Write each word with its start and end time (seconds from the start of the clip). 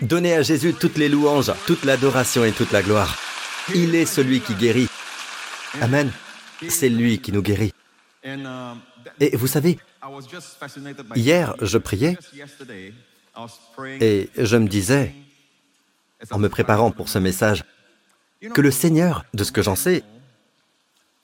Donnez 0.00 0.34
à 0.34 0.42
Jésus 0.42 0.74
toutes 0.74 0.96
les 0.96 1.08
louanges, 1.08 1.52
toute 1.66 1.84
l'adoration 1.84 2.44
et 2.44 2.52
toute 2.52 2.72
la 2.72 2.82
gloire. 2.82 3.18
Il 3.74 3.94
est 3.94 4.06
celui 4.06 4.40
qui 4.40 4.54
guérit. 4.54 4.88
Amen. 5.80 6.10
C'est 6.68 6.88
lui 6.88 7.18
qui 7.18 7.32
nous 7.32 7.42
guérit. 7.42 7.72
Et 9.20 9.36
vous 9.36 9.46
savez, 9.46 9.78
hier, 11.14 11.54
je 11.60 11.78
priais 11.78 12.16
et 14.00 14.30
je 14.36 14.56
me 14.56 14.68
disais, 14.68 15.14
en 16.30 16.38
me 16.38 16.48
préparant 16.48 16.90
pour 16.90 17.08
ce 17.08 17.18
message, 17.18 17.64
que 18.54 18.60
le 18.60 18.70
Seigneur, 18.70 19.24
de 19.34 19.44
ce 19.44 19.52
que 19.52 19.62
j'en 19.62 19.76
sais, 19.76 20.02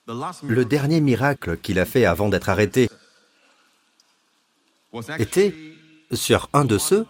le 0.07 0.65
dernier 0.65 1.01
miracle 1.01 1.59
qu'il 1.59 1.79
a 1.79 1.85
fait 1.85 2.05
avant 2.05 2.29
d'être 2.29 2.49
arrêté 2.49 2.89
était 5.19 5.55
sur 6.13 6.49
un 6.53 6.65
de 6.65 6.79
ceux 6.79 7.07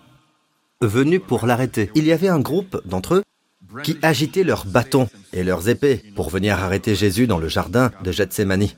venus 0.81 1.21
pour 1.27 1.47
l'arrêter. 1.47 1.91
Il 1.95 2.05
y 2.05 2.13
avait 2.13 2.29
un 2.29 2.41
groupe 2.41 2.81
d'entre 2.85 3.17
eux 3.17 3.25
qui 3.83 3.99
agitaient 4.03 4.45
leurs 4.45 4.67
bâtons 4.67 5.09
et 5.33 5.45
leurs 5.45 5.69
épées 5.69 6.03
pour 6.15 6.31
venir 6.31 6.59
arrêter 6.59 6.95
Jésus 6.95 7.27
dans 7.27 7.39
le 7.39 7.49
jardin 7.49 7.91
de 8.03 8.13
Gethsemane. 8.13 8.69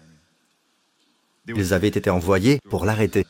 Ils 1.49 1.75
avaient 1.75 1.89
été 1.89 2.11
envoyés 2.11 2.61
pour 2.69 2.85
l'arrêter. 2.85 3.27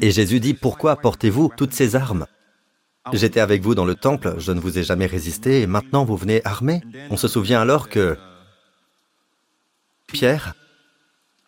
Et 0.00 0.10
Jésus 0.10 0.40
dit, 0.40 0.54
pourquoi 0.54 0.96
portez-vous 0.96 1.50
toutes 1.56 1.72
ces 1.72 1.96
armes? 1.96 2.26
J'étais 3.12 3.40
avec 3.40 3.62
vous 3.62 3.74
dans 3.74 3.86
le 3.86 3.94
temple, 3.94 4.34
je 4.38 4.52
ne 4.52 4.60
vous 4.60 4.78
ai 4.78 4.82
jamais 4.82 5.06
résisté, 5.06 5.62
et 5.62 5.66
maintenant 5.66 6.04
vous 6.04 6.16
venez 6.16 6.44
armés 6.44 6.82
On 7.10 7.16
se 7.16 7.26
souvient 7.26 7.60
alors 7.60 7.88
que 7.88 8.18
Pierre 10.06 10.54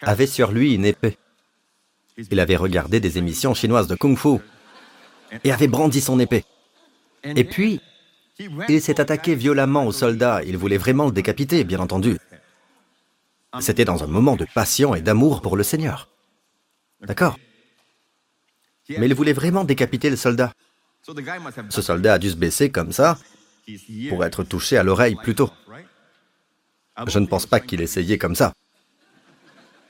avait 0.01 0.27
sur 0.27 0.53
lui 0.53 0.75
une 0.75 0.87
épée. 0.87 1.19
Il 2.31 2.41
avait 2.41 2.57
regardé 2.57 2.99
des 2.99 3.19
émissions 3.19 3.53
chinoises 3.53 3.89
de 3.89 3.95
kung-fu 3.95 4.39
et 5.45 5.53
avait 5.53 5.69
brandi 5.69 6.01
son 6.01 6.19
épée. 6.19 6.45
Et 7.25 7.45
puis, 7.45 7.81
il 8.69 8.81
s'est 8.81 9.01
attaqué 9.01 9.35
violemment 9.35 9.85
au 9.85 9.93
soldat. 9.93 10.43
Il 10.45 10.57
voulait 10.57 10.79
vraiment 10.79 11.07
le 11.07 11.13
décapiter, 11.13 11.65
bien 11.65 11.81
entendu. 11.81 12.19
C'était 13.61 13.85
dans 13.85 14.03
un 14.05 14.07
moment 14.07 14.37
de 14.37 14.47
passion 14.55 14.95
et 14.95 15.01
d'amour 15.01 15.43
pour 15.43 15.57
le 15.57 15.63
Seigneur. 15.63 16.09
D'accord 17.03 17.37
Mais 18.89 19.07
il 19.07 19.15
voulait 19.15 19.33
vraiment 19.33 19.65
décapiter 19.65 20.09
le 20.11 20.17
soldat. 20.17 20.53
Ce 21.71 21.83
soldat 21.83 22.15
a 22.15 22.19
dû 22.19 22.31
se 22.31 22.37
baisser 22.37 22.71
comme 22.71 22.93
ça 22.93 23.19
pour 24.09 24.25
être 24.25 24.45
touché 24.45 24.77
à 24.77 24.83
l'oreille 24.83 25.17
plus 25.17 25.35
tôt. 25.35 25.51
Je 27.07 27.19
ne 27.19 27.27
pense 27.27 27.47
pas 27.47 27.61
qu'il 27.61 27.81
essayait 27.81 28.19
comme 28.19 28.35
ça. 28.35 28.53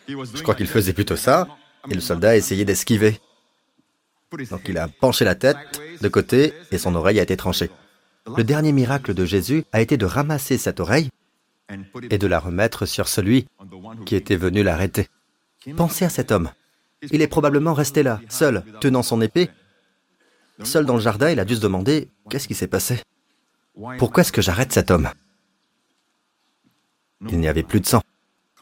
Je 0.09 0.43
crois 0.43 0.55
qu'il 0.55 0.67
faisait 0.67 0.93
plutôt 0.93 1.17
ça, 1.17 1.49
et 1.89 1.95
le 1.95 2.01
soldat 2.01 2.31
a 2.31 2.37
essayé 2.37 2.65
d'esquiver. 2.65 3.21
Donc 4.33 4.69
il 4.69 4.79
a 4.79 4.89
penché 4.89 5.25
la 5.25 5.35
tête 5.35 5.57
de 6.01 6.09
côté 6.09 6.55
et 6.71 6.79
son 6.79 6.95
oreille 6.95 7.19
a 7.19 7.23
été 7.23 7.37
tranchée. 7.37 7.71
Le 8.37 8.45
dernier 8.45 8.73
miracle 8.73 9.15
de 9.15 9.25
Jésus 9.25 9.65
a 9.73 9.81
été 9.81 9.97
de 9.97 10.07
ramasser 10.07 10.59
cette 10.59 10.81
oreille 10.81 11.11
et 12.11 12.19
de 12.19 12.27
la 12.27 12.39
remettre 12.39 12.87
sur 12.87 13.09
celui 13.09 13.47
qui 14.07 14.15
était 14.15 14.37
venu 14.37 14.63
l'arrêter. 14.63 15.09
Pensez 15.77 16.05
à 16.05 16.09
cet 16.09 16.31
homme. 16.31 16.51
Il 17.11 17.23
est 17.23 17.29
probablement 17.29 17.75
resté 17.75 18.03
là, 18.03 18.21
seul, 18.29 18.63
tenant 18.81 19.03
son 19.03 19.21
épée. 19.21 19.51
Seul 20.63 20.85
dans 20.85 20.95
le 20.95 21.01
jardin, 21.01 21.31
il 21.31 21.41
a 21.41 21.45
dû 21.45 21.57
se 21.57 21.61
demander, 21.61 22.11
qu'est-ce 22.29 22.47
qui 22.47 22.55
s'est 22.55 22.67
passé? 22.67 23.03
Pourquoi 23.99 24.21
est-ce 24.23 24.33
que 24.33 24.43
j'arrête 24.43 24.73
cet 24.73 24.91
homme? 24.91 25.09
Il 27.29 27.39
n'y 27.39 27.49
avait 27.49 27.63
plus 27.63 27.81
de 27.81 27.87
sang, 27.87 28.03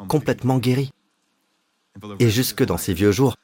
complètement 0.06 0.58
guéri. 0.58 0.92
Et 2.20 2.30
jusque 2.30 2.64
dans 2.64 2.77
ses 2.77 2.94
vieux 2.94 3.10
jours, 3.10 3.36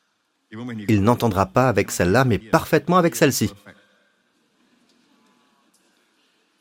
il 0.88 1.02
n'entendra 1.02 1.46
pas 1.46 1.68
avec 1.68 1.90
celle-là, 1.90 2.24
mais 2.24 2.38
parfaitement 2.38 2.96
avec 2.96 3.16
celle-ci. 3.16 3.50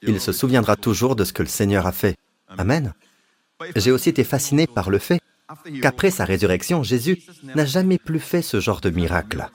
Il 0.02 0.20
se 0.20 0.32
souviendra 0.32 0.76
toujours 0.76 1.16
de 1.16 1.24
ce 1.24 1.34
que 1.34 1.44
le 1.44 1.50
Seigneur 1.50 1.88
a 1.88 1.92
fait. 1.92 2.18
Amen. 2.50 2.94
J'ai 3.76 3.92
aussi 3.92 4.10
été 4.10 4.24
fasciné 4.24 4.68
par 4.68 4.90
le 4.90 5.00
fait 5.00 5.22
qu'après 5.82 6.12
sa 6.12 6.26
résurrection, 6.26 6.84
Jésus 6.84 7.24
n'a 7.56 7.66
jamais 7.66 7.98
plus 7.98 8.20
fait 8.20 8.42
ce 8.42 8.60
genre 8.60 8.82
de 8.82 8.90
miracle. 8.90 9.50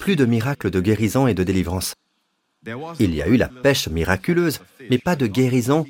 Plus 0.00 0.16
de 0.16 0.24
miracles 0.24 0.70
de 0.70 0.80
guérison 0.80 1.26
et 1.26 1.34
de 1.34 1.44
délivrance. 1.44 1.94
Il 2.98 3.14
y 3.14 3.22
a 3.22 3.28
eu 3.28 3.36
la 3.36 3.48
pêche 3.48 3.88
miraculeuse, 3.88 4.60
mais 4.90 4.98
pas 4.98 5.16
de 5.16 5.26
guérison 5.26 5.86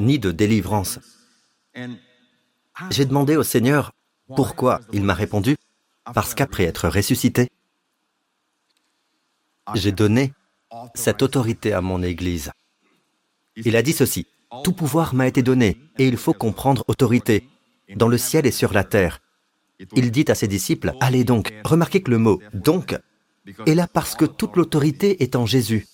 ni 0.00 0.18
de 0.18 0.32
délivrance. 0.32 0.98
J'ai 2.90 3.04
demandé 3.04 3.36
au 3.36 3.42
Seigneur 3.42 3.92
pourquoi. 4.36 4.80
Il 4.92 5.02
m'a 5.02 5.14
répondu, 5.14 5.56
parce 6.14 6.34
qu'après 6.34 6.64
être 6.64 6.88
ressuscité, 6.88 7.48
j'ai 9.74 9.92
donné 9.92 10.32
cette 10.94 11.22
autorité 11.22 11.72
à 11.72 11.80
mon 11.80 12.02
Église. 12.02 12.52
Il 13.56 13.76
a 13.76 13.82
dit 13.82 13.92
ceci, 13.92 14.26
Tout 14.64 14.72
pouvoir 14.72 15.14
m'a 15.14 15.26
été 15.26 15.42
donné, 15.42 15.78
et 15.98 16.06
il 16.06 16.16
faut 16.16 16.34
comprendre 16.34 16.84
autorité, 16.88 17.48
dans 17.96 18.08
le 18.08 18.18
ciel 18.18 18.46
et 18.46 18.52
sur 18.52 18.72
la 18.72 18.84
terre. 18.84 19.20
Il 19.94 20.10
dit 20.10 20.26
à 20.28 20.34
ses 20.34 20.48
disciples, 20.48 20.94
Allez 21.00 21.24
donc, 21.24 21.52
remarquez 21.64 22.02
que 22.02 22.10
le 22.10 22.18
mot 22.18 22.40
donc 22.52 22.96
est 23.66 23.74
là 23.74 23.86
parce 23.86 24.14
que 24.14 24.24
toute 24.24 24.56
l'autorité 24.56 25.22
est 25.22 25.36
en 25.36 25.46
Jésus. 25.46 25.86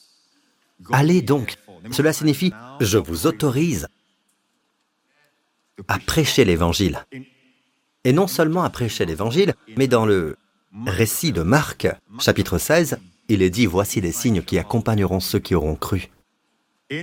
Allez 0.93 1.23
donc, 1.23 1.57
cela 1.91 2.13
signifie, 2.13 2.53
je 2.81 2.99
vous 2.99 3.27
autorise 3.27 3.89
à 5.89 5.99
prêcher 5.99 6.45
l'Évangile. 6.45 7.05
Et 8.07 8.13
non 8.13 8.29
seulement 8.29 8.63
à 8.63 8.71
prêcher 8.71 9.05
l'Évangile, 9.05 9.55
mais 9.77 9.89
dans 9.89 10.07
le 10.07 10.37
récit 10.87 11.33
de 11.33 11.43
Marc, 11.43 11.89
chapitre 12.21 12.57
16, 12.57 12.99
il 13.29 13.43
est 13.43 13.51
dit, 13.51 13.67
Voici 13.67 14.01
les 14.01 14.13
signes 14.13 14.43
qui 14.43 14.61
accompagneront 14.61 15.19
ceux 15.19 15.41
qui 15.41 15.57
auront 15.57 15.75
cru. 15.75 16.09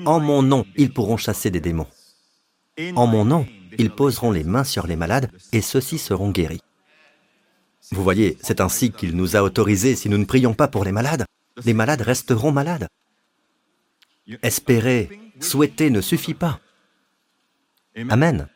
En 0.06 0.22
mon 0.22 0.41
nom, 0.41 0.66
ils 0.78 0.94
pourront 0.94 1.18
chasser 1.18 1.52
des 1.52 1.59
démons. 1.59 1.88
En 2.96 3.06
mon 3.06 3.25
nom, 3.25 3.46
ils 3.78 3.91
poseront 3.91 4.31
les 4.31 4.46
mains 4.46 4.64
sur 4.64 4.88
les 4.88 4.96
malades 4.96 5.30
et 5.52 5.59
ceux-ci 5.59 5.97
seront 5.97 6.31
guéris. 6.31 6.62
Vous 7.91 8.02
voyez, 8.02 8.38
c'est 8.41 8.62
ainsi 8.62 8.90
qu'il 8.90 9.18
nous 9.18 9.35
a 9.35 9.44
autorisés, 9.44 9.97
si 9.97 10.08
nous 10.08 10.18
ne 10.18 10.24
prions 10.24 10.53
pas 10.53 10.70
pour 10.70 10.85
les 10.85 10.94
malades, 10.94 11.25
les 11.66 11.74
malades 11.74 12.00
resteront 12.00 12.53
malades. 12.53 12.88
Espérer, 14.41 15.09
souhaiter 15.41 15.90
ne 15.90 16.00
suffit 16.00 16.34
pas. 16.34 16.62
Amen. 18.09 18.47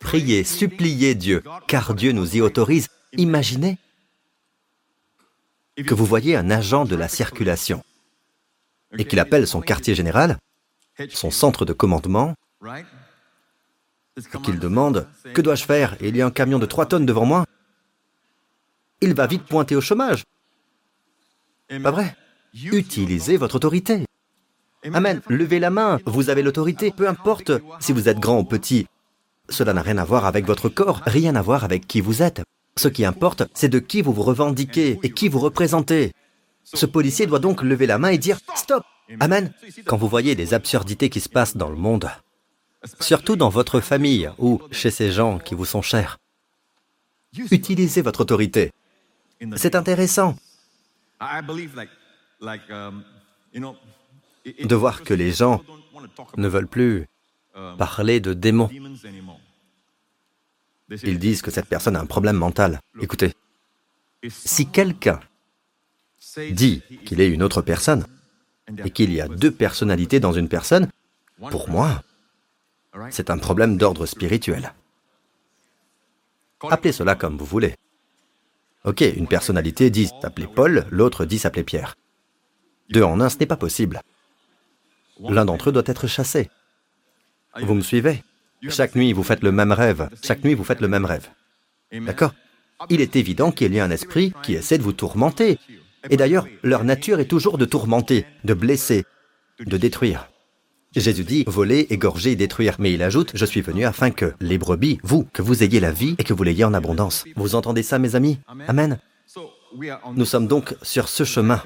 Priez, 0.00 0.44
suppliez 0.44 1.14
Dieu, 1.14 1.42
car 1.68 1.94
Dieu 1.94 2.12
nous 2.12 2.36
y 2.36 2.40
autorise. 2.40 2.88
Imaginez 3.16 3.78
que 5.86 5.94
vous 5.94 6.04
voyez 6.04 6.36
un 6.36 6.50
agent 6.50 6.84
de 6.84 6.96
la 6.96 7.08
circulation 7.08 7.82
et 8.98 9.04
qu'il 9.04 9.20
appelle 9.20 9.46
son 9.46 9.60
quartier 9.60 9.94
général, 9.94 10.38
son 11.10 11.30
centre 11.30 11.64
de 11.64 11.72
commandement, 11.72 12.34
et 14.16 14.38
qu'il 14.42 14.58
demande⁇ 14.58 15.06
Que 15.32 15.40
dois-je 15.40 15.64
faire? 15.64 15.96
Il 16.00 16.16
y 16.16 16.22
a 16.22 16.26
un 16.26 16.30
camion 16.30 16.58
de 16.58 16.66
3 16.66 16.86
tonnes 16.86 17.06
devant 17.06 17.24
moi⁇ 17.24 17.42
Il 19.00 19.14
va 19.14 19.26
vite 19.26 19.44
pointer 19.44 19.76
au 19.76 19.80
chômage. 19.80 20.24
Pas 21.68 21.90
vrai? 21.90 22.16
Utilisez 22.52 23.36
votre 23.36 23.56
autorité. 23.56 24.04
Amen. 24.92 25.20
Levez 25.28 25.60
la 25.60 25.70
main, 25.70 26.00
vous 26.04 26.30
avez 26.30 26.42
l'autorité, 26.42 26.90
peu 26.90 27.08
importe 27.08 27.52
si 27.80 27.92
vous 27.92 28.08
êtes 28.08 28.18
grand 28.18 28.40
ou 28.40 28.44
petit. 28.44 28.86
Cela 29.50 29.72
n'a 29.72 29.82
rien 29.82 29.98
à 29.98 30.04
voir 30.04 30.24
avec 30.24 30.46
votre 30.46 30.68
corps, 30.68 31.02
rien 31.06 31.34
à 31.34 31.42
voir 31.42 31.64
avec 31.64 31.86
qui 31.86 32.00
vous 32.00 32.22
êtes. 32.22 32.42
Ce 32.76 32.88
qui 32.88 33.04
importe, 33.04 33.42
c'est 33.52 33.68
de 33.68 33.78
qui 33.80 34.00
vous 34.00 34.12
vous 34.12 34.22
revendiquez 34.22 34.98
et 35.02 35.10
qui 35.10 35.28
vous 35.28 35.40
représentez. 35.40 36.12
Ce 36.64 36.86
policier 36.86 37.26
doit 37.26 37.40
donc 37.40 37.62
lever 37.62 37.86
la 37.86 37.98
main 37.98 38.10
et 38.10 38.18
dire⁇ 38.18 38.36
Stop 38.56 38.84
Amen!⁇ 39.18 39.52
Quand 39.84 39.96
vous 39.96 40.08
voyez 40.08 40.34
des 40.36 40.54
absurdités 40.54 41.10
qui 41.10 41.20
se 41.20 41.28
passent 41.28 41.56
dans 41.56 41.68
le 41.68 41.76
monde, 41.76 42.08
surtout 43.00 43.36
dans 43.36 43.48
votre 43.48 43.80
famille 43.80 44.30
ou 44.38 44.60
chez 44.70 44.90
ces 44.90 45.10
gens 45.10 45.38
qui 45.38 45.54
vous 45.54 45.64
sont 45.64 45.82
chers, 45.82 46.18
utilisez 47.50 48.02
votre 48.02 48.20
autorité. 48.20 48.70
C'est 49.56 49.74
intéressant 49.74 50.36
de 54.44 54.74
voir 54.74 55.02
que 55.02 55.14
les 55.14 55.32
gens 55.32 55.60
ne 56.36 56.48
veulent 56.48 56.68
plus 56.68 57.06
parler 57.78 58.20
de 58.20 58.32
démons. 58.32 58.70
Ils 61.02 61.18
disent 61.18 61.42
que 61.42 61.50
cette 61.50 61.66
personne 61.66 61.96
a 61.96 62.00
un 62.00 62.06
problème 62.06 62.36
mental. 62.36 62.80
Écoutez, 63.00 63.34
si 64.28 64.66
quelqu'un 64.66 65.20
dit 66.36 66.82
qu'il 67.04 67.20
est 67.20 67.28
une 67.28 67.42
autre 67.42 67.62
personne 67.62 68.06
et 68.84 68.90
qu'il 68.90 69.12
y 69.12 69.20
a 69.20 69.28
deux 69.28 69.50
personnalités 69.50 70.20
dans 70.20 70.32
une 70.32 70.48
personne, 70.48 70.88
pour 71.50 71.68
moi, 71.68 72.02
c'est 73.10 73.30
un 73.30 73.38
problème 73.38 73.76
d'ordre 73.76 74.06
spirituel. 74.06 74.74
Appelez 76.68 76.92
cela 76.92 77.14
comme 77.14 77.38
vous 77.38 77.46
voulez. 77.46 77.74
Ok, 78.84 79.00
une 79.00 79.28
personnalité 79.28 79.90
dit 79.90 80.10
s'appeler 80.20 80.46
Paul, 80.46 80.86
l'autre 80.90 81.24
dit 81.24 81.38
s'appeler 81.38 81.64
Pierre. 81.64 81.96
Deux 82.90 83.02
en 83.02 83.20
un, 83.20 83.28
ce 83.28 83.38
n'est 83.38 83.46
pas 83.46 83.56
possible. 83.56 84.00
L'un 85.20 85.44
d'entre 85.44 85.68
eux 85.68 85.72
doit 85.72 85.82
être 85.86 86.06
chassé. 86.06 86.50
Vous 87.60 87.74
me 87.74 87.82
suivez? 87.82 88.22
Chaque 88.68 88.94
nuit, 88.94 89.12
vous 89.12 89.22
faites 89.22 89.42
le 89.42 89.52
même 89.52 89.72
rêve. 89.72 90.08
Chaque 90.22 90.44
nuit, 90.44 90.54
vous 90.54 90.64
faites 90.64 90.80
le 90.80 90.88
même 90.88 91.04
rêve. 91.04 91.28
D'accord? 91.92 92.34
Il 92.88 93.00
est 93.00 93.16
évident 93.16 93.52
qu'il 93.52 93.74
y 93.74 93.80
a 93.80 93.84
un 93.84 93.90
esprit 93.90 94.32
qui 94.42 94.54
essaie 94.54 94.78
de 94.78 94.82
vous 94.82 94.92
tourmenter. 94.92 95.58
Et 96.08 96.16
d'ailleurs, 96.16 96.46
leur 96.62 96.84
nature 96.84 97.20
est 97.20 97.26
toujours 97.26 97.58
de 97.58 97.64
tourmenter, 97.64 98.24
de 98.44 98.54
blesser, 98.54 99.04
de 99.58 99.76
détruire. 99.76 100.30
Jésus 100.96 101.24
dit 101.24 101.44
voler, 101.46 101.86
égorger 101.90 102.34
détruire. 102.36 102.76
Mais 102.78 102.92
il 102.92 103.02
ajoute, 103.02 103.32
je 103.34 103.44
suis 103.44 103.60
venu 103.60 103.84
afin 103.84 104.10
que 104.10 104.32
les 104.40 104.58
brebis, 104.58 104.98
vous, 105.02 105.24
que 105.32 105.42
vous 105.42 105.62
ayez 105.62 105.78
la 105.78 105.92
vie 105.92 106.16
et 106.18 106.24
que 106.24 106.32
vous 106.32 106.42
l'ayez 106.42 106.64
en 106.64 106.74
abondance. 106.74 107.24
Vous 107.36 107.54
entendez 107.54 107.82
ça, 107.82 107.98
mes 107.98 108.16
amis? 108.16 108.38
Amen. 108.66 108.98
Nous 110.16 110.24
sommes 110.24 110.48
donc 110.48 110.74
sur 110.82 111.08
ce 111.08 111.24
chemin. 111.24 111.62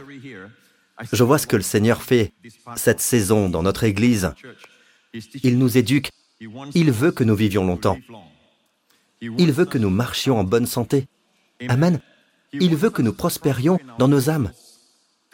Je 1.12 1.24
vois 1.24 1.38
ce 1.38 1.46
que 1.46 1.56
le 1.56 1.62
Seigneur 1.62 2.02
fait 2.02 2.32
cette 2.76 3.00
saison 3.00 3.48
dans 3.48 3.62
notre 3.62 3.84
Église. 3.84 4.32
Il 5.42 5.58
nous 5.58 5.78
éduque. 5.78 6.10
Il 6.40 6.90
veut 6.90 7.12
que 7.12 7.24
nous 7.24 7.36
vivions 7.36 7.64
longtemps. 7.66 7.98
Il 9.20 9.52
veut 9.52 9.64
que 9.64 9.78
nous 9.78 9.90
marchions 9.90 10.38
en 10.38 10.44
bonne 10.44 10.66
santé. 10.66 11.06
Amen. 11.68 12.00
Il 12.52 12.76
veut 12.76 12.90
que 12.90 13.02
nous 13.02 13.12
prospérions 13.12 13.78
dans 13.98 14.08
nos 14.08 14.30
âmes, 14.30 14.52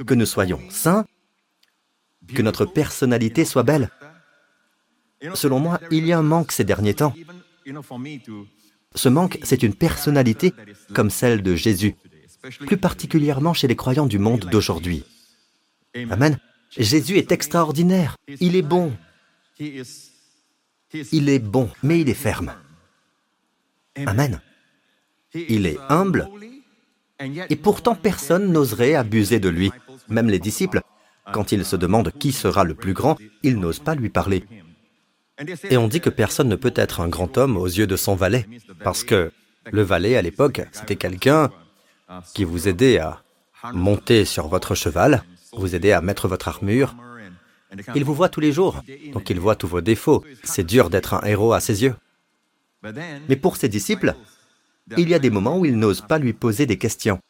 que 0.07 0.15
nous 0.15 0.27
soyons 0.27 0.61
saints, 0.71 1.05
que 2.35 2.43
notre 2.43 2.65
personnalité 2.65 3.45
soit 3.45 3.63
belle. 3.63 3.91
Selon 5.35 5.59
moi, 5.59 5.81
il 5.91 6.07
y 6.07 6.13
a 6.13 6.19
un 6.19 6.23
manque 6.23 6.53
ces 6.53 6.65
derniers 6.65 6.95
temps. 6.95 7.15
Ce 8.95 9.09
manque, 9.09 9.39
c'est 9.43 9.63
une 9.63 9.75
personnalité 9.75 10.53
comme 10.95 11.11
celle 11.11 11.43
de 11.43 11.55
Jésus, 11.55 11.95
plus 12.67 12.79
particulièrement 12.79 13.55
chez 13.55 13.69
les 13.69 13.77
croyants 13.77 14.07
du 14.07 14.19
monde 14.19 14.49
d'aujourd'hui. 14.51 15.05
Amen. 15.95 16.39
Jésus 16.71 17.19
est 17.19 17.33
extraordinaire. 17.33 18.17
Il 18.41 18.57
est 18.57 18.63
bon. 18.63 18.93
Il 21.13 21.29
est 21.29 21.39
bon, 21.39 21.71
mais 21.83 22.01
il 22.01 22.09
est 22.09 22.15
ferme. 22.15 22.53
Amen. 24.07 24.41
Il 25.35 25.67
est 25.67 25.79
humble, 25.89 26.29
et 27.49 27.57
pourtant 27.57 27.95
personne 27.95 28.53
n'oserait 28.53 28.95
abuser 28.95 29.41
de 29.41 29.49
lui. 29.49 29.71
Même 30.09 30.29
les 30.29 30.39
disciples, 30.39 30.81
quand 31.33 31.53
ils 31.53 31.65
se 31.65 31.77
demandent 31.77 32.13
qui 32.19 32.33
sera 32.33 32.65
le 32.65 32.75
plus 32.75 32.95
grand, 32.95 33.17
ils 33.43 33.59
n'osent 33.59 33.81
pas 33.81 33.95
lui 33.95 34.09
parler. 34.09 34.45
Et 35.71 35.77
on 35.77 35.89
dit 35.89 36.01
que 36.01 36.11
personne 36.11 36.49
ne 36.49 36.57
peut 36.57 36.73
être 36.75 37.01
un 37.01 37.09
grand 37.09 37.39
homme 37.39 37.57
aux 37.57 37.67
yeux 37.67 37.87
de 37.87 37.97
son 37.97 38.15
valet, 38.15 38.47
parce 38.83 39.05
que 39.05 39.33
le 39.71 39.83
valet 39.83 40.17
à 40.17 40.23
l'époque, 40.23 40.63
c'était 40.73 40.97
quelqu'un 40.97 41.51
qui 42.35 42.45
vous 42.45 42.69
aidait 42.69 42.99
à 42.99 43.23
monter 43.73 44.25
sur 44.25 44.49
votre 44.49 44.75
cheval, 44.75 45.23
vous 45.53 45.75
aidait 45.75 45.93
à 45.93 46.01
mettre 46.01 46.29
votre 46.29 46.49
armure. 46.49 46.97
Il 47.95 48.05
vous 48.05 48.15
voit 48.15 48.29
tous 48.29 48.41
les 48.41 48.53
jours, 48.53 48.83
donc 49.13 49.31
il 49.31 49.39
voit 49.39 49.57
tous 49.57 49.69
vos 49.69 49.81
défauts. 49.81 50.25
C'est 50.43 50.65
dur 50.67 50.91
d'être 50.91 51.15
un 51.15 51.23
héros 51.27 51.53
à 51.53 51.61
ses 51.61 51.83
yeux. 51.83 51.95
Mais 53.29 53.37
pour 53.37 53.57
ses 53.57 53.69
disciples, 53.69 54.15
il 54.97 55.09
y 55.09 55.15
a 55.15 55.19
des 55.19 55.31
moments 55.31 55.59
où 55.59 55.65
ils 55.65 55.79
n'osent 55.79 56.07
pas 56.07 56.19
lui 56.19 56.33
poser 56.33 56.67
des 56.67 56.79
questions. 56.79 57.21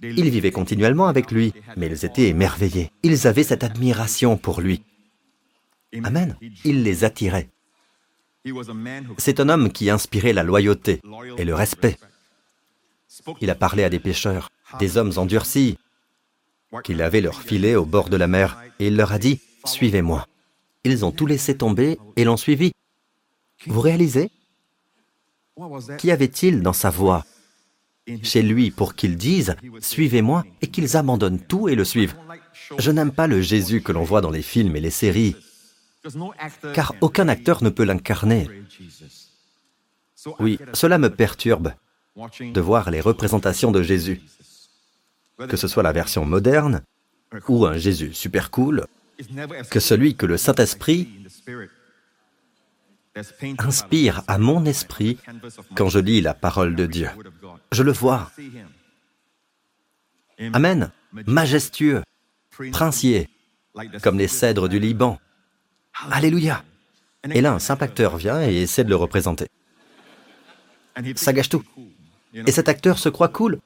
Ils 0.00 0.30
vivaient 0.30 0.52
continuellement 0.52 1.06
avec 1.06 1.30
lui, 1.30 1.52
mais 1.76 1.86
ils 1.86 2.04
étaient 2.04 2.28
émerveillés. 2.28 2.92
Ils 3.02 3.26
avaient 3.26 3.42
cette 3.42 3.64
admiration 3.64 4.36
pour 4.36 4.60
lui. 4.60 4.82
Amen. 6.04 6.36
Il 6.64 6.82
les 6.82 7.04
attirait. 7.04 7.48
C'est 9.16 9.40
un 9.40 9.48
homme 9.48 9.72
qui 9.72 9.90
inspirait 9.90 10.32
la 10.32 10.42
loyauté 10.42 11.00
et 11.36 11.44
le 11.44 11.54
respect. 11.54 11.96
Il 13.40 13.50
a 13.50 13.54
parlé 13.54 13.84
à 13.84 13.90
des 13.90 13.98
pêcheurs, 13.98 14.50
des 14.78 14.96
hommes 14.96 15.12
endurcis, 15.16 15.78
qu'il 16.84 17.02
avait 17.02 17.20
leur 17.20 17.42
filet 17.42 17.74
au 17.74 17.84
bord 17.84 18.10
de 18.10 18.16
la 18.16 18.26
mer, 18.26 18.60
et 18.78 18.88
il 18.88 18.96
leur 18.96 19.12
a 19.12 19.18
dit, 19.18 19.40
Suivez-moi. 19.68 20.26
Ils 20.84 21.04
ont 21.04 21.12
tout 21.12 21.26
laissé 21.26 21.56
tomber 21.56 21.98
et 22.16 22.24
l'ont 22.24 22.36
suivi. 22.36 22.72
Vous 23.66 23.80
réalisez? 23.80 24.30
Qu'y 25.98 26.10
avait-il 26.10 26.62
dans 26.62 26.72
sa 26.72 26.90
voix? 26.90 27.24
Chez 28.22 28.42
lui 28.42 28.70
pour 28.70 28.94
qu'ils 28.94 29.16
disent⁇ 29.16 29.56
Suivez-moi⁇ 29.82 30.44
et 30.62 30.68
qu'ils 30.68 30.96
abandonnent 30.96 31.40
tout 31.40 31.68
et 31.68 31.74
le 31.74 31.84
suivent 31.84 32.14
Je 32.78 32.90
n'aime 32.90 33.12
pas 33.12 33.26
le 33.26 33.42
Jésus 33.42 33.82
que 33.82 33.92
l'on 33.92 34.04
voit 34.04 34.22
dans 34.22 34.30
les 34.30 34.42
films 34.42 34.76
et 34.76 34.80
les 34.80 34.90
séries, 34.90 35.36
car 36.74 36.94
aucun 37.00 37.28
acteur 37.28 37.62
ne 37.62 37.68
peut 37.68 37.84
l'incarner. 37.84 38.48
Oui, 40.38 40.58
cela 40.72 40.96
me 40.98 41.10
perturbe 41.10 41.74
de 42.40 42.60
voir 42.60 42.90
les 42.90 43.00
représentations 43.00 43.72
de 43.72 43.82
Jésus, 43.82 44.22
que 45.48 45.56
ce 45.56 45.68
soit 45.68 45.82
la 45.82 45.92
version 45.92 46.24
moderne 46.24 46.82
ou 47.46 47.66
un 47.66 47.76
Jésus 47.76 48.14
super 48.14 48.50
cool, 48.50 48.86
que 49.70 49.80
celui 49.80 50.14
que 50.14 50.26
le 50.26 50.36
Saint-Esprit 50.36 51.08
inspire 53.58 54.22
à 54.28 54.38
mon 54.38 54.64
esprit 54.64 55.18
quand 55.74 55.88
je 55.88 55.98
lis 55.98 56.20
la 56.20 56.34
parole 56.34 56.76
de 56.76 56.86
Dieu. 56.86 57.08
Je 57.72 57.82
le 57.82 57.92
vois. 57.92 58.30
Amen. 60.52 60.90
Majestueux, 61.26 62.02
princier, 62.72 63.28
comme 64.02 64.18
les 64.18 64.28
cèdres 64.28 64.68
du 64.68 64.78
Liban. 64.78 65.18
Alléluia. 66.10 66.64
Et 67.30 67.40
là, 67.40 67.52
un 67.52 67.58
simple 67.58 67.84
acteur 67.84 68.16
vient 68.16 68.40
et 68.40 68.62
essaie 68.62 68.84
de 68.84 68.90
le 68.90 68.96
représenter. 68.96 69.48
Ça 71.16 71.32
gâche 71.32 71.48
tout. 71.48 71.64
Et 72.34 72.52
cet 72.52 72.68
acteur 72.68 72.98
se 72.98 73.08
croit 73.08 73.28
cool. 73.28 73.58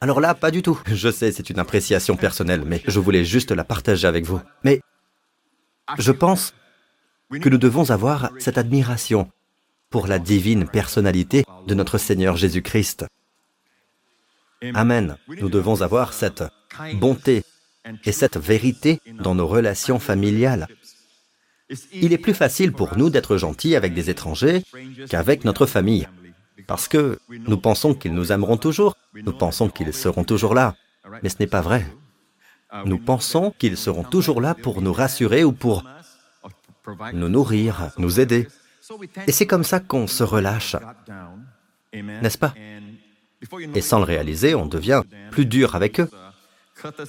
Alors 0.00 0.20
là, 0.20 0.34
pas 0.34 0.50
du 0.50 0.62
tout. 0.62 0.80
Je 0.86 1.10
sais, 1.10 1.32
c'est 1.32 1.50
une 1.50 1.58
appréciation 1.58 2.16
personnelle, 2.16 2.62
mais 2.66 2.82
je 2.86 3.00
voulais 3.00 3.24
juste 3.24 3.50
la 3.50 3.64
partager 3.64 4.06
avec 4.06 4.26
vous. 4.26 4.40
Mais 4.62 4.80
je 5.98 6.12
pense 6.12 6.54
que 7.30 7.48
nous 7.48 7.58
devons 7.58 7.90
avoir 7.90 8.30
cette 8.38 8.58
admiration 8.58 9.30
pour 9.90 10.06
la 10.06 10.18
divine 10.18 10.66
personnalité 10.68 11.44
de 11.66 11.74
notre 11.74 11.98
Seigneur 11.98 12.36
Jésus-Christ. 12.36 13.06
Amen. 14.74 15.16
Nous 15.28 15.48
devons 15.48 15.82
avoir 15.82 16.12
cette 16.12 16.44
bonté 16.94 17.44
et 18.04 18.12
cette 18.12 18.36
vérité 18.36 19.00
dans 19.20 19.34
nos 19.34 19.46
relations 19.46 19.98
familiales. 19.98 20.66
Il 21.92 22.12
est 22.12 22.18
plus 22.18 22.34
facile 22.34 22.72
pour 22.72 22.96
nous 22.96 23.10
d'être 23.10 23.36
gentils 23.36 23.76
avec 23.76 23.94
des 23.94 24.10
étrangers 24.10 24.62
qu'avec 25.08 25.44
notre 25.44 25.66
famille, 25.66 26.08
parce 26.66 26.88
que 26.88 27.18
nous 27.28 27.58
pensons 27.58 27.94
qu'ils 27.94 28.14
nous 28.14 28.32
aimeront 28.32 28.56
toujours, 28.56 28.96
nous 29.14 29.32
pensons 29.32 29.68
qu'ils 29.68 29.92
seront 29.92 30.24
toujours 30.24 30.54
là, 30.54 30.74
mais 31.22 31.28
ce 31.28 31.36
n'est 31.40 31.46
pas 31.46 31.60
vrai. 31.60 31.86
Nous 32.84 32.98
pensons 32.98 33.54
qu'ils 33.58 33.76
seront 33.76 34.04
toujours 34.04 34.40
là 34.40 34.54
pour 34.54 34.82
nous 34.82 34.92
rassurer 34.92 35.44
ou 35.44 35.52
pour 35.52 35.84
nous 37.12 37.28
nourrir, 37.28 37.90
nous 37.98 38.20
aider. 38.20 38.48
Et 39.26 39.32
c'est 39.32 39.46
comme 39.46 39.64
ça 39.64 39.80
qu'on 39.80 40.06
se 40.06 40.22
relâche, 40.22 40.76
n'est-ce 41.92 42.38
pas? 42.38 42.54
Et 43.74 43.80
sans 43.80 43.98
le 43.98 44.04
réaliser, 44.04 44.54
on 44.54 44.66
devient 44.66 45.02
plus 45.30 45.46
dur 45.46 45.74
avec 45.74 46.00
eux. 46.00 46.10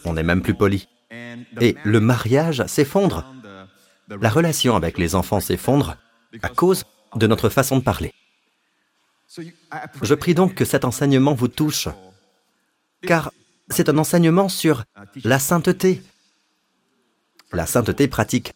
On 0.06 0.18
est 0.18 0.24
même 0.24 0.42
plus 0.42 0.54
poli. 0.54 0.88
Et 1.62 1.76
le 1.84 2.00
mariage 2.00 2.66
s'effondre. 2.68 3.26
La 4.10 4.30
relation 4.30 4.76
avec 4.76 4.98
les 4.98 5.16
enfants 5.16 5.40
s'effondre 5.40 5.98
à 6.42 6.50
cause 6.50 6.84
de 7.16 7.28
notre 7.28 7.50
façon 7.50 7.78
de 7.78 7.84
parler. 7.84 8.14
Je 10.02 10.14
prie 10.14 10.34
donc 10.34 10.56
que 10.56 10.66
cet 10.66 10.86
enseignement 10.86 11.34
vous 11.34 11.48
touche, 11.48 11.90
car 13.02 13.32
c'est 13.70 13.90
un 13.90 13.98
enseignement 13.98 14.50
sur 14.50 14.86
la 15.24 15.40
sainteté, 15.40 16.02
la 17.52 17.66
sainteté 17.66 18.08
pratique. 18.08 18.54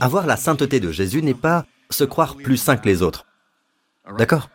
Avoir 0.00 0.26
la 0.26 0.36
sainteté 0.36 0.80
de 0.80 0.90
Jésus 0.90 1.22
n'est 1.22 1.34
pas 1.34 1.66
se 1.90 2.04
croire 2.04 2.36
plus 2.36 2.56
saint 2.56 2.76
que 2.76 2.88
les 2.88 3.02
autres. 3.02 3.26
D'accord? 4.18 4.50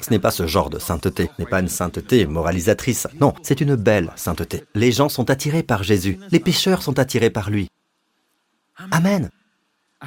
Ce 0.00 0.10
n'est 0.10 0.18
pas 0.18 0.30
ce 0.30 0.46
genre 0.46 0.70
de 0.70 0.78
sainteté, 0.78 1.28
ce 1.36 1.42
n'est 1.42 1.48
pas 1.48 1.60
une 1.60 1.68
sainteté 1.68 2.26
moralisatrice. 2.26 3.08
Non, 3.20 3.34
c'est 3.42 3.60
une 3.60 3.76
belle 3.76 4.10
sainteté. 4.16 4.64
Les 4.74 4.92
gens 4.92 5.10
sont 5.10 5.28
attirés 5.28 5.62
par 5.62 5.82
Jésus, 5.82 6.18
les 6.30 6.40
pécheurs 6.40 6.82
sont 6.82 6.98
attirés 6.98 7.30
par 7.30 7.50
lui. 7.50 7.68
Amen. 8.90 9.30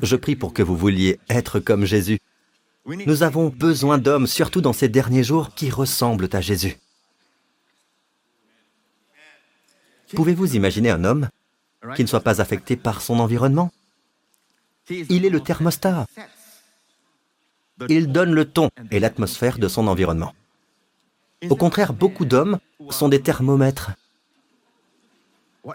Je 0.01 0.15
prie 0.15 0.35
pour 0.35 0.53
que 0.53 0.63
vous 0.63 0.77
vouliez 0.77 1.19
être 1.29 1.59
comme 1.59 1.85
Jésus. 1.85 2.19
Nous 2.85 3.23
avons 3.23 3.49
besoin 3.49 3.97
d'hommes, 3.97 4.27
surtout 4.27 4.61
dans 4.61 4.73
ces 4.73 4.89
derniers 4.89 5.23
jours, 5.23 5.53
qui 5.53 5.69
ressemblent 5.69 6.29
à 6.31 6.41
Jésus. 6.41 6.77
Pouvez-vous 10.15 10.55
imaginer 10.55 10.89
un 10.89 11.03
homme 11.03 11.29
qui 11.95 12.01
ne 12.01 12.07
soit 12.07 12.21
pas 12.21 12.41
affecté 12.41 12.75
par 12.75 13.01
son 13.01 13.19
environnement? 13.19 13.71
Il 14.89 15.25
est 15.25 15.29
le 15.29 15.39
thermostat. 15.39 16.07
Il 17.89 18.11
donne 18.11 18.33
le 18.33 18.45
ton 18.45 18.69
et 18.91 18.99
l'atmosphère 18.99 19.59
de 19.59 19.67
son 19.67 19.87
environnement. 19.87 20.33
Au 21.49 21.55
contraire, 21.55 21.93
beaucoup 21.93 22.25
d'hommes 22.25 22.59
sont 22.89 23.07
des 23.07 23.21
thermomètres. 23.21 23.91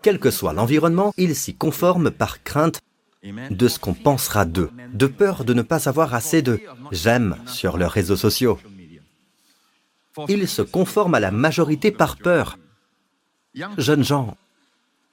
Quel 0.03 0.19
que 0.19 0.31
soit 0.31 0.53
l'environnement, 0.53 1.15
ils 1.17 1.37
s'y 1.37 1.55
conforment 1.55 2.11
par 2.11 2.43
crainte 2.43 2.81
de 3.25 3.69
ce 3.69 3.79
qu'on 3.79 3.95
pensera 3.95 4.45
d'eux, 4.45 4.71
de 4.93 5.07
peur 5.07 5.45
de 5.45 5.55
ne 5.55 5.63
pas 5.63 5.89
avoir 5.89 6.15
assez 6.15 6.43
de 6.43 6.61
j'aime 6.93 7.37
sur 7.47 7.77
leurs 7.77 7.93
réseaux 7.93 8.17
sociaux. 8.17 8.59
Ils 10.29 10.49
se 10.49 10.63
conforment 10.63 11.15
à 11.15 11.21
la 11.21 11.31
majorité 11.31 11.91
par 11.91 12.17
peur. 12.17 12.59
Jeunes 13.79 14.05
gens, 14.05 14.37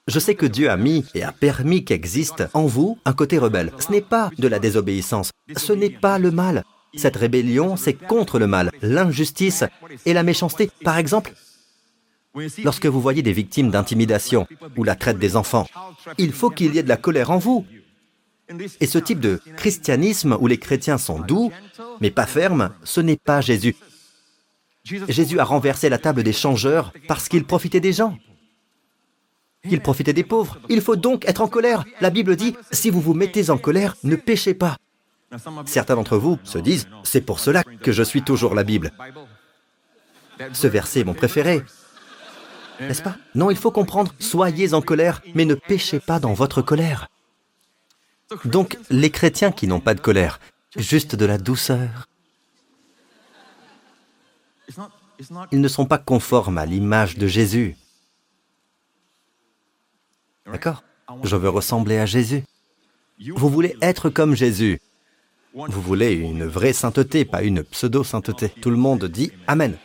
je 0.08 0.18
sais 0.18 0.34
que 0.34 0.46
Dieu 0.46 0.70
a 0.70 0.76
mis 0.76 1.04
et 1.14 1.22
a 1.22 1.32
permis 1.32 1.84
qu'existe 1.84 2.44
en 2.54 2.66
vous 2.66 2.98
un 3.04 3.12
côté 3.12 3.38
rebelle. 3.38 3.72
Ce 3.78 3.90
n'est 3.90 4.00
pas 4.00 4.30
de 4.38 4.48
la 4.48 4.58
désobéissance, 4.58 5.30
ce 5.56 5.72
n'est 5.72 5.90
pas 5.90 6.18
le 6.18 6.30
mal. 6.30 6.64
Cette 6.94 7.16
rébellion, 7.16 7.76
c'est 7.76 7.94
contre 7.94 8.38
le 8.38 8.46
mal, 8.46 8.70
l'injustice 8.82 9.64
et 10.04 10.12
la 10.12 10.22
méchanceté. 10.22 10.70
Par 10.84 10.98
exemple, 10.98 11.32
Lorsque 12.64 12.86
vous 12.86 13.00
voyez 13.00 13.22
des 13.22 13.32
victimes 13.32 13.70
d'intimidation 13.70 14.46
ou 14.76 14.84
la 14.84 14.94
traite 14.94 15.18
des 15.18 15.36
enfants, 15.36 15.66
il 16.18 16.32
faut 16.32 16.48
qu'il 16.48 16.74
y 16.74 16.78
ait 16.78 16.82
de 16.82 16.88
la 16.88 16.96
colère 16.96 17.30
en 17.30 17.38
vous. 17.38 17.66
Et 18.80 18.86
ce 18.86 18.98
type 18.98 19.20
de 19.20 19.40
christianisme 19.56 20.36
où 20.40 20.46
les 20.46 20.58
chrétiens 20.58 20.98
sont 20.98 21.20
doux, 21.20 21.52
mais 22.00 22.10
pas 22.10 22.26
fermes, 22.26 22.70
ce 22.84 23.00
n'est 23.00 23.16
pas 23.16 23.40
Jésus. 23.40 23.76
Jésus 24.84 25.38
a 25.38 25.44
renversé 25.44 25.88
la 25.88 25.98
table 25.98 26.22
des 26.22 26.32
changeurs 26.32 26.92
parce 27.06 27.28
qu'il 27.28 27.44
profitait 27.44 27.80
des 27.80 27.92
gens. 27.92 28.18
Il 29.64 29.80
profitait 29.80 30.12
des 30.12 30.24
pauvres. 30.24 30.58
Il 30.68 30.80
faut 30.80 30.96
donc 30.96 31.24
être 31.28 31.40
en 31.40 31.48
colère. 31.48 31.84
La 32.00 32.10
Bible 32.10 32.34
dit, 32.34 32.56
si 32.72 32.90
vous 32.90 33.00
vous 33.00 33.14
mettez 33.14 33.50
en 33.50 33.58
colère, 33.58 33.96
ne 34.02 34.16
péchez 34.16 34.54
pas. 34.54 34.76
Certains 35.66 35.94
d'entre 35.94 36.16
vous 36.16 36.38
se 36.42 36.58
disent, 36.58 36.88
c'est 37.04 37.20
pour 37.20 37.38
cela 37.38 37.62
que 37.62 37.92
je 37.92 38.02
suis 38.02 38.22
toujours 38.22 38.54
la 38.54 38.64
Bible. 38.64 38.92
Ce 40.52 40.66
verset 40.66 41.00
est 41.00 41.04
mon 41.04 41.14
préféré. 41.14 41.62
N'est-ce 42.80 43.02
pas? 43.02 43.16
Non, 43.34 43.50
il 43.50 43.56
faut 43.56 43.70
comprendre, 43.70 44.12
soyez 44.18 44.74
en 44.74 44.82
colère, 44.82 45.22
mais 45.34 45.44
ne 45.44 45.54
péchez 45.54 46.00
pas 46.00 46.18
dans 46.18 46.32
votre 46.32 46.62
colère. 46.62 47.08
Donc, 48.44 48.78
les 48.90 49.10
chrétiens 49.10 49.52
qui 49.52 49.66
n'ont 49.66 49.80
pas 49.80 49.94
de 49.94 50.00
colère, 50.00 50.40
juste 50.76 51.14
de 51.16 51.24
la 51.24 51.38
douceur, 51.38 52.08
ils 55.50 55.60
ne 55.60 55.68
sont 55.68 55.86
pas 55.86 55.98
conformes 55.98 56.58
à 56.58 56.66
l'image 56.66 57.16
de 57.16 57.26
Jésus. 57.26 57.76
D'accord? 60.46 60.82
Je 61.24 61.36
veux 61.36 61.48
ressembler 61.48 61.98
à 61.98 62.06
Jésus. 62.06 62.42
Vous 63.34 63.48
voulez 63.48 63.76
être 63.82 64.08
comme 64.08 64.34
Jésus. 64.34 64.80
Vous 65.54 65.82
voulez 65.82 66.12
une 66.12 66.46
vraie 66.46 66.72
sainteté, 66.72 67.24
pas 67.24 67.42
une 67.42 67.62
pseudo-sainteté. 67.62 68.48
Tout 68.48 68.70
le 68.70 68.76
monde 68.76 69.04
dit 69.04 69.32
Amen. 69.46 69.76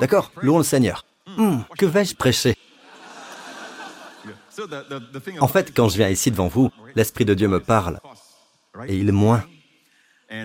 D'accord? 0.00 0.32
Louons 0.40 0.58
le 0.58 0.64
Seigneur. 0.64 1.04
Hmm, 1.36 1.60
que 1.76 1.86
vais-je 1.86 2.14
prêcher? 2.14 2.56
En 5.40 5.48
fait, 5.48 5.72
quand 5.74 5.88
je 5.88 5.96
viens 5.96 6.08
ici 6.08 6.30
devant 6.30 6.48
vous, 6.48 6.70
l'Esprit 6.94 7.24
de 7.24 7.34
Dieu 7.34 7.48
me 7.48 7.60
parle 7.60 8.00
et 8.86 8.96
il 8.96 9.12
moins. 9.12 9.44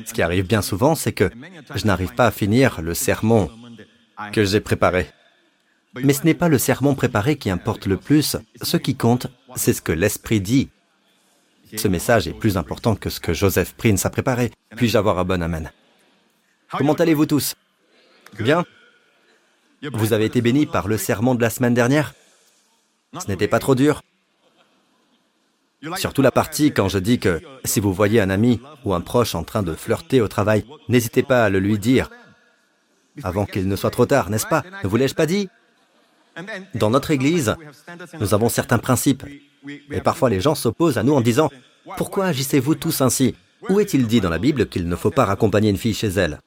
Ce 0.06 0.14
qui 0.14 0.22
arrive 0.22 0.46
bien 0.46 0.62
souvent, 0.62 0.96
c'est 0.96 1.14
que 1.14 1.30
je 1.76 1.86
n'arrive 1.86 2.14
pas 2.14 2.28
à 2.28 2.32
finir 2.32 2.82
le 2.82 2.94
sermon 2.94 3.50
que 4.34 4.44
j'ai 4.44 4.60
préparé. 4.60 5.08
Mais 5.96 6.14
ce 6.14 6.24
n'est 6.24 6.34
pas 6.34 6.50
le 6.50 6.58
sermon 6.58 6.96
préparé 6.96 7.38
qui 7.38 7.50
importe 7.50 7.86
le 7.86 7.98
plus. 7.98 8.38
Ce 8.62 8.78
qui 8.78 8.96
compte, 8.96 9.28
c'est 9.56 9.74
ce 9.74 9.82
que 9.82 9.92
l'Esprit 9.92 10.42
dit. 10.42 10.70
Ce 11.76 11.88
message 11.88 12.28
est 12.28 12.34
plus 12.34 12.58
important 12.58 12.96
que 12.96 13.10
ce 13.10 13.20
que 13.20 13.34
Joseph 13.34 13.74
Prince 13.74 14.06
a 14.06 14.10
préparé. 14.10 14.52
Puis-je 14.76 14.98
avoir 14.98 15.20
un 15.20 15.26
bon 15.26 15.42
Amen? 15.42 15.72
Comment 16.72 16.94
allez-vous 16.94 17.26
tous? 17.26 17.56
Bien? 18.40 18.66
Vous 19.94 20.14
avez 20.14 20.26
été 20.26 20.42
bénis 20.42 20.66
par 20.66 20.88
le 20.88 20.98
sermon 20.98 21.36
de 21.36 21.42
la 21.42 21.50
semaine 21.50 21.74
dernière? 21.74 22.14
Ce 23.20 23.28
n'était 23.28 23.48
pas 23.48 23.60
trop 23.60 23.76
dur. 23.76 24.02
Surtout 25.96 26.22
la 26.22 26.32
partie 26.32 26.72
quand 26.72 26.90
je 26.90 26.98
dis 26.98 27.20
que 27.20 27.42
si 27.64 27.80
vous 27.80 27.94
voyez 27.94 28.20
un 28.20 28.30
ami 28.30 28.60
ou 28.84 28.94
un 28.94 29.02
proche 29.02 29.36
en 29.36 29.44
train 29.44 29.64
de 29.64 29.74
flirter 29.74 30.22
au 30.22 30.28
travail, 30.28 30.66
n'hésitez 30.90 31.24
pas 31.24 31.46
à 31.46 31.50
le 31.50 31.60
lui 31.60 31.78
dire 31.78 32.10
avant 33.24 33.46
qu'il 33.46 33.68
ne 33.68 33.76
soit 33.76 33.90
trop 33.90 34.06
tard, 34.06 34.30
n'est-ce 34.30 34.48
pas? 34.48 34.64
Ne 34.84 34.90
vous 34.90 34.98
l'ai-je 34.98 35.16
pas 35.16 35.26
dit? 35.26 35.50
Dans 36.76 36.90
notre 36.90 37.12
Église, 37.12 37.56
nous 38.20 38.34
avons 38.34 38.50
certains 38.50 38.78
principes. 38.78 39.24
Et 39.92 40.02
parfois 40.02 40.30
les 40.30 40.42
gens 40.42 40.56
s'opposent 40.56 40.98
à 40.98 41.04
nous 41.04 41.14
en 41.14 41.22
disant, 41.22 41.50
Pourquoi 41.98 42.26
agissez-vous 42.26 42.76
tous 42.76 43.02
ainsi? 43.02 43.36
Où 43.70 43.80
est-il 43.80 44.08
dit 44.08 44.22
dans 44.22 44.30
la 44.30 44.38
Bible 44.38 44.68
qu'il 44.68 44.88
ne 44.88 44.96
faut 44.96 45.10
pas 45.12 45.26
raccompagner 45.26 45.70
une 45.70 45.78
fille 45.78 45.96
chez 45.96 46.10
elle? 46.10 46.40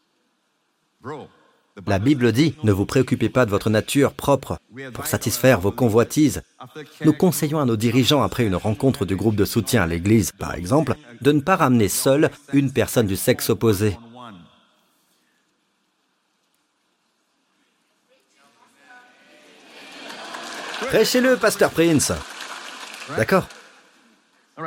La 1.86 1.98
Bible 1.98 2.32
dit, 2.32 2.54
ne 2.62 2.72
vous 2.72 2.84
préoccupez 2.84 3.28
pas 3.28 3.46
de 3.46 3.50
votre 3.50 3.70
nature 3.70 4.12
propre 4.12 4.58
pour 4.92 5.06
satisfaire 5.06 5.60
vos 5.60 5.72
convoitises. 5.72 6.42
Nous 7.04 7.12
conseillons 7.12 7.60
à 7.60 7.64
nos 7.64 7.76
dirigeants, 7.76 8.22
après 8.22 8.44
une 8.44 8.56
rencontre 8.56 9.04
du 9.04 9.16
groupe 9.16 9.36
de 9.36 9.44
soutien 9.44 9.82
à 9.82 9.86
l'Église, 9.86 10.32
par 10.32 10.54
exemple, 10.54 10.94
de 11.20 11.32
ne 11.32 11.40
pas 11.40 11.56
ramener 11.56 11.88
seule 11.88 12.30
une 12.52 12.72
personne 12.72 13.06
du 13.06 13.16
sexe 13.16 13.50
opposé. 13.50 13.96
Prêchez-le, 20.88 21.36
pasteur 21.36 21.70
Prince. 21.70 22.12
D'accord? 23.16 23.48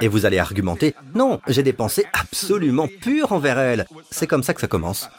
Et 0.02 0.08
vous 0.08 0.26
allez 0.26 0.40
argumenter, 0.40 0.96
non, 1.14 1.40
j'ai 1.48 1.64
des 1.64 1.74
pensées 1.74 2.06
absolument 2.14 2.88
pures 3.02 3.32
envers 3.32 3.60
elle. 3.60 3.86
C'est 4.10 4.26
comme 4.26 4.42
ça 4.42 4.54
que 4.54 4.62
ça 4.62 4.68
commence. 4.68 5.10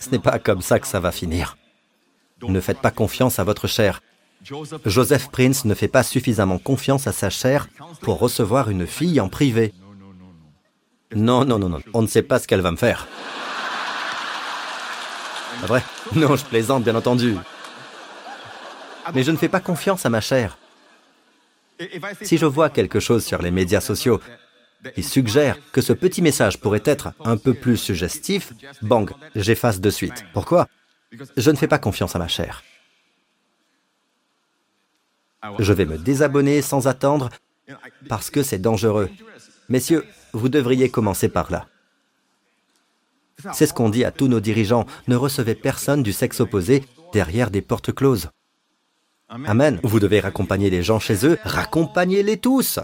Ce 0.00 0.10
n'est 0.10 0.18
pas 0.18 0.38
comme 0.38 0.62
ça 0.62 0.78
que 0.78 0.86
ça 0.86 1.00
va 1.00 1.12
finir. 1.12 1.56
Ne 2.42 2.60
faites 2.60 2.80
pas 2.80 2.90
confiance 2.90 3.38
à 3.38 3.44
votre 3.44 3.66
chair. 3.66 4.00
Joseph 4.84 5.30
Prince 5.30 5.64
ne 5.64 5.74
fait 5.74 5.88
pas 5.88 6.02
suffisamment 6.02 6.58
confiance 6.58 7.06
à 7.06 7.12
sa 7.12 7.30
chair 7.30 7.68
pour 8.02 8.18
recevoir 8.18 8.68
une 8.68 8.86
fille 8.86 9.20
en 9.20 9.28
privé. 9.28 9.72
Non, 11.14 11.44
non, 11.44 11.58
non, 11.58 11.68
non, 11.68 11.80
on 11.94 12.02
ne 12.02 12.06
sait 12.06 12.22
pas 12.22 12.38
ce 12.38 12.46
qu'elle 12.46 12.60
va 12.60 12.70
me 12.70 12.76
faire. 12.76 13.06
Pas 15.60 15.66
vrai? 15.66 15.82
Non, 16.14 16.36
je 16.36 16.44
plaisante, 16.44 16.84
bien 16.84 16.96
entendu 16.96 17.36
mais 19.12 19.22
je 19.22 19.30
ne 19.30 19.36
fais 19.36 19.48
pas 19.48 19.60
confiance 19.60 20.06
à 20.06 20.10
ma 20.10 20.20
chair. 20.20 20.56
Si 22.22 22.38
je 22.38 22.46
vois 22.46 22.70
quelque 22.70 23.00
chose 23.00 23.24
sur 23.24 23.42
les 23.42 23.50
médias 23.50 23.80
sociaux 23.80 24.20
qui 24.94 25.02
suggère 25.02 25.58
que 25.72 25.80
ce 25.80 25.92
petit 25.92 26.22
message 26.22 26.60
pourrait 26.60 26.82
être 26.84 27.12
un 27.24 27.36
peu 27.36 27.54
plus 27.54 27.76
suggestif, 27.76 28.52
bang, 28.82 29.10
j'efface 29.34 29.80
de 29.80 29.90
suite. 29.90 30.24
Pourquoi? 30.32 30.68
Je 31.36 31.50
ne 31.50 31.56
fais 31.56 31.68
pas 31.68 31.78
confiance 31.78 32.16
à 32.16 32.18
ma 32.18 32.28
chair. 32.28 32.62
Je 35.58 35.72
vais 35.72 35.84
me 35.84 35.98
désabonner 35.98 36.62
sans 36.62 36.86
attendre 36.86 37.30
parce 38.08 38.30
que 38.30 38.42
c'est 38.42 38.58
dangereux. 38.58 39.10
Messieurs, 39.68 40.04
vous 40.32 40.48
devriez 40.48 40.90
commencer 40.90 41.28
par 41.28 41.50
là. 41.50 41.66
C'est 43.52 43.66
ce 43.66 43.74
qu'on 43.74 43.90
dit 43.90 44.04
à 44.04 44.10
tous 44.10 44.28
nos 44.28 44.40
dirigeants. 44.40 44.86
Ne 45.08 45.16
recevez 45.16 45.54
personne 45.54 46.02
du 46.02 46.12
sexe 46.12 46.40
opposé 46.40 46.84
derrière 47.12 47.50
des 47.50 47.62
portes 47.62 47.92
closes. 47.92 48.30
Amen. 49.28 49.80
Vous 49.82 50.00
devez 50.00 50.20
raccompagner 50.20 50.70
les 50.70 50.82
gens 50.82 51.00
chez 51.00 51.26
eux. 51.26 51.38
Raccompagnez-les 51.44 52.38
tous. 52.38 52.78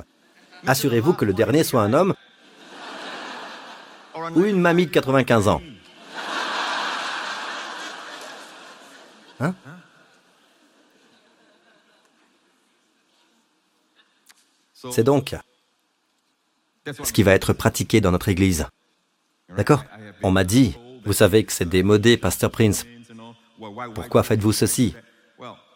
Assurez-vous 0.66 1.14
que 1.14 1.24
le 1.24 1.32
dernier 1.32 1.64
soit 1.64 1.82
un 1.82 1.92
homme 1.92 2.14
ou 4.34 4.44
une 4.44 4.60
mamie 4.60 4.86
de 4.86 4.90
95 4.90 5.48
ans. 5.48 5.62
Hein 9.40 9.54
C'est 14.90 15.04
donc 15.04 15.34
ce 16.86 17.12
qui 17.12 17.22
va 17.22 17.32
être 17.32 17.52
pratiqué 17.52 18.00
dans 18.00 18.10
notre 18.10 18.28
Église. 18.28 18.66
D'accord 19.56 19.84
On 20.22 20.30
m'a 20.30 20.44
dit, 20.44 20.76
vous 21.04 21.12
savez 21.12 21.44
que 21.44 21.52
c'est 21.52 21.68
démodé, 21.68 22.16
Pasteur 22.16 22.50
Prince. 22.50 22.86
Pourquoi 23.94 24.22
faites-vous 24.22 24.52
ceci? 24.52 24.94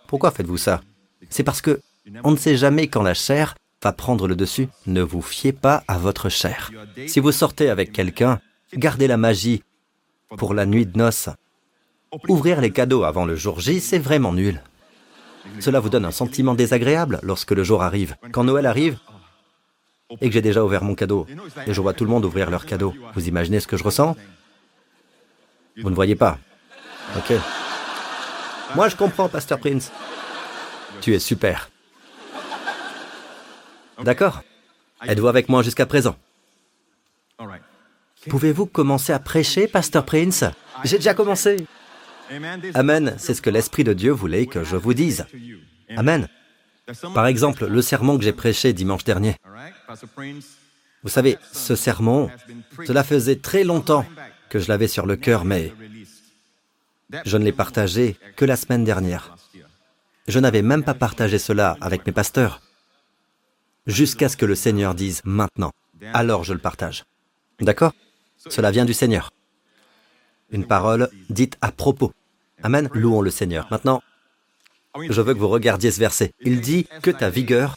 Pourquoi 0.06 0.30
faites-vous 0.30 0.56
ça? 0.58 0.80
C'est 1.28 1.42
parce 1.42 1.60
que 1.60 1.80
on 2.22 2.30
ne 2.32 2.36
sait 2.36 2.56
jamais 2.56 2.88
quand 2.88 3.02
la 3.02 3.14
chair 3.14 3.54
prendre 3.92 4.28
le 4.28 4.36
dessus. 4.36 4.68
Ne 4.86 5.02
vous 5.02 5.22
fiez 5.22 5.52
pas 5.52 5.82
à 5.88 5.98
votre 5.98 6.28
chair. 6.28 6.70
Si 7.06 7.20
vous 7.20 7.32
sortez 7.32 7.70
avec 7.70 7.92
quelqu'un, 7.92 8.40
gardez 8.74 9.06
la 9.06 9.16
magie 9.16 9.62
pour 10.36 10.54
la 10.54 10.66
nuit 10.66 10.86
de 10.86 10.98
noces. 10.98 11.28
Ouvrir 12.28 12.60
les 12.60 12.70
cadeaux 12.70 13.04
avant 13.04 13.24
le 13.24 13.36
jour 13.36 13.60
J, 13.60 13.80
c'est 13.80 13.98
vraiment 13.98 14.32
nul. 14.32 14.62
Cela 15.60 15.80
vous 15.80 15.88
donne 15.90 16.04
un 16.04 16.10
sentiment 16.10 16.54
désagréable 16.54 17.20
lorsque 17.22 17.50
le 17.50 17.64
jour 17.64 17.82
arrive. 17.82 18.16
Quand 18.32 18.44
Noël 18.44 18.66
arrive, 18.66 18.98
et 20.20 20.28
que 20.28 20.32
j'ai 20.32 20.42
déjà 20.42 20.64
ouvert 20.64 20.84
mon 20.84 20.94
cadeau, 20.94 21.26
et 21.66 21.74
je 21.74 21.80
vois 21.80 21.92
tout 21.92 22.04
le 22.04 22.10
monde 22.10 22.24
ouvrir 22.24 22.50
leur 22.50 22.66
cadeau, 22.66 22.94
vous 23.14 23.28
imaginez 23.28 23.60
ce 23.60 23.66
que 23.66 23.76
je 23.76 23.84
ressens? 23.84 24.16
Vous 25.82 25.90
ne 25.90 25.94
voyez 25.94 26.14
pas. 26.14 26.38
Ok. 27.16 27.32
Moi, 28.76 28.88
je 28.88 28.96
comprends, 28.96 29.28
Pasteur 29.28 29.58
Prince. 29.58 29.90
Tu 31.00 31.14
es 31.14 31.18
super. 31.18 31.68
D'accord. 34.02 34.42
Êtes-vous 35.06 35.28
avec 35.28 35.48
moi 35.48 35.62
jusqu'à 35.62 35.86
présent. 35.86 36.16
Pouvez-vous 38.28 38.66
commencer 38.66 39.12
à 39.12 39.18
prêcher, 39.18 39.68
Pasteur 39.68 40.04
Prince? 40.04 40.44
J'ai 40.84 40.96
déjà 40.96 41.14
commencé. 41.14 41.66
Amen, 42.74 43.14
c'est 43.18 43.34
ce 43.34 43.42
que 43.42 43.50
l'Esprit 43.50 43.84
de 43.84 43.92
Dieu 43.92 44.12
voulait 44.12 44.46
que 44.46 44.64
je 44.64 44.76
vous 44.76 44.94
dise. 44.94 45.26
Amen. 45.96 46.28
Par 47.14 47.26
exemple, 47.26 47.66
le 47.66 47.82
sermon 47.82 48.18
que 48.18 48.24
j'ai 48.24 48.32
prêché 48.32 48.72
dimanche 48.72 49.04
dernier. 49.04 49.36
Vous 51.02 51.10
savez, 51.10 51.38
ce 51.52 51.76
sermon, 51.76 52.30
cela 52.86 53.04
faisait 53.04 53.36
très 53.36 53.64
longtemps 53.64 54.06
que 54.48 54.58
je 54.58 54.68
l'avais 54.68 54.88
sur 54.88 55.06
le 55.06 55.16
cœur, 55.16 55.44
mais 55.44 55.72
je 57.24 57.36
ne 57.36 57.44
l'ai 57.44 57.52
partagé 57.52 58.16
que 58.36 58.44
la 58.44 58.56
semaine 58.56 58.84
dernière. 58.84 59.36
Je 60.26 60.38
n'avais 60.38 60.62
même 60.62 60.82
pas 60.82 60.94
partagé 60.94 61.38
cela 61.38 61.76
avec 61.80 62.06
mes 62.06 62.12
pasteurs. 62.12 62.62
Jusqu'à 63.86 64.28
ce 64.28 64.36
que 64.36 64.46
le 64.46 64.54
Seigneur 64.54 64.94
dise 64.94 65.20
maintenant. 65.24 65.72
Alors 66.12 66.44
je 66.44 66.52
le 66.52 66.58
partage. 66.58 67.04
D'accord? 67.60 67.92
Cela 68.48 68.70
vient 68.70 68.84
du 68.84 68.94
Seigneur. 68.94 69.30
Une 70.50 70.66
parole 70.66 71.08
dite 71.30 71.56
à 71.60 71.72
propos. 71.72 72.12
Amen. 72.62 72.88
Louons 72.94 73.20
le 73.20 73.30
Seigneur. 73.30 73.66
Maintenant, 73.70 74.02
je 75.08 75.20
veux 75.20 75.34
que 75.34 75.38
vous 75.38 75.48
regardiez 75.48 75.90
ce 75.90 76.00
verset. 76.00 76.32
Il 76.40 76.60
dit 76.60 76.86
que 77.02 77.10
ta 77.10 77.28
vigueur, 77.28 77.76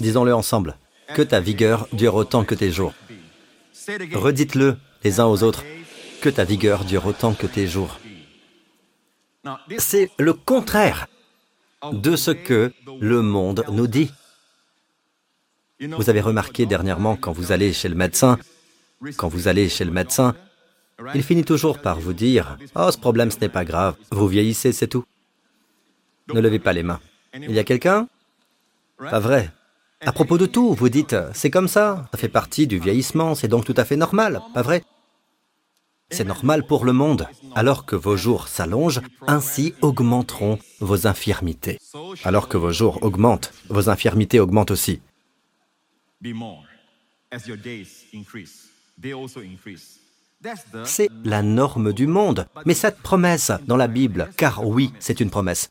disons-le 0.00 0.34
ensemble, 0.34 0.76
que 1.14 1.22
ta 1.22 1.40
vigueur 1.40 1.88
dure 1.92 2.14
autant 2.14 2.44
que 2.44 2.54
tes 2.54 2.70
jours. 2.70 2.94
Redites-le 4.12 4.76
les 5.04 5.20
uns 5.20 5.26
aux 5.26 5.42
autres, 5.42 5.64
que 6.20 6.28
ta 6.28 6.44
vigueur 6.44 6.84
dure 6.84 7.06
autant 7.06 7.34
que 7.34 7.46
tes 7.46 7.66
jours. 7.66 8.00
C'est 9.78 10.10
le 10.18 10.32
contraire 10.32 11.06
de 11.92 12.16
ce 12.16 12.30
que 12.30 12.72
le 13.00 13.22
monde 13.22 13.64
nous 13.70 13.86
dit. 13.86 14.10
Vous 15.80 16.08
avez 16.08 16.20
remarqué 16.20 16.64
dernièrement 16.66 17.16
quand 17.16 17.32
vous 17.32 17.52
allez 17.52 17.72
chez 17.72 17.88
le 17.88 17.94
médecin, 17.94 18.38
quand 19.16 19.28
vous 19.28 19.48
allez 19.48 19.68
chez 19.68 19.84
le 19.84 19.90
médecin, 19.90 20.34
il 21.14 21.22
finit 21.22 21.44
toujours 21.44 21.78
par 21.80 22.00
vous 22.00 22.14
dire⁇ 22.14 22.56
Oh, 22.74 22.90
ce 22.90 22.96
problème, 22.96 23.30
ce 23.30 23.38
n'est 23.40 23.50
pas 23.50 23.66
grave, 23.66 23.96
vous 24.10 24.26
vieillissez, 24.26 24.72
c'est 24.72 24.86
tout. 24.86 25.04
Ne 26.32 26.40
levez 26.40 26.58
pas 26.58 26.72
les 26.72 26.82
mains. 26.82 27.00
Il 27.34 27.52
y 27.52 27.58
a 27.58 27.64
quelqu'un? 27.64 28.08
Pas 28.98 29.20
vrai. 29.20 29.50
À 30.00 30.12
propos 30.12 30.38
de 30.38 30.46
tout, 30.46 30.72
vous 30.72 30.88
dites⁇ 30.88 31.12
C'est 31.34 31.50
comme 31.50 31.68
ça, 31.68 32.08
ça 32.12 32.18
fait 32.18 32.30
partie 32.30 32.66
du 32.66 32.78
vieillissement, 32.78 33.34
c'est 33.34 33.48
donc 33.48 33.66
tout 33.66 33.74
à 33.76 33.84
fait 33.84 33.96
normal, 33.96 34.40
pas 34.54 34.62
vrai?⁇ 34.62 34.78
C'est 36.10 36.24
normal 36.24 36.64
pour 36.64 36.84
le 36.84 36.92
monde. 36.92 37.26
Alors 37.54 37.84
que 37.84 37.96
vos 37.96 38.16
jours 38.16 38.48
s'allongent, 38.48 39.02
ainsi 39.26 39.74
augmenteront 39.82 40.58
vos 40.80 41.06
infirmités. 41.06 41.78
Alors 42.24 42.48
que 42.48 42.56
vos 42.56 42.72
jours 42.72 43.02
augmentent, 43.02 43.52
vos 43.68 43.88
infirmités 43.88 44.38
augmentent 44.38 44.70
aussi. 44.70 45.00
C'est 50.84 51.08
la 51.24 51.42
norme 51.42 51.92
du 51.92 52.06
monde. 52.06 52.46
Mais 52.64 52.74
cette 52.74 52.98
promesse 52.98 53.52
dans 53.66 53.76
la 53.76 53.88
Bible, 53.88 54.30
car 54.36 54.66
oui, 54.66 54.92
c'est 55.00 55.20
une 55.20 55.30
promesse. 55.30 55.70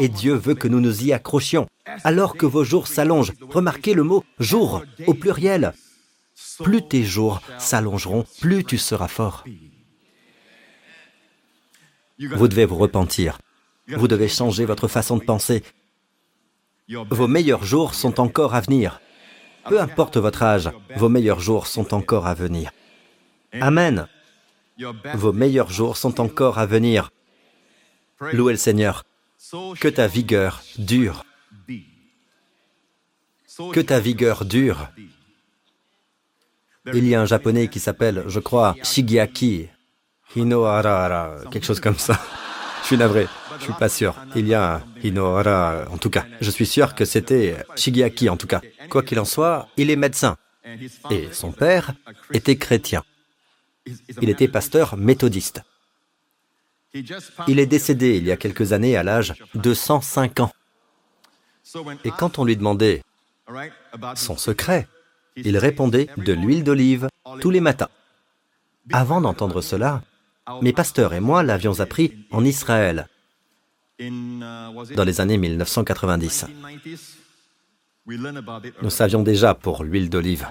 Et 0.00 0.08
Dieu 0.08 0.34
veut 0.34 0.54
que 0.54 0.68
nous 0.68 0.80
nous 0.80 1.04
y 1.04 1.12
accrochions. 1.12 1.66
Alors 2.02 2.36
que 2.36 2.46
vos 2.46 2.64
jours 2.64 2.86
s'allongent, 2.88 3.32
remarquez 3.50 3.92
le 3.92 4.04
mot 4.04 4.24
jour 4.38 4.82
au 5.06 5.12
pluriel. 5.12 5.74
Plus 6.62 6.86
tes 6.86 7.02
jours 7.02 7.40
s'allongeront, 7.58 8.24
plus 8.40 8.64
tu 8.64 8.78
seras 8.78 9.08
fort. 9.08 9.44
Vous 12.18 12.48
devez 12.48 12.64
vous 12.64 12.76
repentir. 12.76 13.38
Vous 13.88 14.08
devez 14.08 14.28
changer 14.28 14.64
votre 14.64 14.88
façon 14.88 15.16
de 15.16 15.24
penser. 15.24 15.62
Vos 16.88 17.28
meilleurs 17.28 17.64
jours 17.64 17.94
sont 17.94 18.20
encore 18.20 18.54
à 18.54 18.60
venir. 18.60 19.00
Peu 19.68 19.80
importe 19.80 20.16
votre 20.16 20.42
âge, 20.42 20.70
vos 20.96 21.08
meilleurs 21.08 21.40
jours 21.40 21.66
sont 21.66 21.94
encore 21.94 22.26
à 22.26 22.34
venir. 22.34 22.70
Amen. 23.52 24.06
Vos 25.14 25.32
meilleurs 25.32 25.70
jours 25.70 25.96
sont 25.96 26.20
encore 26.20 26.58
à 26.58 26.66
venir. 26.66 27.10
Louez 28.20 28.52
le 28.52 28.58
Seigneur. 28.58 29.04
Que 29.80 29.88
ta 29.88 30.06
vigueur 30.06 30.62
dure. 30.78 31.24
Que 33.72 33.80
ta 33.80 34.00
vigueur 34.00 34.44
dure. 34.44 34.88
Il 36.94 37.06
y 37.06 37.14
a 37.14 37.20
un 37.20 37.26
japonais 37.26 37.68
qui 37.68 37.80
s'appelle, 37.80 38.24
je 38.26 38.40
crois, 38.40 38.76
Shigeaki 38.82 39.68
Hinohara, 40.34 41.36
quelque 41.50 41.66
chose 41.66 41.80
comme 41.80 41.98
ça. 41.98 42.18
Je 42.82 42.88
suis 42.90 42.98
navré, 42.98 43.26
je 43.58 43.64
suis 43.64 43.72
pas 43.72 43.88
sûr. 43.88 44.14
Il 44.36 44.46
y 44.46 44.54
a 44.54 44.76
un 44.76 44.82
Hinohara, 45.02 45.86
en 45.90 45.98
tout 45.98 46.10
cas. 46.10 46.24
Je 46.40 46.50
suis 46.52 46.66
sûr 46.66 46.94
que 46.94 47.04
c'était 47.04 47.56
Shigeaki, 47.74 48.28
en 48.28 48.36
tout 48.36 48.46
cas. 48.46 48.60
Quoi 48.90 49.02
qu'il 49.02 49.18
en 49.18 49.24
soit, 49.24 49.66
il 49.76 49.90
est 49.90 49.96
médecin. 49.96 50.36
Et 51.10 51.28
son 51.32 51.50
père 51.50 51.94
était 52.32 52.56
chrétien. 52.56 53.02
Il 54.22 54.30
était 54.30 54.46
pasteur 54.46 54.96
méthodiste. 54.96 55.62
Il 57.48 57.58
est 57.58 57.66
décédé 57.66 58.16
il 58.16 58.24
y 58.24 58.30
a 58.30 58.36
quelques 58.36 58.72
années 58.72 58.96
à 58.96 59.02
l'âge 59.02 59.34
de 59.54 59.74
105 59.74 60.40
ans. 60.40 60.52
Et 62.04 62.10
quand 62.10 62.38
on 62.38 62.44
lui 62.44 62.56
demandait 62.56 63.02
son 64.14 64.36
secret, 64.36 64.86
il 65.36 65.58
répondait 65.58 66.08
de 66.16 66.32
l'huile 66.32 66.64
d'olive 66.64 67.08
tous 67.40 67.50
les 67.50 67.60
matins. 67.60 67.88
Avant 68.92 69.20
d'entendre 69.20 69.60
cela, 69.60 70.02
mes 70.62 70.72
pasteurs 70.72 71.12
et 71.12 71.20
moi 71.20 71.42
l'avions 71.42 71.80
appris 71.80 72.12
en 72.30 72.44
Israël 72.44 73.08
dans 73.98 75.04
les 75.04 75.20
années 75.20 75.38
1990. 75.38 76.46
Nous 78.82 78.90
savions 78.90 79.22
déjà 79.22 79.54
pour 79.54 79.82
l'huile 79.82 80.08
d'olive. 80.08 80.46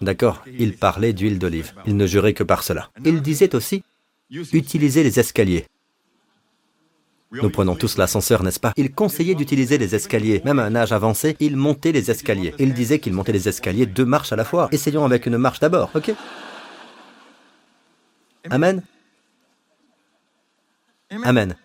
D'accord 0.00 0.44
Il 0.58 0.76
parlait 0.76 1.12
d'huile 1.12 1.38
d'olive. 1.38 1.72
Il 1.86 1.96
ne 1.96 2.06
jurait 2.06 2.34
que 2.34 2.44
par 2.44 2.62
cela. 2.62 2.90
Il 3.04 3.22
disait 3.22 3.54
aussi, 3.54 3.82
utilisez 4.30 5.02
les 5.02 5.18
escaliers. 5.18 5.66
Nous 7.32 7.50
prenons 7.50 7.76
tous 7.76 7.96
l'ascenseur, 7.96 8.42
n'est-ce 8.42 8.58
pas? 8.58 8.72
Il 8.76 8.92
conseillait 8.92 9.36
d'utiliser 9.36 9.78
les 9.78 9.94
escaliers. 9.94 10.42
Même 10.44 10.58
à 10.58 10.64
un 10.64 10.74
âge 10.74 10.92
avancé, 10.92 11.36
il 11.38 11.56
montait 11.56 11.92
les 11.92 12.10
escaliers. 12.10 12.54
Il 12.58 12.74
disait 12.74 12.98
qu'il 12.98 13.12
montait 13.12 13.32
les 13.32 13.48
escaliers 13.48 13.86
deux 13.86 14.04
marches 14.04 14.32
à 14.32 14.36
la 14.36 14.44
fois. 14.44 14.68
Essayons 14.72 15.04
avec 15.04 15.26
une 15.26 15.38
marche 15.38 15.60
d'abord, 15.60 15.90
ok? 15.94 16.12
Amen? 18.50 18.82
Amen. 21.22 21.56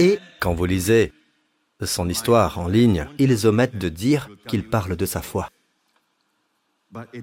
Et 0.00 0.18
quand 0.40 0.54
vous 0.54 0.66
lisez 0.66 1.12
son 1.80 2.08
histoire 2.08 2.58
en 2.58 2.68
ligne, 2.68 3.06
ils 3.18 3.46
omettent 3.46 3.78
de 3.78 3.88
dire 3.88 4.28
qu'il 4.46 4.68
parle 4.68 4.96
de 4.96 5.06
sa 5.06 5.22
foi. 5.22 5.48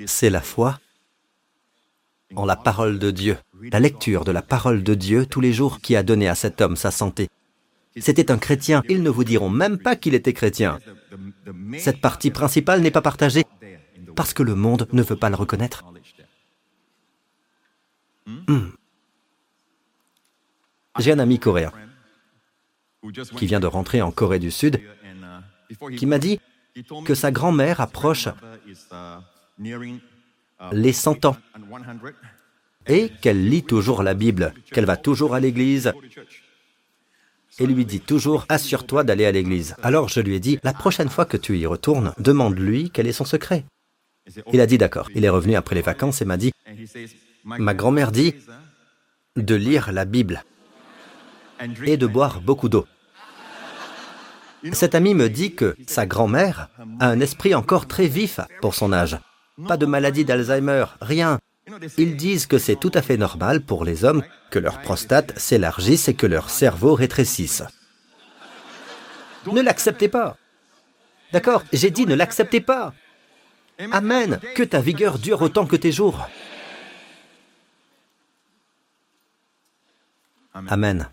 C'est 0.05 0.29
la 0.29 0.41
foi 0.41 0.79
en 2.35 2.45
la 2.45 2.55
parole 2.55 2.99
de 2.99 3.11
Dieu, 3.11 3.37
la 3.71 3.79
lecture 3.79 4.23
de 4.23 4.31
la 4.31 4.41
parole 4.41 4.83
de 4.83 4.93
Dieu 4.93 5.25
tous 5.25 5.41
les 5.41 5.53
jours 5.53 5.79
qui 5.79 5.95
a 5.95 6.03
donné 6.03 6.27
à 6.27 6.35
cet 6.35 6.61
homme 6.61 6.75
sa 6.75 6.91
santé. 6.91 7.29
C'était 7.97 8.31
un 8.31 8.37
chrétien, 8.37 8.83
ils 8.89 9.03
ne 9.03 9.09
vous 9.09 9.23
diront 9.23 9.49
même 9.49 9.77
pas 9.77 9.95
qu'il 9.95 10.13
était 10.13 10.33
chrétien. 10.33 10.79
Cette 11.77 11.99
partie 11.99 12.31
principale 12.31 12.81
n'est 12.81 12.91
pas 12.91 13.01
partagée 13.01 13.43
parce 14.15 14.33
que 14.33 14.43
le 14.43 14.55
monde 14.55 14.87
ne 14.93 15.03
veut 15.03 15.15
pas 15.15 15.29
le 15.29 15.35
reconnaître. 15.35 15.83
Hmm. 18.25 18.69
J'ai 20.99 21.11
un 21.11 21.19
ami 21.19 21.39
coréen 21.39 21.71
qui 23.37 23.45
vient 23.45 23.59
de 23.59 23.67
rentrer 23.67 24.01
en 24.01 24.11
Corée 24.11 24.39
du 24.39 24.51
Sud, 24.51 24.79
qui 25.97 26.05
m'a 26.05 26.19
dit 26.19 26.39
que 27.05 27.15
sa 27.15 27.31
grand-mère 27.31 27.81
approche 27.81 28.29
les 30.71 30.93
100 30.93 31.25
ans 31.25 31.37
et 32.87 33.09
qu'elle 33.21 33.47
lit 33.47 33.63
toujours 33.63 34.03
la 34.03 34.13
Bible, 34.13 34.53
qu'elle 34.71 34.85
va 34.85 34.97
toujours 34.97 35.35
à 35.35 35.39
l'église 35.39 35.93
et 37.59 37.67
lui 37.67 37.85
dit 37.85 37.99
toujours 37.99 38.45
Assure-toi 38.49 39.03
d'aller 39.03 39.25
à 39.25 39.31
l'église. 39.31 39.75
Alors 39.83 40.09
je 40.09 40.19
lui 40.19 40.35
ai 40.35 40.39
dit 40.39 40.59
La 40.63 40.73
prochaine 40.73 41.09
fois 41.09 41.25
que 41.25 41.37
tu 41.37 41.57
y 41.57 41.65
retournes, 41.65 42.13
demande-lui 42.17 42.91
quel 42.91 43.07
est 43.07 43.11
son 43.11 43.25
secret. 43.25 43.65
Il 44.53 44.61
a 44.61 44.65
dit 44.65 44.77
D'accord. 44.77 45.09
Il 45.15 45.25
est 45.25 45.29
revenu 45.29 45.55
après 45.55 45.75
les 45.75 45.81
vacances 45.81 46.21
et 46.21 46.25
m'a 46.25 46.37
dit 46.37 46.51
Ma 47.43 47.73
grand-mère 47.73 48.11
dit 48.11 48.35
de 49.35 49.55
lire 49.55 49.91
la 49.91 50.05
Bible 50.05 50.43
et 51.85 51.97
de 51.97 52.07
boire 52.07 52.41
beaucoup 52.41 52.69
d'eau. 52.69 52.85
Cet 54.73 54.93
ami 54.93 55.15
me 55.15 55.27
dit 55.27 55.55
que 55.55 55.75
sa 55.87 56.05
grand-mère 56.05 56.69
a 56.99 57.07
un 57.07 57.19
esprit 57.19 57.55
encore 57.55 57.87
très 57.87 58.07
vif 58.07 58.39
pour 58.61 58.75
son 58.75 58.93
âge. 58.93 59.17
Pas 59.67 59.77
de 59.77 59.85
maladie 59.85 60.25
d'Alzheimer, 60.25 60.85
rien. 61.01 61.39
Ils 61.97 62.17
disent 62.17 62.47
que 62.47 62.57
c'est 62.57 62.75
tout 62.75 62.91
à 62.93 63.01
fait 63.01 63.17
normal 63.17 63.61
pour 63.61 63.85
les 63.85 64.03
hommes 64.03 64.23
que 64.49 64.59
leur 64.59 64.81
prostate 64.81 65.37
s'élargisse 65.37 66.07
et 66.07 66.15
que 66.15 66.27
leur 66.27 66.49
cerveau 66.49 66.95
rétrécisse. 66.95 67.63
Ne 69.51 69.61
l'acceptez 69.61 70.07
pas. 70.07 70.37
D'accord 71.31 71.63
J'ai 71.71 71.91
dit 71.91 72.05
ne 72.05 72.15
l'acceptez 72.15 72.61
pas. 72.61 72.93
Amen. 73.91 74.39
Que 74.55 74.63
ta 74.63 74.81
vigueur 74.81 75.17
dure 75.17 75.41
autant 75.41 75.65
que 75.65 75.75
tes 75.75 75.91
jours. 75.91 76.27
Amen. 80.53 81.07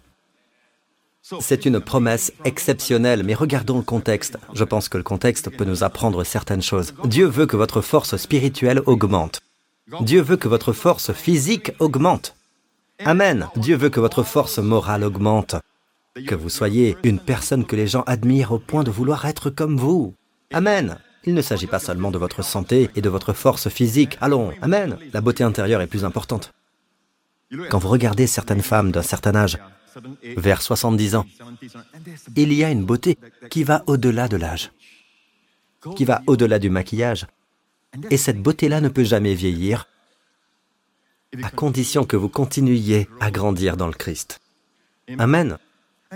C'est 1.41 1.67
une 1.67 1.81
promesse 1.81 2.33
exceptionnelle, 2.45 3.23
mais 3.23 3.35
regardons 3.35 3.77
le 3.77 3.83
contexte. 3.83 4.39
Je 4.55 4.65
pense 4.65 4.89
que 4.89 4.97
le 4.97 5.05
contexte 5.05 5.51
peut 5.51 5.65
nous 5.65 5.85
apprendre 5.85 6.25
certaines 6.25 6.63
choses. 6.63 6.95
Dieu 7.05 7.27
veut 7.27 7.47
que 7.47 7.57
votre 7.57 7.81
force 7.81 8.17
spirituelle 8.17 8.83
augmente. 8.87 9.41
Dieu 10.01 10.23
veut 10.23 10.37
que 10.37 10.49
votre 10.49 10.73
force 10.73 11.13
physique 11.13 11.73
augmente. 11.79 12.35
Amen. 13.05 13.49
Dieu 13.57 13.77
veut 13.77 13.91
que 13.91 14.01
votre 14.01 14.23
force 14.23 14.59
morale 14.59 15.05
augmente. 15.05 15.57
Que 16.27 16.35
vous 16.35 16.49
soyez 16.49 16.97
une 17.05 17.21
personne 17.21 17.65
que 17.65 17.77
les 17.77 17.87
gens 17.87 18.03
admirent 18.07 18.53
au 18.53 18.59
point 18.59 18.83
de 18.83 18.91
vouloir 18.91 19.25
être 19.27 19.51
comme 19.51 19.77
vous. 19.77 20.15
Amen. 20.53 20.99
Il 21.25 21.35
ne 21.35 21.43
s'agit 21.43 21.67
pas 21.67 21.79
seulement 21.79 22.11
de 22.11 22.19
votre 22.19 22.43
santé 22.43 22.91
et 22.97 23.03
de 23.03 23.09
votre 23.09 23.35
force 23.35 23.69
physique. 23.69 24.17
Allons, 24.21 24.53
Amen. 24.63 24.97
La 25.13 25.21
beauté 25.21 25.45
intérieure 25.45 25.83
est 25.83 25.87
plus 25.87 26.05
importante. 26.05 26.53
Quand 27.71 27.79
vous 27.79 27.89
regardez 27.89 28.27
certaines 28.27 28.63
femmes 28.63 28.93
d'un 28.93 29.03
certain 29.03 29.35
âge, 29.35 29.59
vers 30.37 30.63
70 30.63 31.17
ans, 31.17 31.27
il 32.37 32.53
y 32.53 32.65
a 32.65 32.71
une 32.71 32.85
beauté 32.85 33.19
qui 33.51 33.65
va 33.65 33.83
au-delà 33.87 34.29
de 34.29 34.37
l'âge, 34.37 34.73
qui 35.97 36.05
va 36.05 36.23
au-delà 36.27 36.59
du 36.59 36.71
maquillage, 36.71 37.27
Et 38.11 38.17
cette 38.17 38.41
beauté-là 38.41 38.81
ne 38.81 38.89
peut 38.89 39.05
jamais 39.05 39.35
vieillir, 39.35 39.89
à 41.43 41.51
condition 41.51 42.05
que 42.05 42.17
vous 42.17 42.29
continuiez 42.29 43.09
à 43.21 43.31
grandir 43.31 43.77
dans 43.77 43.87
le 43.87 43.95
Christ. 43.95 44.41
Amen. 45.19 45.59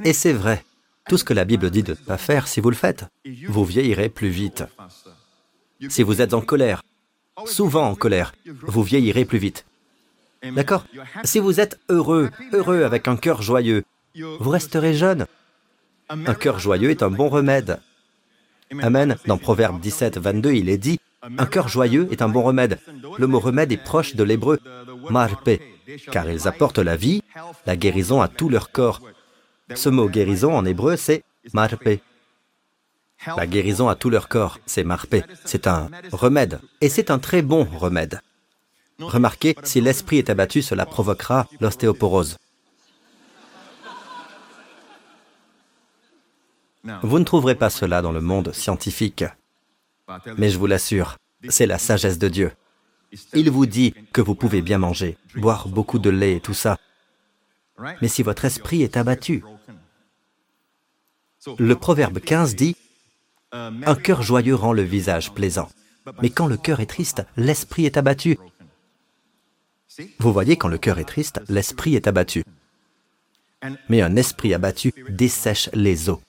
Et 0.05 0.13
c'est 0.13 0.33
vrai, 0.33 0.65
tout 1.09 1.19
ce 1.19 1.25
que 1.25 1.35
la 1.35 1.45
Bible 1.45 1.71
dit 1.71 1.83
de 1.83 1.93
ne 1.93 1.97
pas 1.97 2.19
faire, 2.19 2.47
si 2.47 2.61
vous 2.61 2.71
le 2.71 2.77
faites, 2.77 3.07
vous 3.49 3.65
vieillirez 3.65 4.09
plus 4.09 4.29
vite. 4.29 4.65
Si 5.89 6.03
vous 6.03 6.21
êtes 6.21 6.35
en 6.35 6.41
colère, 6.41 6.83
souvent 7.47 7.89
en 7.89 7.95
colère, 7.95 8.33
vous 8.63 8.83
vieillirez 8.83 9.25
plus 9.25 9.39
vite. 9.39 9.65
D'accord 10.51 10.85
Si 11.25 11.39
vous 11.39 11.61
êtes 11.61 11.79
heureux, 11.89 12.31
heureux 12.53 12.83
avec 12.83 13.09
un 13.09 13.17
cœur 13.17 13.43
joyeux, 13.43 13.85
vous 14.15 14.51
resterez 14.51 14.95
jeune. 14.95 15.27
Un 16.09 16.35
cœur 16.35 16.59
joyeux 16.59 16.91
est 16.91 17.03
un 17.03 17.11
bon 17.11 17.29
remède. 17.29 17.81
Amen. 18.81 19.17
Dans 19.27 19.39
Proverbe 19.39 19.81
17, 19.81 20.19
22, 20.19 20.53
il 20.53 20.69
est 20.69 20.79
dit, 20.79 20.99
un 21.39 21.47
cœur 21.47 21.69
joyeux 21.69 22.09
est 22.11 22.23
un 22.23 22.29
bon 22.29 22.43
remède. 22.43 22.79
Le 23.19 23.27
mot 23.27 23.39
remède 23.39 23.71
est 23.71 23.83
proche 23.83 24.17
de 24.17 24.25
l'hébreu 24.25 24.59
marpe, 25.11 25.51
car 26.11 26.29
ils 26.31 26.49
apportent 26.49 26.79
la 26.79 26.97
vie, 26.97 27.23
la 27.67 27.77
guérison 27.77 28.21
à 28.21 28.29
tout 28.29 28.49
leur 28.49 28.71
corps. 28.73 29.01
Ce 29.75 29.89
mot 29.89 30.09
guérison 30.09 30.55
en 30.55 30.65
hébreu, 30.65 30.97
c'est 30.97 31.23
marpe. 31.53 31.89
La 33.37 33.47
guérison 33.47 33.89
à 33.89 33.95
tout 33.95 34.11
leur 34.11 34.29
corps, 34.29 34.59
c'est 34.67 34.85
marpe. 34.85 35.17
C'est 35.45 35.67
un 35.67 35.89
remède. 36.11 36.61
Et 36.81 36.89
c'est 36.89 37.11
un 37.11 37.19
très 37.19 37.43
bon 37.43 37.65
remède. 37.65 38.21
Remarquez, 39.03 39.55
si 39.65 39.81
l'esprit 39.81 40.19
est 40.19 40.31
abattu, 40.31 40.63
cela 40.63 40.87
provoquera 40.87 41.47
l'ostéoporose. 41.61 42.37
Vous 47.03 47.19
ne 47.19 47.25
trouverez 47.25 47.55
pas 47.55 47.71
cela 47.71 48.03
dans 48.03 48.13
le 48.13 48.21
monde 48.21 48.53
scientifique. 48.53 49.25
Mais 50.37 50.51
je 50.51 50.59
vous 50.59 50.67
l'assure, 50.67 51.17
c'est 51.49 51.67
la 51.67 51.79
sagesse 51.79 52.19
de 52.19 52.29
Dieu. 52.29 52.53
Il 53.35 53.51
vous 53.51 53.67
dit 53.67 53.95
que 54.13 54.21
vous 54.21 54.35
pouvez 54.35 54.63
bien 54.63 54.79
manger, 54.79 55.17
boire 55.37 55.69
beaucoup 55.69 55.99
de 55.99 56.11
lait 56.11 56.37
et 56.37 56.41
tout 56.41 56.55
ça. 56.55 56.79
Mais 58.01 58.09
si 58.09 58.23
votre 58.23 58.45
esprit 58.45 58.83
est 58.83 58.97
abattu, 58.97 59.45
le 61.59 61.75
proverbe 61.75 62.21
15 62.21 62.55
dit, 62.55 62.77
Un 63.53 63.95
cœur 63.95 64.23
joyeux 64.23 64.55
rend 64.55 64.73
le 64.73 64.83
visage 64.83 65.33
plaisant. 65.33 65.69
Mais 66.21 66.31
quand 66.31 66.47
le 66.47 66.57
cœur 66.57 66.81
est 66.81 66.87
triste, 66.87 67.25
l'esprit 67.37 67.87
est 67.87 67.97
abattu. 67.97 68.39
Vous 70.19 70.33
voyez, 70.33 70.57
quand 70.57 70.69
le 70.69 70.79
cœur 70.79 70.99
est 70.99 71.05
triste, 71.05 71.41
l'esprit 71.49 71.95
est 71.95 72.07
abattu. 72.07 72.45
Mais 73.89 74.03
un 74.03 74.17
esprit 74.17 74.55
abattu 74.55 74.93
dessèche 75.09 75.71
les 75.73 76.09
eaux. 76.09 76.21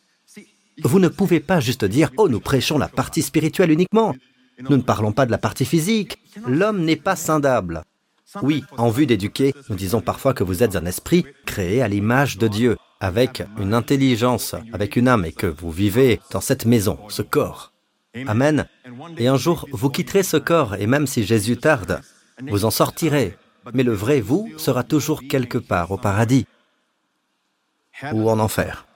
Vous 0.84 1.00
ne 1.00 1.08
pouvez 1.08 1.40
pas 1.40 1.60
juste 1.60 1.86
dire, 1.86 2.12
oh, 2.18 2.28
nous 2.30 2.40
prêchons 2.40 2.78
la 2.78 2.88
partie 2.88 3.22
spirituelle 3.22 3.72
uniquement. 3.72 4.16
Nous 4.70 4.78
ne 4.78 4.82
parlons 4.82 5.12
pas 5.12 5.26
de 5.26 5.32
la 5.32 5.38
partie 5.38 5.66
physique. 5.66 6.18
L'homme 6.48 6.84
n'est 6.84 6.96
pas 6.96 7.16
scindable. 7.16 7.84
Oui, 8.42 8.64
en 8.78 8.90
vue 8.90 9.06
d'éduquer, 9.06 9.54
nous 9.70 9.76
disons 9.76 10.02
parfois 10.02 10.34
que 10.34 10.44
vous 10.44 10.64
êtes 10.64 10.76
un 10.76 10.86
esprit 10.86 11.26
créé 11.46 11.82
à 11.82 11.88
l'image 11.88 12.38
de 12.38 12.48
Dieu, 12.48 12.78
avec 13.00 13.44
une 13.60 13.76
intelligence, 13.76 14.56
avec 14.74 14.96
une 14.96 15.08
âme, 15.08 15.26
et 15.26 15.32
que 15.32 15.46
vous 15.46 15.72
vivez 15.72 16.20
dans 16.32 16.42
cette 16.42 16.66
maison, 16.66 16.98
ce 17.10 17.22
corps. 17.22 17.74
Amen. 18.28 18.66
Et 19.18 19.28
un 19.28 19.38
jour, 19.38 19.68
vous 19.72 19.90
quitterez 19.90 20.24
ce 20.24 20.38
corps, 20.38 20.76
et 20.76 20.88
même 20.88 21.06
si 21.06 21.24
Jésus 21.24 21.58
tarde, 21.58 22.02
vous 22.48 22.66
en 22.66 22.72
sortirez. 22.72 23.38
Mais 23.74 23.84
le 23.84 23.94
vrai 23.94 24.22
vous 24.22 24.50
sera 24.58 24.84
toujours 24.84 25.22
quelque 25.30 25.58
part 25.58 25.92
au 25.92 25.98
paradis 25.98 26.46
ou 28.12 28.30
en 28.30 28.40
enfer. 28.40 28.88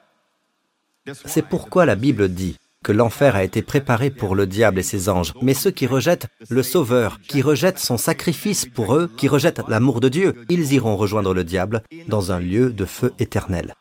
C'est 1.25 1.45
pourquoi 1.45 1.85
la 1.85 1.95
Bible 1.95 2.29
dit 2.29 2.57
que 2.83 2.91
l'enfer 2.91 3.35
a 3.35 3.43
été 3.43 3.61
préparé 3.61 4.09
pour 4.09 4.35
le 4.35 4.47
diable 4.47 4.79
et 4.79 4.83
ses 4.83 5.09
anges. 5.09 5.33
Mais 5.41 5.53
ceux 5.53 5.71
qui 5.71 5.87
rejettent 5.87 6.27
le 6.49 6.63
Sauveur, 6.63 7.19
qui 7.21 7.41
rejettent 7.41 7.79
son 7.79 7.97
sacrifice 7.97 8.65
pour 8.65 8.95
eux, 8.95 9.09
qui 9.17 9.27
rejettent 9.27 9.61
l'amour 9.67 9.99
de 9.99 10.09
Dieu, 10.09 10.45
ils 10.49 10.73
iront 10.73 10.95
rejoindre 10.95 11.33
le 11.33 11.43
diable 11.43 11.83
dans 12.07 12.31
un 12.31 12.39
lieu 12.39 12.71
de 12.71 12.85
feu 12.85 13.13
éternel. 13.19 13.73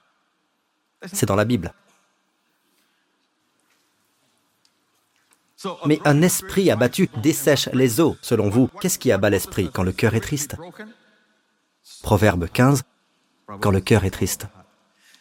C'est 1.12 1.26
dans 1.26 1.36
la 1.36 1.44
Bible. 1.44 1.72
Mais 5.86 6.00
un 6.04 6.22
esprit 6.22 6.70
abattu 6.70 7.08
dessèche 7.22 7.68
les 7.72 8.00
eaux, 8.00 8.16
selon 8.22 8.48
vous. 8.48 8.68
Qu'est-ce 8.80 8.98
qui 8.98 9.12
abat 9.12 9.30
l'esprit 9.30 9.70
quand 9.72 9.82
le 9.82 9.92
cœur 9.92 10.14
est 10.14 10.20
triste 10.20 10.56
Proverbe 12.02 12.48
15, 12.52 12.82
quand 13.60 13.70
le 13.70 13.80
cœur 13.80 14.04
est 14.04 14.10
triste. 14.10 14.46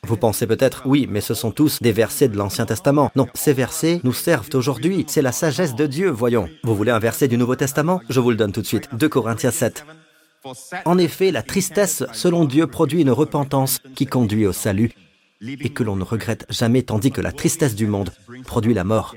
Vous 0.04 0.18
pensez 0.18 0.46
peut-être, 0.46 0.84
oui, 0.86 1.08
mais 1.10 1.22
ce 1.22 1.34
sont 1.34 1.52
tous 1.52 1.82
des 1.82 1.92
versets 1.92 2.28
de 2.28 2.38
l'Ancien 2.38 2.66
Testament. 2.66 3.12
Non, 3.16 3.28
ces 3.34 3.54
versets 3.54 4.02
nous 4.04 4.14
servent 4.14 4.50
aujourd'hui. 4.54 5.04
C'est 5.08 5.24
la 5.24 5.32
sagesse 5.32 5.74
de 5.74 5.88
Dieu, 5.88 6.10
voyons. 6.10 6.48
Vous 6.64 6.76
voulez 6.76 6.92
un 6.92 7.00
verset 7.00 7.28
du 7.28 7.38
Nouveau 7.38 7.56
Testament? 7.56 8.02
Je 8.10 8.20
vous 8.20 8.30
le 8.30 8.36
donne 8.36 8.52
tout 8.52 8.62
de 8.62 8.68
suite. 8.68 8.88
2 8.94 9.10
Corinthiens 9.10 9.52
7. 9.52 9.84
En 10.86 11.00
effet, 11.00 11.32
la 11.32 11.42
tristesse, 11.42 12.04
selon 12.14 12.46
Dieu, 12.46 12.68
produit 12.68 13.02
une 13.02 13.10
repentance 13.10 13.80
qui 13.96 14.06
conduit 14.06 14.46
au 14.46 14.54
salut 14.54 14.92
et 15.42 15.70
que 15.70 15.84
l'on 15.84 15.96
ne 15.96 16.04
regrette 16.04 16.46
jamais, 16.50 16.84
tandis 16.84 17.12
que 17.12 17.22
la 17.22 17.32
tristesse 17.32 17.74
du 17.74 17.88
monde 17.88 18.12
produit 18.46 18.76
la 18.76 18.84
mort. 18.84 19.16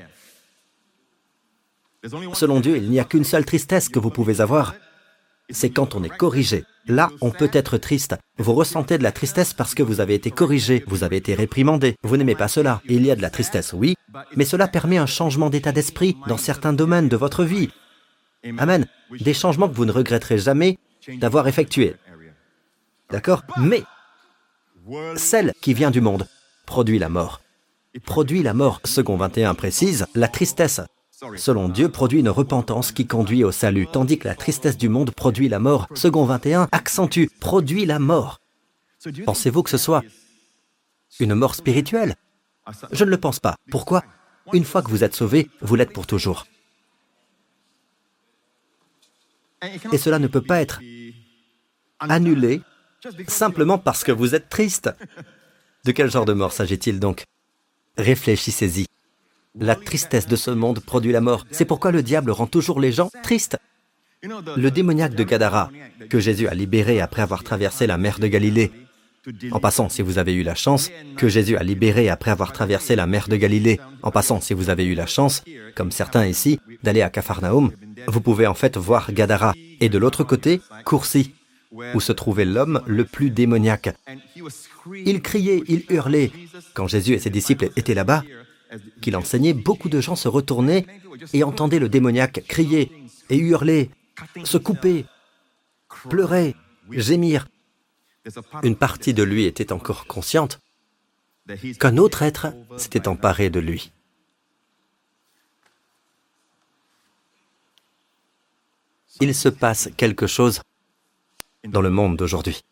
Selon 2.05 2.61
Dieu, 2.61 2.77
il 2.77 2.91
n'y 2.91 3.01
a 3.01 3.05
qu'une 3.05 3.25
seule 3.25 3.45
tristesse 3.45 3.89
que 3.89 3.99
vous 3.99 4.11
pouvez 4.11 4.41
avoir, 4.41 4.75
c'est 5.51 5.71
quand 5.71 5.95
on 5.95 6.05
est 6.05 6.17
corrigé. 6.17 6.65
Là, 6.87 7.11
on 7.21 7.31
peut 7.31 7.51
être 7.53 7.77
triste. 7.77 8.17
Vous 8.39 8.55
ressentez 8.55 8.99
de 8.99 9.03
la 9.03 9.13
tristesse 9.13 9.53
parce 9.53 9.75
que 9.75 9.83
vous 9.83 10.01
avez 10.01 10.15
été 10.15 10.31
corrigé, 10.31 10.85
vous 10.87 11.03
avez 11.05 11.17
été 11.17 11.35
réprimandé. 11.35 11.97
Vous 12.03 12.17
n'aimez 12.17 12.37
pas 12.37 12.49
cela. 12.49 12.81
Il 12.89 13.05
y 13.05 13.11
a 13.11 13.17
de 13.17 13.23
la 13.23 13.31
tristesse, 13.31 13.73
oui, 13.73 13.97
mais 14.37 14.45
cela 14.45 14.69
permet 14.69 14.99
un 14.99 15.07
changement 15.07 15.51
d'état 15.51 15.73
d'esprit 15.73 16.17
dans 16.29 16.37
certains 16.37 16.73
domaines 16.73 17.09
de 17.09 17.17
votre 17.17 17.45
vie. 17.45 17.71
Amen. 18.59 18.87
Des 19.11 19.35
changements 19.35 19.69
que 19.69 19.75
vous 19.75 19.85
ne 19.85 19.93
regretterez 19.93 20.39
jamais 20.39 20.79
d'avoir 21.09 21.49
effectués. 21.49 21.97
D'accord? 23.11 23.43
Mais 23.59 23.83
celle 25.17 25.53
qui 25.61 25.75
vient 25.75 25.91
du 25.91 26.01
monde 26.01 26.27
produit 26.65 26.99
la 26.99 27.09
mort. 27.09 27.41
Produit 28.05 28.43
la 28.43 28.55
mort, 28.55 28.81
second 28.85 29.17
21 29.17 29.55
précise, 29.55 30.07
la 30.15 30.29
tristesse 30.29 30.81
selon 31.37 31.69
Dieu, 31.69 31.89
produit 31.89 32.21
une 32.21 32.29
repentance 32.29 32.93
qui 32.93 33.07
conduit 33.07 33.45
au 33.45 33.53
salut, 33.53 33.87
tandis 33.93 34.19
que 34.19 34.29
la 34.29 34.35
tristesse 34.35 34.77
du 34.77 34.89
monde 34.89 35.11
produit 35.11 35.49
la 35.49 35.59
mort. 35.59 35.89
Second 35.95 36.25
21 36.25 36.69
accentue, 36.73 37.29
produit 37.41 37.87
la 37.87 37.99
mort. 37.99 38.41
Pensez-vous 39.25 39.63
que 39.63 39.71
ce 39.71 39.79
soit 39.79 40.03
une 41.21 41.35
mort 41.35 41.55
spirituelle? 41.55 42.15
Je 42.93 43.05
ne 43.05 43.11
le 43.11 43.19
pense 43.19 43.41
pas. 43.41 43.57
Pourquoi? 43.71 44.05
Une 44.53 44.65
fois 44.65 44.83
que 44.83 44.91
vous 44.91 45.05
êtes 45.05 45.15
sauvé, 45.15 45.51
vous 45.61 45.75
l'êtes 45.75 45.93
pour 45.93 46.07
toujours. 46.07 46.47
Et 49.93 49.99
cela 49.99 50.19
ne 50.19 50.29
peut 50.29 50.43
pas 50.43 50.61
être 50.61 50.81
annulé 51.99 52.63
simplement 53.27 53.79
parce 53.79 54.05
que 54.05 54.13
vous 54.13 54.35
êtes 54.35 54.49
triste. 54.49 54.91
De 55.85 55.93
quel 55.93 56.11
genre 56.11 56.25
de 56.25 56.33
mort 56.33 56.53
s'agit-il 56.53 57.01
donc? 57.01 57.25
Réfléchissez-y. 57.97 58.87
La 59.55 59.75
tristesse 59.75 60.27
de 60.27 60.37
ce 60.37 60.51
monde 60.51 60.81
produit 60.81 61.13
la 61.13 61.21
mort. 61.21 61.45
C'est 61.51 61.65
pourquoi 61.65 61.91
le 61.91 62.03
diable 62.03 62.31
rend 62.31 62.47
toujours 62.47 62.81
les 62.81 62.93
gens 62.93 63.11
tristes. 63.23 63.57
Le 64.23 64.71
démoniaque 64.71 65.15
de 65.15 65.25
Gadara, 65.25 65.71
que 66.11 66.19
Jésus 66.19 66.49
a 66.49 66.55
libéré 66.55 67.01
après 67.01 67.23
avoir 67.23 67.45
traversé 67.45 67.87
la 67.87 67.99
mer 67.99 68.19
de 68.19 68.27
Galilée. 68.27 68.73
En 69.51 69.61
passant, 69.61 69.89
si 69.89 70.03
vous 70.03 70.19
avez 70.19 70.35
eu 70.35 70.43
la 70.43 70.55
chance, 70.55 70.91
que 71.17 71.29
Jésus 71.29 71.57
a 71.57 71.63
libéré 71.63 72.09
après 72.09 72.31
avoir 72.31 72.53
traversé 72.53 72.97
la 72.97 73.07
mer 73.07 73.29
de 73.29 73.37
Galilée. 73.37 73.79
En 74.03 74.11
passant, 74.11 74.41
si 74.41 74.55
vous 74.55 74.71
avez 74.71 74.85
eu 74.85 74.95
la 74.95 75.07
chance, 75.07 75.45
comme 75.75 75.91
certains 75.91 76.27
ici, 76.27 76.61
d'aller 76.83 77.03
à 77.03 77.11
Capharnaüm, 77.11 77.71
vous 78.07 78.21
pouvez 78.21 78.47
en 78.47 78.55
fait 78.55 78.77
voir 78.77 79.13
Gadara. 79.13 79.55
Et 79.81 79.89
de 79.89 79.99
l'autre 79.99 80.25
côté, 80.25 80.61
Coursi, 80.85 81.35
où 81.95 82.01
se 82.01 82.13
trouvait 82.13 82.45
l'homme 82.45 82.83
le 82.87 83.05
plus 83.05 83.31
démoniaque. 83.31 83.95
Il 85.05 85.21
criait, 85.21 85.63
il 85.69 85.85
hurlait. 85.91 86.33
Quand 86.75 86.87
Jésus 86.87 87.13
et 87.13 87.19
ses 87.19 87.31
disciples 87.31 87.71
étaient 87.77 87.95
là-bas, 87.95 88.23
qu'il 89.01 89.17
enseignait, 89.17 89.53
beaucoup 89.53 89.89
de 89.89 90.01
gens 90.01 90.17
se 90.17 90.29
retournaient 90.29 90.87
et 91.33 91.45
entendaient 91.45 91.79
le 91.79 91.89
démoniaque 91.89 92.45
crier 92.47 92.91
et 93.31 93.37
hurler, 93.37 93.91
se 94.45 94.59
couper, 94.59 95.07
pleurer, 96.09 96.55
gémir. 96.91 97.49
Une 98.63 98.77
partie 98.77 99.15
de 99.15 99.23
lui 99.23 99.45
était 99.45 99.73
encore 99.73 100.07
consciente 100.07 100.61
qu'un 101.81 101.97
autre 101.97 102.23
être 102.23 102.53
s'était 102.77 103.09
emparé 103.09 103.49
de 103.51 103.61
lui. 103.61 103.93
Il 109.21 109.35
se 109.35 109.49
passe 109.49 109.89
quelque 109.97 110.27
chose 110.27 110.61
dans 111.65 111.81
le 111.81 111.91
monde 111.91 112.17
d'aujourd'hui. 112.17 112.63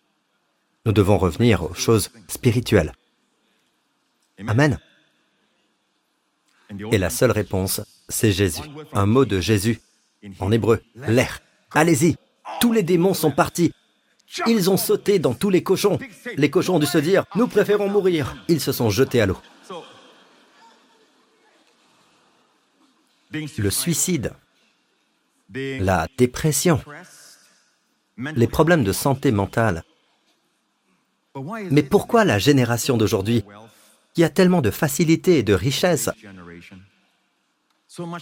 Nous 0.85 0.93
devons 0.93 1.19
revenir 1.19 1.65
aux 1.65 1.75
choses 1.75 2.11
spirituelles. 2.29 2.93
Amen. 4.39 4.79
Et 6.93 6.99
la 6.99 7.11
seule 7.11 7.31
réponse, 7.31 7.81
c'est 8.09 8.33
Jésus. 8.33 8.63
Un 8.93 9.07
mot 9.07 9.25
de 9.25 9.41
Jésus, 9.41 9.81
en 10.41 10.51
hébreu, 10.51 10.83
l'air. 11.09 11.41
Allez-y, 11.73 12.17
tous 12.61 12.73
les 12.73 12.83
démons 12.83 13.15
sont 13.15 13.31
partis. 13.31 13.73
Ils 14.47 14.71
ont 14.71 14.77
sauté 14.77 15.19
dans 15.19 15.35
tous 15.35 15.51
les 15.51 15.63
cochons. 15.63 15.99
Les 16.37 16.51
cochons 16.51 16.77
ont 16.77 16.79
dû 16.79 16.87
se 16.87 16.99
dire, 16.99 17.25
nous 17.37 17.47
préférons 17.47 17.89
mourir. 17.89 18.37
Ils 18.49 18.61
se 18.61 18.73
sont 18.73 18.91
jetés 18.91 19.21
à 19.21 19.27
l'eau. 19.27 19.39
Le 23.33 23.71
suicide 23.71 24.33
la 25.55 26.07
dépression, 26.17 26.81
les 28.17 28.47
problèmes 28.47 28.85
de 28.85 28.93
santé 28.93 29.31
mentale. 29.31 29.85
Mais 31.71 31.83
pourquoi 31.83 32.25
la 32.25 32.39
génération 32.39 32.97
d'aujourd'hui, 32.97 33.45
qui 34.17 34.25
a 34.25 34.31
tellement 34.31 34.63
de 34.63 34.71
facilité 34.71 35.37
et 35.37 35.43
de 35.43 35.53
richesse, 35.53 36.09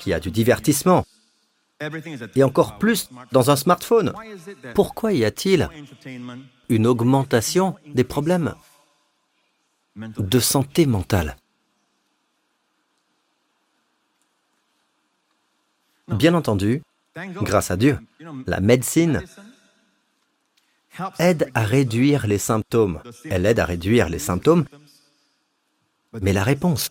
qui 0.00 0.12
a 0.12 0.18
du 0.18 0.32
divertissement, 0.32 1.06
et 2.34 2.42
encore 2.42 2.78
plus 2.78 3.10
dans 3.30 3.52
un 3.52 3.54
smartphone, 3.54 4.12
pourquoi 4.74 5.12
y 5.12 5.24
a-t-il 5.24 5.68
une 6.68 6.88
augmentation 6.88 7.76
des 7.86 8.02
problèmes 8.02 8.56
de 9.94 10.40
santé 10.40 10.84
mentale? 10.84 11.36
Bien 16.08 16.34
entendu, 16.34 16.82
grâce 17.16 17.70
à 17.70 17.76
Dieu, 17.76 18.00
la 18.48 18.58
médecine 18.58 19.22
aide 21.20 21.50
à 21.54 21.64
réduire 21.64 22.26
les 22.26 22.38
symptômes. 22.38 23.00
Elle 23.30 23.46
aide 23.46 23.60
à 23.60 23.64
réduire 23.64 24.08
les 24.08 24.18
symptômes, 24.18 24.64
mais 26.20 26.32
la 26.32 26.44
réponse 26.44 26.90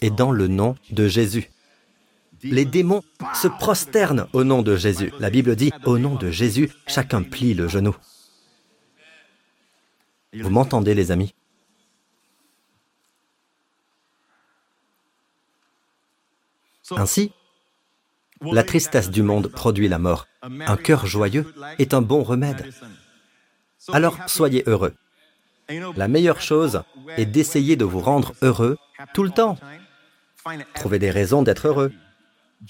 est 0.00 0.10
dans 0.10 0.32
le 0.32 0.48
nom 0.48 0.76
de 0.90 1.08
Jésus. 1.08 1.50
Les 2.42 2.64
démons 2.64 3.02
se 3.34 3.48
prosternent 3.48 4.26
au 4.32 4.44
nom 4.44 4.62
de 4.62 4.76
Jésus. 4.76 5.12
La 5.18 5.30
Bible 5.30 5.56
dit, 5.56 5.72
au 5.84 5.98
nom 5.98 6.14
de 6.16 6.30
Jésus, 6.30 6.70
chacun 6.86 7.22
plie 7.22 7.54
le 7.54 7.68
genou. 7.68 7.96
Vous 10.34 10.50
m'entendez, 10.50 10.94
les 10.94 11.10
amis? 11.10 11.34
Ainsi, 16.90 17.32
la 18.42 18.62
tristesse 18.62 19.10
du 19.10 19.22
monde 19.22 19.48
produit 19.48 19.88
la 19.88 19.98
mort. 19.98 20.26
Un 20.42 20.76
cœur 20.76 21.06
joyeux 21.06 21.54
est 21.78 21.94
un 21.94 22.02
bon 22.02 22.22
remède. 22.22 22.70
Alors 23.92 24.18
soyez 24.26 24.64
heureux. 24.66 24.94
La 25.96 26.08
meilleure 26.08 26.40
chose 26.40 26.82
est 27.16 27.26
d'essayer 27.26 27.76
de 27.76 27.84
vous 27.84 28.00
rendre 28.00 28.32
heureux 28.42 28.76
tout 29.12 29.22
le 29.22 29.30
temps. 29.30 29.56
Trouvez 30.74 30.98
des 30.98 31.10
raisons 31.10 31.42
d'être 31.42 31.68
heureux, 31.68 31.92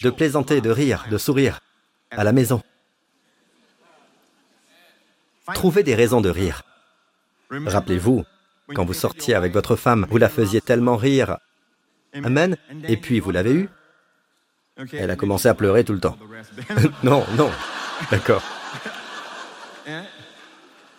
de 0.02 0.10
plaisanter, 0.10 0.60
de 0.60 0.70
rire, 0.70 1.06
de 1.10 1.18
sourire, 1.18 1.60
à 2.10 2.24
la 2.24 2.32
maison. 2.32 2.62
Trouvez 5.54 5.82
des 5.82 5.94
raisons 5.94 6.20
de 6.20 6.30
rire. 6.30 6.62
Rappelez-vous, 7.50 8.24
quand 8.74 8.84
vous 8.84 8.94
sortiez 8.94 9.34
avec 9.34 9.52
votre 9.52 9.76
femme, 9.76 10.06
vous 10.08 10.18
la 10.18 10.28
faisiez 10.28 10.60
tellement 10.60 10.96
rire. 10.96 11.38
Amen. 12.14 12.56
Et 12.88 12.96
puis 12.96 13.20
vous 13.20 13.32
l'avez 13.32 13.52
eue 13.52 13.68
elle 14.92 15.10
a 15.10 15.16
commencé 15.16 15.48
à 15.48 15.54
pleurer 15.54 15.84
tout 15.84 15.92
le 15.92 16.00
temps. 16.00 16.18
non, 17.04 17.24
non. 17.36 17.50
D'accord. 18.10 18.42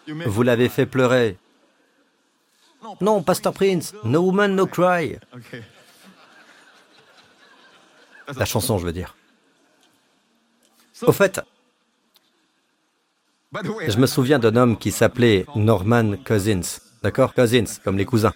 Vous 0.07 0.43
l'avez 0.43 0.69
fait 0.69 0.85
pleurer. 0.85 1.37
Non, 3.01 3.21
Pasteur 3.21 3.53
Prince, 3.53 3.93
no 4.03 4.21
woman, 4.21 4.55
no 4.55 4.65
cry. 4.65 5.17
La 8.37 8.45
chanson, 8.45 8.77
je 8.77 8.85
veux 8.85 8.93
dire. 8.93 9.15
Au 11.01 11.11
fait, 11.11 11.41
je 13.87 13.97
me 13.97 14.07
souviens 14.07 14.39
d'un 14.39 14.55
homme 14.55 14.77
qui 14.77 14.91
s'appelait 14.91 15.45
Norman 15.55 16.13
Cousins. 16.25 16.79
D'accord 17.03 17.33
Cousins, 17.33 17.79
comme 17.83 17.97
les 17.97 18.05
cousins. 18.05 18.33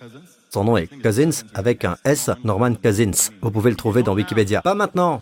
Son 0.49 0.63
nom 0.63 0.77
est 0.77 0.88
Cousins 1.01 1.45
avec 1.53 1.85
un 1.85 1.97
S, 2.05 2.29
Norman 2.43 2.75
Cousins. 2.75 3.31
Vous 3.41 3.51
pouvez 3.51 3.69
le 3.69 3.75
trouver 3.75 4.03
dans 4.03 4.13
Wikipédia. 4.13 4.62
Pas 4.62 4.75
maintenant. 4.75 5.21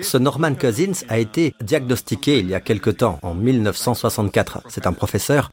Ce 0.00 0.16
Norman 0.16 0.54
Cousins 0.54 1.04
a 1.08 1.18
été 1.18 1.54
diagnostiqué 1.60 2.38
il 2.38 2.48
y 2.48 2.54
a 2.54 2.60
quelque 2.60 2.90
temps, 2.90 3.18
en 3.22 3.34
1964. 3.34 4.62
C'est 4.68 4.86
un 4.86 4.92
professeur 4.92 5.50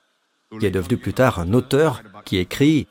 qui 0.57 0.65
est 0.65 0.71
devenu 0.71 0.97
plus 0.97 1.13
tard 1.13 1.39
un 1.39 1.53
auteur 1.53 2.01
qui 2.25 2.37
écrit 2.37 2.87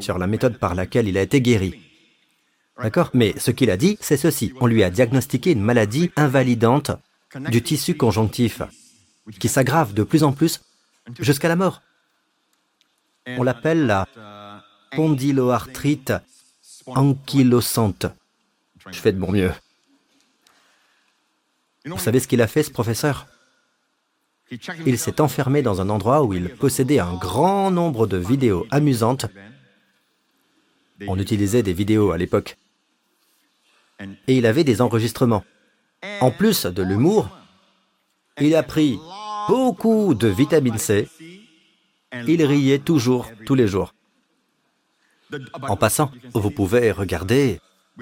sur 0.00 0.18
la 0.18 0.26
méthode 0.26 0.58
par 0.58 0.74
laquelle 0.74 1.08
il 1.08 1.18
a 1.18 1.22
été 1.22 1.40
guéri. 1.40 1.80
D'accord? 2.80 3.10
Mais 3.14 3.38
ce 3.38 3.50
qu'il 3.50 3.70
a 3.70 3.76
dit, 3.76 3.98
c'est 4.00 4.16
ceci. 4.16 4.52
On 4.60 4.66
lui 4.66 4.82
a 4.82 4.90
diagnostiqué 4.90 5.52
une 5.52 5.60
maladie 5.60 6.10
invalidante 6.16 6.90
du 7.50 7.62
tissu 7.62 7.96
conjonctif 7.96 8.62
qui 9.38 9.48
s'aggrave 9.48 9.94
de 9.94 10.02
plus 10.02 10.24
en 10.24 10.32
plus 10.32 10.60
jusqu'à 11.20 11.48
la 11.48 11.56
mort. 11.56 11.82
On 13.26 13.42
l'appelle 13.42 13.86
la 13.86 14.08
pondyloarthrite 14.92 16.12
ankylosante. 16.86 18.06
Je 18.90 18.98
fais 18.98 19.12
de 19.12 19.18
mon 19.18 19.30
mieux. 19.30 19.52
Vous 21.84 21.98
savez 21.98 22.20
ce 22.20 22.28
qu'il 22.28 22.42
a 22.42 22.46
fait, 22.46 22.62
ce 22.62 22.70
professeur? 22.70 23.26
Il 24.86 24.98
s'est 24.98 25.20
enfermé 25.20 25.62
dans 25.62 25.80
un 25.80 25.88
endroit 25.88 26.22
où 26.22 26.34
il 26.34 26.48
possédait 26.50 26.98
un 26.98 27.14
grand 27.14 27.70
nombre 27.70 28.06
de 28.06 28.16
vidéos 28.16 28.66
amusantes. 28.70 29.26
On 31.08 31.18
utilisait 31.18 31.62
des 31.62 31.72
vidéos 31.72 32.12
à 32.12 32.18
l'époque. 32.18 32.56
Et 34.28 34.36
il 34.36 34.46
avait 34.46 34.64
des 34.64 34.80
enregistrements. 34.80 35.44
En 36.20 36.30
plus 36.30 36.66
de 36.66 36.82
l'humour, 36.82 37.30
il 38.40 38.54
a 38.54 38.62
pris 38.62 38.98
beaucoup 39.48 40.14
de 40.14 40.28
vitamine 40.28 40.78
C. 40.78 41.08
Il 42.26 42.44
riait 42.44 42.78
toujours, 42.78 43.30
tous 43.46 43.54
les 43.54 43.68
jours. 43.68 43.94
En 45.62 45.76
passant, 45.76 46.10
vous 46.34 46.50
pouvez 46.50 46.92
regarder 46.92 47.58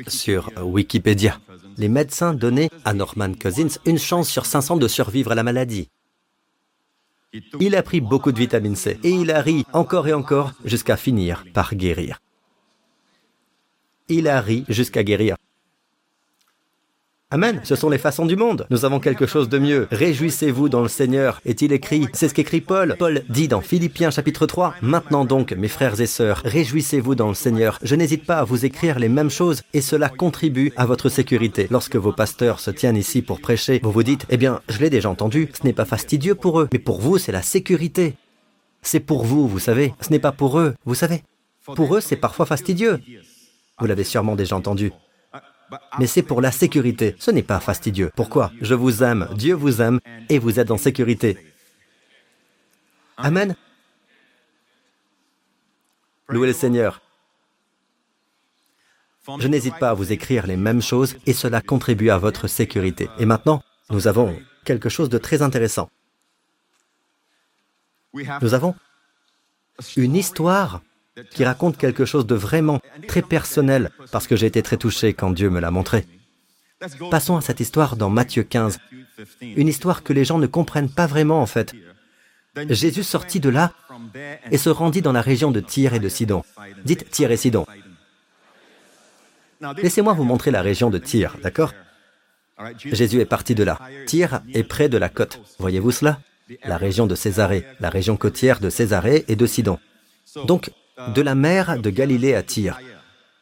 sur 0.08 0.50
Wikipédia. 0.60 1.38
Les 1.76 1.88
médecins 1.88 2.34
donnaient 2.34 2.70
à 2.84 2.92
Norman 2.92 3.32
Cousins 3.34 3.78
une 3.86 3.98
chance 3.98 4.28
sur 4.28 4.46
500 4.46 4.76
de 4.76 4.88
survivre 4.88 5.32
à 5.32 5.34
la 5.34 5.42
maladie. 5.42 5.88
Il 7.60 7.76
a 7.76 7.82
pris 7.82 8.00
beaucoup 8.00 8.32
de 8.32 8.38
vitamine 8.38 8.76
C 8.76 8.98
et 9.02 9.10
il 9.10 9.30
a 9.30 9.40
ri 9.40 9.64
encore 9.72 10.08
et 10.08 10.12
encore 10.12 10.52
jusqu'à 10.64 10.96
finir 10.96 11.44
par 11.52 11.74
guérir. 11.74 12.18
Il 14.08 14.26
a 14.26 14.40
ri 14.40 14.64
jusqu'à 14.68 15.04
guérir. 15.04 15.36
Amen. 17.32 17.60
Ce 17.62 17.76
sont 17.76 17.88
les 17.88 17.98
façons 17.98 18.26
du 18.26 18.34
monde. 18.34 18.66
Nous 18.70 18.84
avons 18.84 18.98
quelque 18.98 19.24
chose 19.24 19.48
de 19.48 19.60
mieux. 19.60 19.86
Réjouissez-vous 19.92 20.68
dans 20.68 20.82
le 20.82 20.88
Seigneur, 20.88 21.40
est-il 21.44 21.72
écrit? 21.72 22.08
C'est 22.12 22.28
ce 22.28 22.34
qu'écrit 22.34 22.60
Paul. 22.60 22.96
Paul 22.98 23.22
dit 23.28 23.46
dans 23.46 23.60
Philippiens 23.60 24.10
chapitre 24.10 24.46
3, 24.46 24.74
Maintenant 24.82 25.24
donc, 25.24 25.52
mes 25.52 25.68
frères 25.68 26.00
et 26.00 26.06
sœurs, 26.06 26.42
réjouissez-vous 26.44 27.14
dans 27.14 27.28
le 27.28 27.34
Seigneur. 27.34 27.78
Je 27.84 27.94
n'hésite 27.94 28.26
pas 28.26 28.38
à 28.38 28.44
vous 28.44 28.64
écrire 28.64 28.98
les 28.98 29.08
mêmes 29.08 29.30
choses 29.30 29.62
et 29.74 29.80
cela 29.80 30.08
contribue 30.08 30.72
à 30.76 30.86
votre 30.86 31.08
sécurité. 31.08 31.68
Lorsque 31.70 31.94
vos 31.94 32.12
pasteurs 32.12 32.58
se 32.58 32.72
tiennent 32.72 32.96
ici 32.96 33.22
pour 33.22 33.40
prêcher, 33.40 33.78
vous 33.84 33.92
vous 33.92 34.02
dites, 34.02 34.26
eh 34.28 34.36
bien, 34.36 34.60
je 34.68 34.80
l'ai 34.80 34.90
déjà 34.90 35.08
entendu, 35.08 35.50
ce 35.52 35.64
n'est 35.64 35.72
pas 35.72 35.84
fastidieux 35.84 36.34
pour 36.34 36.58
eux, 36.58 36.68
mais 36.72 36.80
pour 36.80 37.00
vous, 37.00 37.18
c'est 37.18 37.30
la 37.30 37.42
sécurité. 37.42 38.16
C'est 38.82 38.98
pour 38.98 39.24
vous, 39.24 39.46
vous 39.46 39.60
savez. 39.60 39.94
Ce 40.00 40.10
n'est 40.10 40.18
pas 40.18 40.32
pour 40.32 40.58
eux, 40.58 40.74
vous 40.84 40.96
savez. 40.96 41.22
Pour 41.76 41.94
eux, 41.94 42.00
c'est 42.00 42.16
parfois 42.16 42.44
fastidieux. 42.44 42.98
Vous 43.78 43.86
l'avez 43.86 44.02
sûrement 44.02 44.34
déjà 44.34 44.56
entendu 44.56 44.90
mais 45.98 46.06
c'est 46.06 46.22
pour 46.22 46.40
la 46.40 46.52
sécurité. 46.52 47.16
Ce 47.18 47.30
n'est 47.30 47.42
pas 47.42 47.60
fastidieux. 47.60 48.10
Pourquoi? 48.16 48.52
Je 48.60 48.74
vous 48.74 49.02
aime, 49.02 49.28
Dieu 49.36 49.54
vous 49.54 49.80
aime, 49.80 50.00
et 50.28 50.38
vous 50.38 50.58
êtes 50.58 50.70
en 50.70 50.78
sécurité. 50.78 51.38
Amen. 53.16 53.54
Louez 56.28 56.46
le 56.46 56.52
Seigneur. 56.52 57.02
Je 59.38 59.48
n'hésite 59.48 59.78
pas 59.78 59.90
à 59.90 59.94
vous 59.94 60.12
écrire 60.12 60.46
les 60.46 60.56
mêmes 60.56 60.82
choses 60.82 61.16
et 61.26 61.32
cela 61.32 61.60
contribue 61.60 62.10
à 62.10 62.18
votre 62.18 62.48
sécurité. 62.48 63.08
Et 63.18 63.26
maintenant, 63.26 63.62
nous 63.90 64.08
avons 64.08 64.36
quelque 64.64 64.88
chose 64.88 65.08
de 65.08 65.18
très 65.18 65.42
intéressant. 65.42 65.90
Nous 68.14 68.54
avons 68.54 68.74
une 69.96 70.16
histoire 70.16 70.82
qui 71.30 71.44
raconte 71.44 71.76
quelque 71.76 72.04
chose 72.04 72.26
de 72.26 72.34
vraiment 72.34 72.80
très 73.08 73.22
personnel, 73.22 73.90
parce 74.12 74.26
que 74.26 74.36
j'ai 74.36 74.46
été 74.46 74.62
très 74.62 74.76
touché 74.76 75.12
quand 75.12 75.30
Dieu 75.30 75.50
me 75.50 75.60
l'a 75.60 75.70
montré. 75.70 76.06
Passons 77.10 77.36
à 77.36 77.40
cette 77.40 77.60
histoire 77.60 77.96
dans 77.96 78.10
Matthieu 78.10 78.42
15, 78.42 78.78
une 79.42 79.68
histoire 79.68 80.02
que 80.02 80.12
les 80.12 80.24
gens 80.24 80.38
ne 80.38 80.46
comprennent 80.46 80.90
pas 80.90 81.06
vraiment 81.06 81.42
en 81.42 81.46
fait. 81.46 81.74
Jésus 82.68 83.04
sortit 83.04 83.40
de 83.40 83.48
là 83.48 83.72
et 84.50 84.58
se 84.58 84.70
rendit 84.70 85.02
dans 85.02 85.12
la 85.12 85.20
région 85.20 85.50
de 85.50 85.60
Tyr 85.60 85.94
et 85.94 86.00
de 86.00 86.08
Sidon. 86.08 86.42
Dites 86.84 87.10
Tyr 87.10 87.30
et 87.30 87.36
Sidon. 87.36 87.66
Laissez-moi 89.76 90.14
vous 90.14 90.24
montrer 90.24 90.50
la 90.50 90.62
région 90.62 90.90
de 90.90 90.98
Tyr, 90.98 91.36
d'accord? 91.42 91.74
Jésus 92.78 93.20
est 93.20 93.26
parti 93.26 93.54
de 93.54 93.62
là. 93.62 93.78
Tyr 94.06 94.40
est 94.54 94.64
près 94.64 94.88
de 94.88 94.98
la 94.98 95.08
côte. 95.08 95.40
Voyez-vous 95.58 95.92
cela? 95.92 96.20
La 96.64 96.78
région 96.78 97.06
de 97.06 97.14
Césarée, 97.14 97.64
la 97.78 97.90
région 97.90 98.16
côtière 98.16 98.58
de 98.58 98.70
Césarée 98.70 99.24
et 99.28 99.36
de 99.36 99.46
Sidon. 99.46 99.78
Donc, 100.46 100.70
de 101.08 101.22
la 101.22 101.34
mer 101.34 101.80
de 101.80 101.90
Galilée 101.90 102.34
à 102.34 102.42
Tyr. 102.42 102.78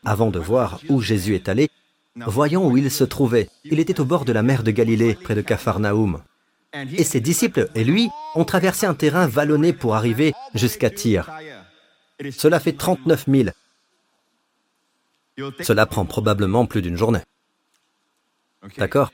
Avant 0.05 0.31
de 0.31 0.39
voir 0.39 0.81
où 0.89 1.01
Jésus 1.01 1.35
est 1.35 1.49
allé, 1.49 1.71
voyons 2.17 2.67
où 2.69 2.77
il 2.77 2.91
se 2.91 3.05
trouvait. 3.05 3.51
Il 3.65 3.81
était 3.81 4.01
au 4.01 4.05
bord 4.05 4.25
de 4.25 4.33
la 4.33 4.43
mer 4.43 4.63
de 4.63 4.71
Galilée, 4.71 5.15
près 5.15 5.35
de 5.35 5.43
Capharnaüm. 5.43 6.23
Et 6.73 7.05
ses 7.05 7.21
disciples 7.21 7.69
et 7.75 7.85
lui 7.85 8.11
ont 8.35 8.45
traversé 8.45 8.87
un 8.87 8.95
terrain 8.95 9.27
vallonné 9.27 9.73
pour 9.73 9.95
arriver 9.95 10.35
jusqu'à 10.55 10.91
Tyr. 10.91 11.31
Cela 12.31 12.61
fait 12.61 12.73
39 12.73 13.27
000. 13.27 13.49
Cela 15.61 15.87
prend 15.87 16.05
probablement 16.05 16.67
plus 16.67 16.83
d'une 16.83 16.97
journée. 16.97 17.23
D'accord? 18.77 19.13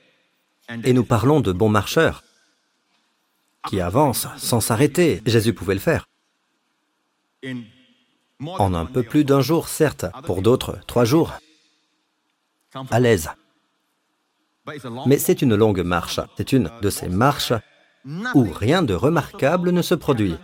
Et 0.85 0.93
nous 0.93 1.05
parlons 1.05 1.41
de 1.41 1.53
bons 1.53 1.69
marcheurs 1.69 2.25
qui 3.69 3.81
avancent 3.81 4.29
sans 4.39 4.61
s'arrêter. 4.61 5.23
Jésus 5.27 5.55
pouvait 5.55 5.75
le 5.75 5.81
faire. 5.81 6.09
En 8.41 8.75
un 8.75 8.87
peu 8.87 9.03
plus 9.03 9.25
d'un 9.25 9.41
jour, 9.41 9.69
certes, 9.69 10.07
pour 10.25 10.43
d'autres, 10.43 10.79
trois 10.87 11.05
jours, 11.05 11.33
à 12.91 13.01
l'aise. 13.01 13.31
Mais 15.07 15.19
c'est 15.19 15.43
une 15.43 15.55
longue 15.55 15.83
marche. 15.83 16.21
C'est 16.37 16.53
une 16.53 16.71
de 16.83 16.91
ces 16.91 17.09
marches 17.09 17.53
où 18.35 18.47
rien 18.53 18.83
de 18.83 18.95
remarquable 18.95 19.71
ne 19.71 19.83
se 19.83 19.95
produit. 19.95 20.37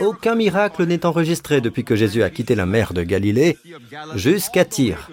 Aucun 0.00 0.34
miracle 0.34 0.84
n'est 0.84 1.04
enregistré 1.04 1.60
depuis 1.60 1.84
que 1.84 1.96
Jésus 1.96 2.22
a 2.22 2.30
quitté 2.30 2.54
la 2.54 2.66
mer 2.66 2.94
de 2.94 3.02
Galilée 3.02 3.58
jusqu'à 4.14 4.64
Tyr. 4.64 5.10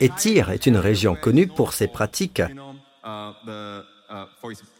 Et 0.00 0.08
Tyr 0.08 0.50
est 0.50 0.66
une 0.66 0.76
région 0.76 1.14
connue 1.16 1.48
pour 1.48 1.72
ses 1.72 1.88
pratiques 1.88 2.42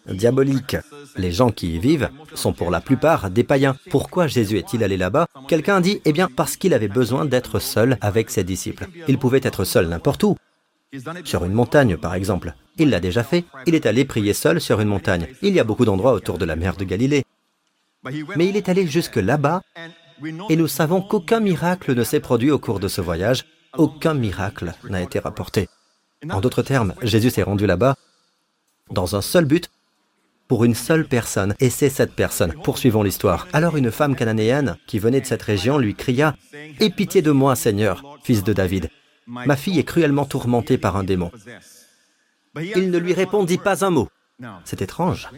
diaboliques. 0.07 0.77
Les 1.17 1.33
gens 1.33 1.51
qui 1.51 1.75
y 1.75 1.79
vivent 1.79 2.11
sont 2.35 2.53
pour 2.53 2.71
la 2.71 2.81
plupart 2.81 3.31
des 3.31 3.45
païens. 3.45 3.77
Pourquoi 3.91 4.27
Jésus 4.27 4.59
est-il 4.59 4.83
allé 4.85 4.97
là-bas? 4.97 5.27
Quelqu'un 5.49 5.81
dit, 5.81 6.01
eh 6.05 6.13
bien, 6.13 6.29
parce 6.29 6.57
qu'il 6.57 6.75
avait 6.75 6.89
besoin 6.89 7.25
d'être 7.25 7.59
seul 7.59 7.99
avec 8.01 8.31
ses 8.31 8.45
disciples. 8.45 8.89
Il 9.09 9.19
pouvait 9.19 9.41
être 9.43 9.65
seul 9.65 9.89
n'importe 9.89 10.23
où, 10.25 10.37
sur 11.25 11.45
une 11.45 11.53
montagne 11.53 11.97
par 11.97 12.15
exemple. 12.15 12.55
Il 12.79 12.91
l'a 12.91 13.01
déjà 13.01 13.23
fait, 13.23 13.45
il 13.67 13.75
est 13.75 13.87
allé 13.87 14.05
prier 14.05 14.35
seul 14.35 14.61
sur 14.61 14.81
une 14.81 14.89
montagne. 14.89 15.29
Il 15.43 15.55
y 15.55 15.61
a 15.61 15.65
beaucoup 15.65 15.85
d'endroits 15.85 16.13
autour 16.13 16.39
de 16.39 16.45
la 16.45 16.57
mer 16.57 16.77
de 16.77 16.85
Galilée. 16.85 17.25
Mais 18.37 18.47
il 18.49 18.57
est 18.57 18.69
allé 18.69 18.87
jusque 18.87 19.17
là-bas 19.17 19.63
et 20.49 20.57
nous 20.57 20.69
savons 20.69 21.01
qu'aucun 21.01 21.41
miracle 21.41 21.95
ne 21.95 22.05
s'est 22.05 22.21
produit 22.21 22.51
au 22.51 22.59
cours 22.59 22.81
de 22.81 22.89
ce 22.89 23.01
voyage, 23.01 23.45
aucun 23.77 24.15
miracle 24.15 24.73
n'a 24.89 25.03
été 25.03 25.19
rapporté. 25.19 25.69
En 26.31 26.41
d'autres 26.41 26.63
termes, 26.63 26.95
Jésus 27.03 27.31
s'est 27.31 27.43
rendu 27.43 27.67
là-bas 27.67 27.97
dans 28.91 29.17
un 29.17 29.23
seul 29.23 29.45
but, 29.45 29.71
pour 30.49 30.65
une 30.65 30.75
seule 30.75 31.07
personne, 31.07 31.55
et 31.59 31.71
c'est 31.71 31.89
cette 31.89 32.15
personne. 32.15 32.55
Poursuivons 32.63 33.03
l'histoire. 33.03 33.49
Alors 33.53 33.77
une 33.77 33.91
femme 33.91 34.15
cananéenne 34.15 34.77
qui 34.87 34.99
venait 34.99 35.21
de 35.21 35.27
cette 35.27 35.43
région 35.43 35.79
lui 35.79 35.95
cria⁇ 35.95 36.37
Aie 36.81 36.91
pitié 36.91 37.23
de 37.23 37.31
moi, 37.31 37.57
Seigneur, 37.57 38.03
fils 38.23 38.45
de 38.45 38.53
David. 38.53 38.91
Ma 39.27 39.57
fille 39.57 39.79
est 39.79 39.85
cruellement 39.85 40.27
tourmentée 40.27 40.77
par 40.77 40.97
un 40.97 41.05
démon.⁇ 41.05 41.31
Il 42.77 42.91
ne 42.91 42.99
lui 42.99 43.15
répondit 43.15 43.59
pas 43.59 43.85
un 43.85 43.91
mot. 43.91 44.09
C'est 44.65 44.83
étrange. 44.83 45.31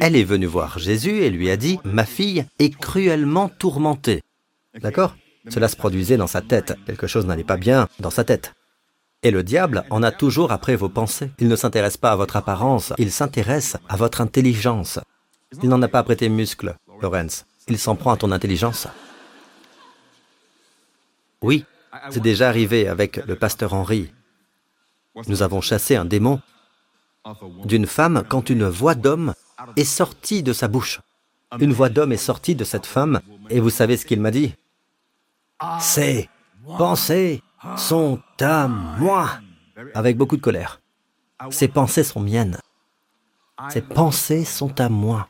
Elle 0.00 0.16
est 0.16 0.24
venue 0.24 0.46
voir 0.46 0.78
Jésus 0.80 1.22
et 1.22 1.30
lui 1.30 1.50
a 1.50 1.56
dit⁇ 1.56 1.76
Ma 1.84 2.04
fille 2.04 2.46
est 2.58 2.76
cruellement 2.76 3.48
tourmentée. 3.48 4.22
D'accord? 4.80 5.16
Cela 5.48 5.68
se 5.68 5.76
produisait 5.76 6.16
dans 6.16 6.26
sa 6.26 6.40
tête. 6.40 6.74
Quelque 6.86 7.06
chose 7.06 7.26
n'allait 7.26 7.44
pas 7.44 7.58
bien 7.58 7.88
dans 8.00 8.10
sa 8.10 8.24
tête. 8.24 8.54
Et 9.24 9.30
le 9.30 9.42
diable 9.42 9.84
en 9.88 10.02
a 10.02 10.12
toujours 10.12 10.52
après 10.52 10.76
vos 10.76 10.90
pensées. 10.90 11.30
Il 11.38 11.48
ne 11.48 11.56
s'intéresse 11.56 11.96
pas 11.96 12.12
à 12.12 12.16
votre 12.16 12.36
apparence, 12.36 12.92
il 12.98 13.10
s'intéresse 13.10 13.78
à 13.88 13.96
votre 13.96 14.20
intelligence. 14.20 15.00
Il 15.62 15.70
n'en 15.70 15.80
a 15.80 15.88
pas 15.88 16.02
prêté 16.02 16.28
muscle, 16.28 16.76
Lorenz. 17.00 17.46
Il 17.68 17.78
s'en 17.78 17.96
prend 17.96 18.12
à 18.12 18.16
ton 18.18 18.32
intelligence. 18.32 18.86
Oui, 21.40 21.64
c'est 22.10 22.20
déjà 22.20 22.48
arrivé 22.48 22.86
avec 22.86 23.16
le 23.16 23.34
pasteur 23.34 23.72
Henri. 23.72 24.12
Nous 25.26 25.42
avons 25.42 25.62
chassé 25.62 25.96
un 25.96 26.04
démon 26.04 26.40
d'une 27.64 27.86
femme 27.86 28.24
quand 28.28 28.50
une 28.50 28.68
voix 28.68 28.94
d'homme 28.94 29.32
est 29.76 29.84
sortie 29.84 30.42
de 30.42 30.52
sa 30.52 30.68
bouche. 30.68 31.00
Une 31.60 31.72
voix 31.72 31.88
d'homme 31.88 32.12
est 32.12 32.18
sortie 32.18 32.54
de 32.54 32.64
cette 32.64 32.86
femme 32.86 33.20
et 33.48 33.60
vous 33.60 33.70
savez 33.70 33.96
ce 33.96 34.04
qu'il 34.04 34.20
m'a 34.20 34.30
dit? 34.30 34.54
C'est 35.80 36.28
pensées 36.76 37.42
sont 37.76 38.20
à 38.40 38.68
moi, 38.68 39.30
avec 39.94 40.16
beaucoup 40.16 40.36
de 40.36 40.42
colère. 40.42 40.80
Ces 41.50 41.68
pensées 41.68 42.04
sont 42.04 42.20
miennes. 42.20 42.58
Ces 43.70 43.82
pensées 43.82 44.44
sont 44.44 44.80
à 44.80 44.88
moi. 44.88 45.28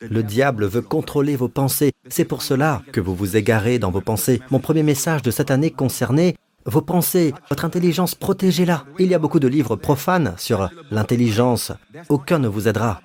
Le 0.00 0.22
diable 0.22 0.66
veut 0.66 0.82
contrôler 0.82 1.36
vos 1.36 1.48
pensées. 1.48 1.92
C'est 2.08 2.24
pour 2.24 2.42
cela 2.42 2.82
que 2.92 3.00
vous 3.00 3.14
vous 3.14 3.36
égarez 3.36 3.78
dans 3.78 3.90
vos 3.90 4.00
pensées. 4.00 4.40
Mon 4.50 4.60
premier 4.60 4.82
message 4.82 5.22
de 5.22 5.30
cette 5.30 5.50
année 5.50 5.70
concernait 5.70 6.36
vos 6.64 6.82
pensées, 6.82 7.32
votre 7.48 7.64
intelligence, 7.64 8.14
protégez-la. 8.14 8.84
Il 8.98 9.08
y 9.08 9.14
a 9.14 9.18
beaucoup 9.18 9.40
de 9.40 9.48
livres 9.48 9.76
profanes 9.76 10.34
sur 10.36 10.68
l'intelligence. 10.90 11.72
Aucun 12.08 12.38
ne 12.38 12.48
vous 12.48 12.68
aidera. 12.68 13.00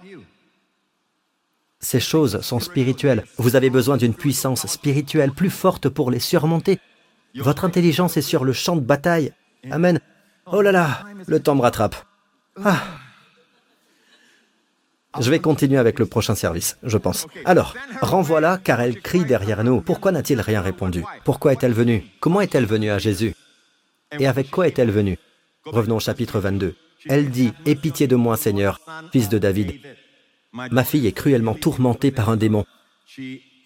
Ces 1.80 2.00
choses 2.00 2.42
sont 2.42 2.60
spirituelles. 2.60 3.24
Vous 3.38 3.56
avez 3.56 3.70
besoin 3.70 3.98
d'une 3.98 4.14
puissance 4.14 4.68
spirituelle 4.68 5.32
plus 5.32 5.50
forte 5.50 5.90
pour 5.90 6.12
les 6.12 6.20
surmonter. 6.20 6.80
Votre 7.36 7.66
intelligence 7.66 8.18
est 8.18 8.22
sur 8.22 8.44
le 8.44 8.54
champ 8.54 8.76
de 8.76 8.82
bataille. 8.82 9.34
Amen. 9.72 10.00
Oh 10.46 10.62
là 10.62 10.72
là, 10.72 11.04
le 11.28 11.40
temps 11.40 11.56
me 11.56 11.62
rattrape. 11.62 11.96
Ah. 12.64 12.84
Je 15.20 15.30
vais 15.30 15.40
continuer 15.40 15.78
avec 15.78 16.00
le 16.00 16.06
prochain 16.06 16.36
service, 16.36 16.78
je 16.84 16.98
pense. 16.98 17.28
Alors, 17.46 17.76
renvoie-la 18.02 18.58
car 18.58 18.82
elle 18.82 19.00
crie 19.00 19.26
derrière 19.26 19.64
nous. 19.64 19.82
Pourquoi 19.82 20.12
n'a-t-il 20.12 20.42
rien 20.42 20.62
répondu? 20.62 21.04
Pourquoi 21.24 21.54
est-elle 21.54 21.74
venue? 21.74 22.04
Comment 22.20 22.42
est-elle 22.42 22.66
venue 22.66 22.90
à 22.90 22.98
Jésus? 22.98 23.36
Et 24.20 24.28
avec 24.28 24.50
quoi 24.50 24.68
est-elle 24.68 24.92
venue? 24.92 25.18
Revenons 25.66 25.98
au 25.98 26.00
chapitre 26.00 26.40
22. 26.40 26.76
Elle 27.08 27.30
dit, 27.30 27.54
Aie 27.66 27.76
pitié 27.76 28.08
de 28.08 28.16
moi, 28.16 28.38
Seigneur, 28.38 28.80
fils 29.12 29.30
de 29.30 29.38
David. 29.38 29.80
Ma 30.52 30.84
fille 30.84 31.08
est 31.08 31.12
cruellement 31.14 31.56
tourmentée 31.56 32.12
par 32.12 32.30
un 32.30 32.38
démon. 32.38 32.66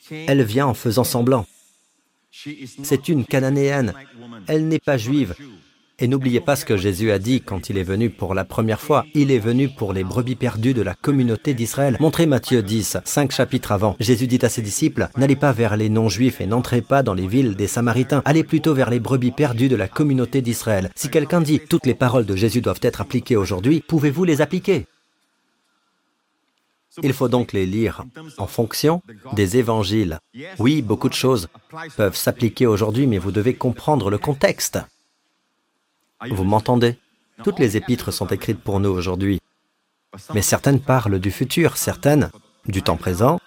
Elle 0.10 0.44
vient 0.44 0.68
en 0.68 0.74
faisant 0.74 1.04
semblant. 1.04 1.46
C'est 2.32 3.10
une 3.10 3.26
cananéenne. 3.26 3.94
Elle 4.48 4.68
n'est 4.68 4.80
pas 4.80 4.98
juive. 4.98 5.36
Et 6.00 6.08
n'oubliez 6.08 6.42
pas 6.42 6.56
ce 6.56 6.64
que 6.64 6.78
Jésus 6.78 7.10
a 7.10 7.18
dit 7.18 7.42
quand 7.42 7.72
il 7.72 7.78
est 7.80 7.84
venu 7.84 8.12
pour 8.12 8.36
la 8.36 8.46
première 8.46 8.80
fois. 8.80 9.04
Il 9.16 9.32
est 9.32 9.40
venu 9.40 9.68
pour 9.68 9.94
les 9.94 10.04
brebis 10.04 10.36
perdues 10.36 10.76
de 10.76 10.84
la 10.84 10.94
communauté 10.94 11.56
d'Israël. 11.56 11.98
Montrez 12.00 12.28
Matthieu 12.28 12.62
10, 12.62 12.98
cinq 13.04 13.32
chapitres 13.32 13.72
avant. 13.72 13.96
Jésus 14.00 14.28
dit 14.28 14.38
à 14.44 14.50
ses 14.50 14.62
disciples, 14.62 15.10
N'allez 15.18 15.36
pas 15.36 15.52
vers 15.54 15.76
les 15.76 15.90
non-juifs 15.90 16.40
et 16.40 16.46
n'entrez 16.46 16.84
pas 16.84 17.02
dans 17.02 17.16
les 17.16 17.28
villes 17.28 17.56
des 17.56 17.66
Samaritains. 17.66 18.22
Allez 18.26 18.44
plutôt 18.44 18.76
vers 18.76 18.92
les 18.92 19.00
brebis 19.00 19.32
perdues 19.32 19.70
de 19.70 19.76
la 19.76 19.88
communauté 19.88 20.44
d'Israël. 20.44 20.92
Si 20.96 21.10
quelqu'un 21.10 21.42
dit, 21.42 21.62
toutes 21.68 21.88
les 21.88 21.96
paroles 21.96 22.28
de 22.28 22.36
Jésus 22.36 22.62
doivent 22.62 22.80
être 22.84 23.02
appliquées 23.02 23.36
aujourd'hui, 23.36 23.84
pouvez-vous 23.88 24.24
les 24.24 24.42
appliquer? 24.42 24.86
Il 27.04 27.14
faut 27.14 27.28
donc 27.28 27.54
les 27.54 27.66
lire 27.66 28.04
en 28.38 28.48
fonction 28.48 29.02
des 29.34 29.58
évangiles. 29.58 30.20
Oui, 30.60 30.82
beaucoup 30.82 31.10
de 31.10 31.14
choses 31.14 31.48
peuvent 31.96 32.16
s'appliquer 32.16 32.66
aujourd'hui, 32.66 33.08
mais 33.08 33.18
vous 33.18 33.32
devez 33.32 33.56
comprendre 33.56 34.10
le 34.10 34.18
contexte. 34.18 34.80
Vous 36.30 36.44
m'entendez? 36.44 36.98
Toutes 37.44 37.60
les 37.60 37.78
épîtres 37.78 38.12
sont 38.12 38.28
écrites 38.28 38.60
pour 38.60 38.80
nous 38.80 38.90
aujourd'hui, 38.90 39.40
mais 40.34 40.42
certaines 40.42 40.80
parlent 40.80 41.20
du 41.20 41.32
futur, 41.32 41.78
certaines 41.78 42.32
du 42.66 42.82
temps 42.82 42.98
présent 42.98 43.40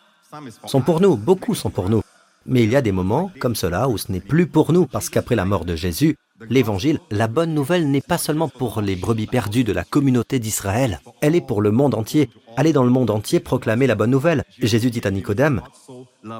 sont 0.67 0.81
pour 0.81 1.01
nous, 1.01 1.17
beaucoup 1.17 1.55
sont 1.55 1.71
pour 1.71 1.89
nous. 1.89 2.03
Mais 2.51 2.65
il 2.65 2.71
y 2.71 2.77
a 2.77 2.83
des 2.83 2.93
moments 2.93 3.31
comme 3.41 3.55
cela 3.55 3.89
où 3.89 3.97
ce 3.97 4.13
n'est 4.13 4.21
plus 4.21 4.47
pour 4.47 4.73
nous, 4.73 4.87
parce 4.87 5.09
qu'après 5.09 5.37
la 5.37 5.47
mort 5.47 5.65
de 5.65 5.77
Jésus, 5.77 6.17
L'évangile, 6.49 7.01
la 7.11 7.29
bonne 7.29 7.53
nouvelle 7.53 7.91
n'est 7.91 8.01
pas 8.01 8.17
seulement 8.17 8.49
pour 8.49 8.81
les 8.81 8.97
brebis 8.97 9.27
perdues 9.27 9.65
de 9.65 9.75
la 9.75 9.85
communauté 9.85 10.39
d'Israël, 10.39 11.01
elle 11.21 11.35
est 11.35 11.47
pour 11.47 11.61
le 11.61 11.71
monde 11.71 11.95
entier. 11.95 12.31
Allez 12.57 12.73
dans 12.73 12.85
le 12.85 12.91
monde 12.91 13.11
entier 13.11 13.41
proclamer 13.41 13.87
la 13.87 13.95
bonne 13.95 14.11
nouvelle. 14.11 14.45
Jésus 14.59 14.91
dit 14.91 15.03
à 15.05 15.11
Nicodème, 15.11 15.61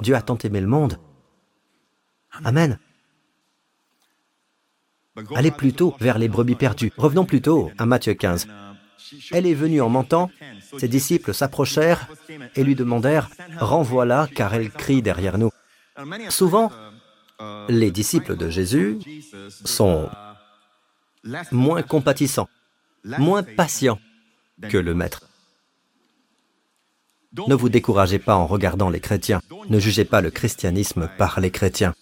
Dieu 0.01 0.15
a 0.15 0.21
tant 0.21 0.37
aimé 0.39 0.59
le 0.59 0.67
monde. 0.67 0.97
Amen. 2.43 2.79
Allez 5.35 5.51
plutôt 5.51 5.93
vers 5.99 6.17
les 6.17 6.29
brebis 6.29 6.55
perdues. 6.55 6.91
Revenons 6.97 7.25
plutôt 7.25 7.69
à 7.77 7.85
Matthieu 7.85 8.15
15. 8.15 8.47
Elle 9.31 9.45
est 9.45 9.53
venue 9.53 9.81
en 9.81 9.89
mentant, 9.89 10.31
ses 10.77 10.87
disciples 10.87 11.33
s'approchèrent 11.33 12.07
et 12.55 12.63
lui 12.63 12.75
demandèrent, 12.75 13.29
Renvoie-la 13.59 14.27
car 14.33 14.53
elle 14.53 14.71
crie 14.71 15.01
derrière 15.03 15.37
nous. 15.37 15.51
Souvent, 16.29 16.71
les 17.69 17.91
disciples 17.91 18.37
de 18.37 18.49
Jésus 18.49 18.99
sont 19.65 20.09
moins 21.51 21.81
compatissants, 21.81 22.49
moins 23.03 23.43
patients 23.43 23.99
que 24.69 24.77
le 24.77 24.93
Maître. 24.93 25.21
Ne 27.47 27.55
vous 27.55 27.69
découragez 27.69 28.19
pas 28.19 28.35
en 28.35 28.45
regardant 28.45 28.89
les 28.89 28.99
chrétiens. 28.99 29.41
Ne 29.69 29.79
jugez 29.79 30.05
pas 30.05 30.21
le 30.21 30.31
christianisme 30.31 31.09
par 31.17 31.39
les 31.39 31.51
chrétiens. 31.51 31.95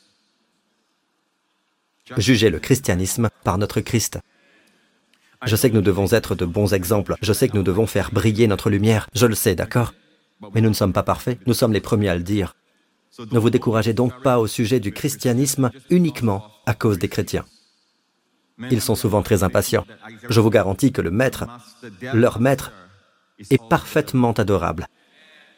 Jugez 2.17 2.49
le 2.49 2.59
christianisme 2.59 3.29
par 3.43 3.59
notre 3.59 3.81
Christ. 3.81 4.19
Je 5.45 5.55
sais 5.55 5.69
que 5.69 5.75
nous 5.75 5.81
devons 5.81 6.11
être 6.11 6.35
de 6.35 6.45
bons 6.45 6.73
exemples. 6.73 7.15
Je 7.21 7.31
sais 7.31 7.47
que 7.47 7.55
nous 7.55 7.63
devons 7.63 7.85
faire 7.85 8.11
briller 8.11 8.47
notre 8.47 8.69
lumière. 8.69 9.07
Je 9.13 9.27
le 9.27 9.35
sais, 9.35 9.55
d'accord? 9.55 9.93
Mais 10.53 10.61
nous 10.61 10.69
ne 10.69 10.73
sommes 10.73 10.93
pas 10.93 11.03
parfaits. 11.03 11.39
Nous 11.45 11.53
sommes 11.53 11.73
les 11.73 11.81
premiers 11.81 12.09
à 12.09 12.15
le 12.15 12.23
dire. 12.23 12.55
Ne 13.31 13.39
vous 13.39 13.49
découragez 13.49 13.93
donc 13.93 14.21
pas 14.21 14.39
au 14.39 14.47
sujet 14.47 14.79
du 14.79 14.91
christianisme 14.91 15.71
uniquement 15.89 16.45
à 16.65 16.73
cause 16.73 16.99
des 16.99 17.09
chrétiens. 17.09 17.45
Ils 18.71 18.81
sont 18.81 18.95
souvent 18.95 19.21
très 19.21 19.43
impatients. 19.43 19.85
Je 20.29 20.39
vous 20.39 20.49
garantis 20.49 20.91
que 20.91 21.01
le 21.01 21.11
maître, 21.11 21.45
leur 22.13 22.39
maître, 22.39 22.71
est 23.49 23.61
parfaitement 23.69 24.33
adorable. 24.33 24.87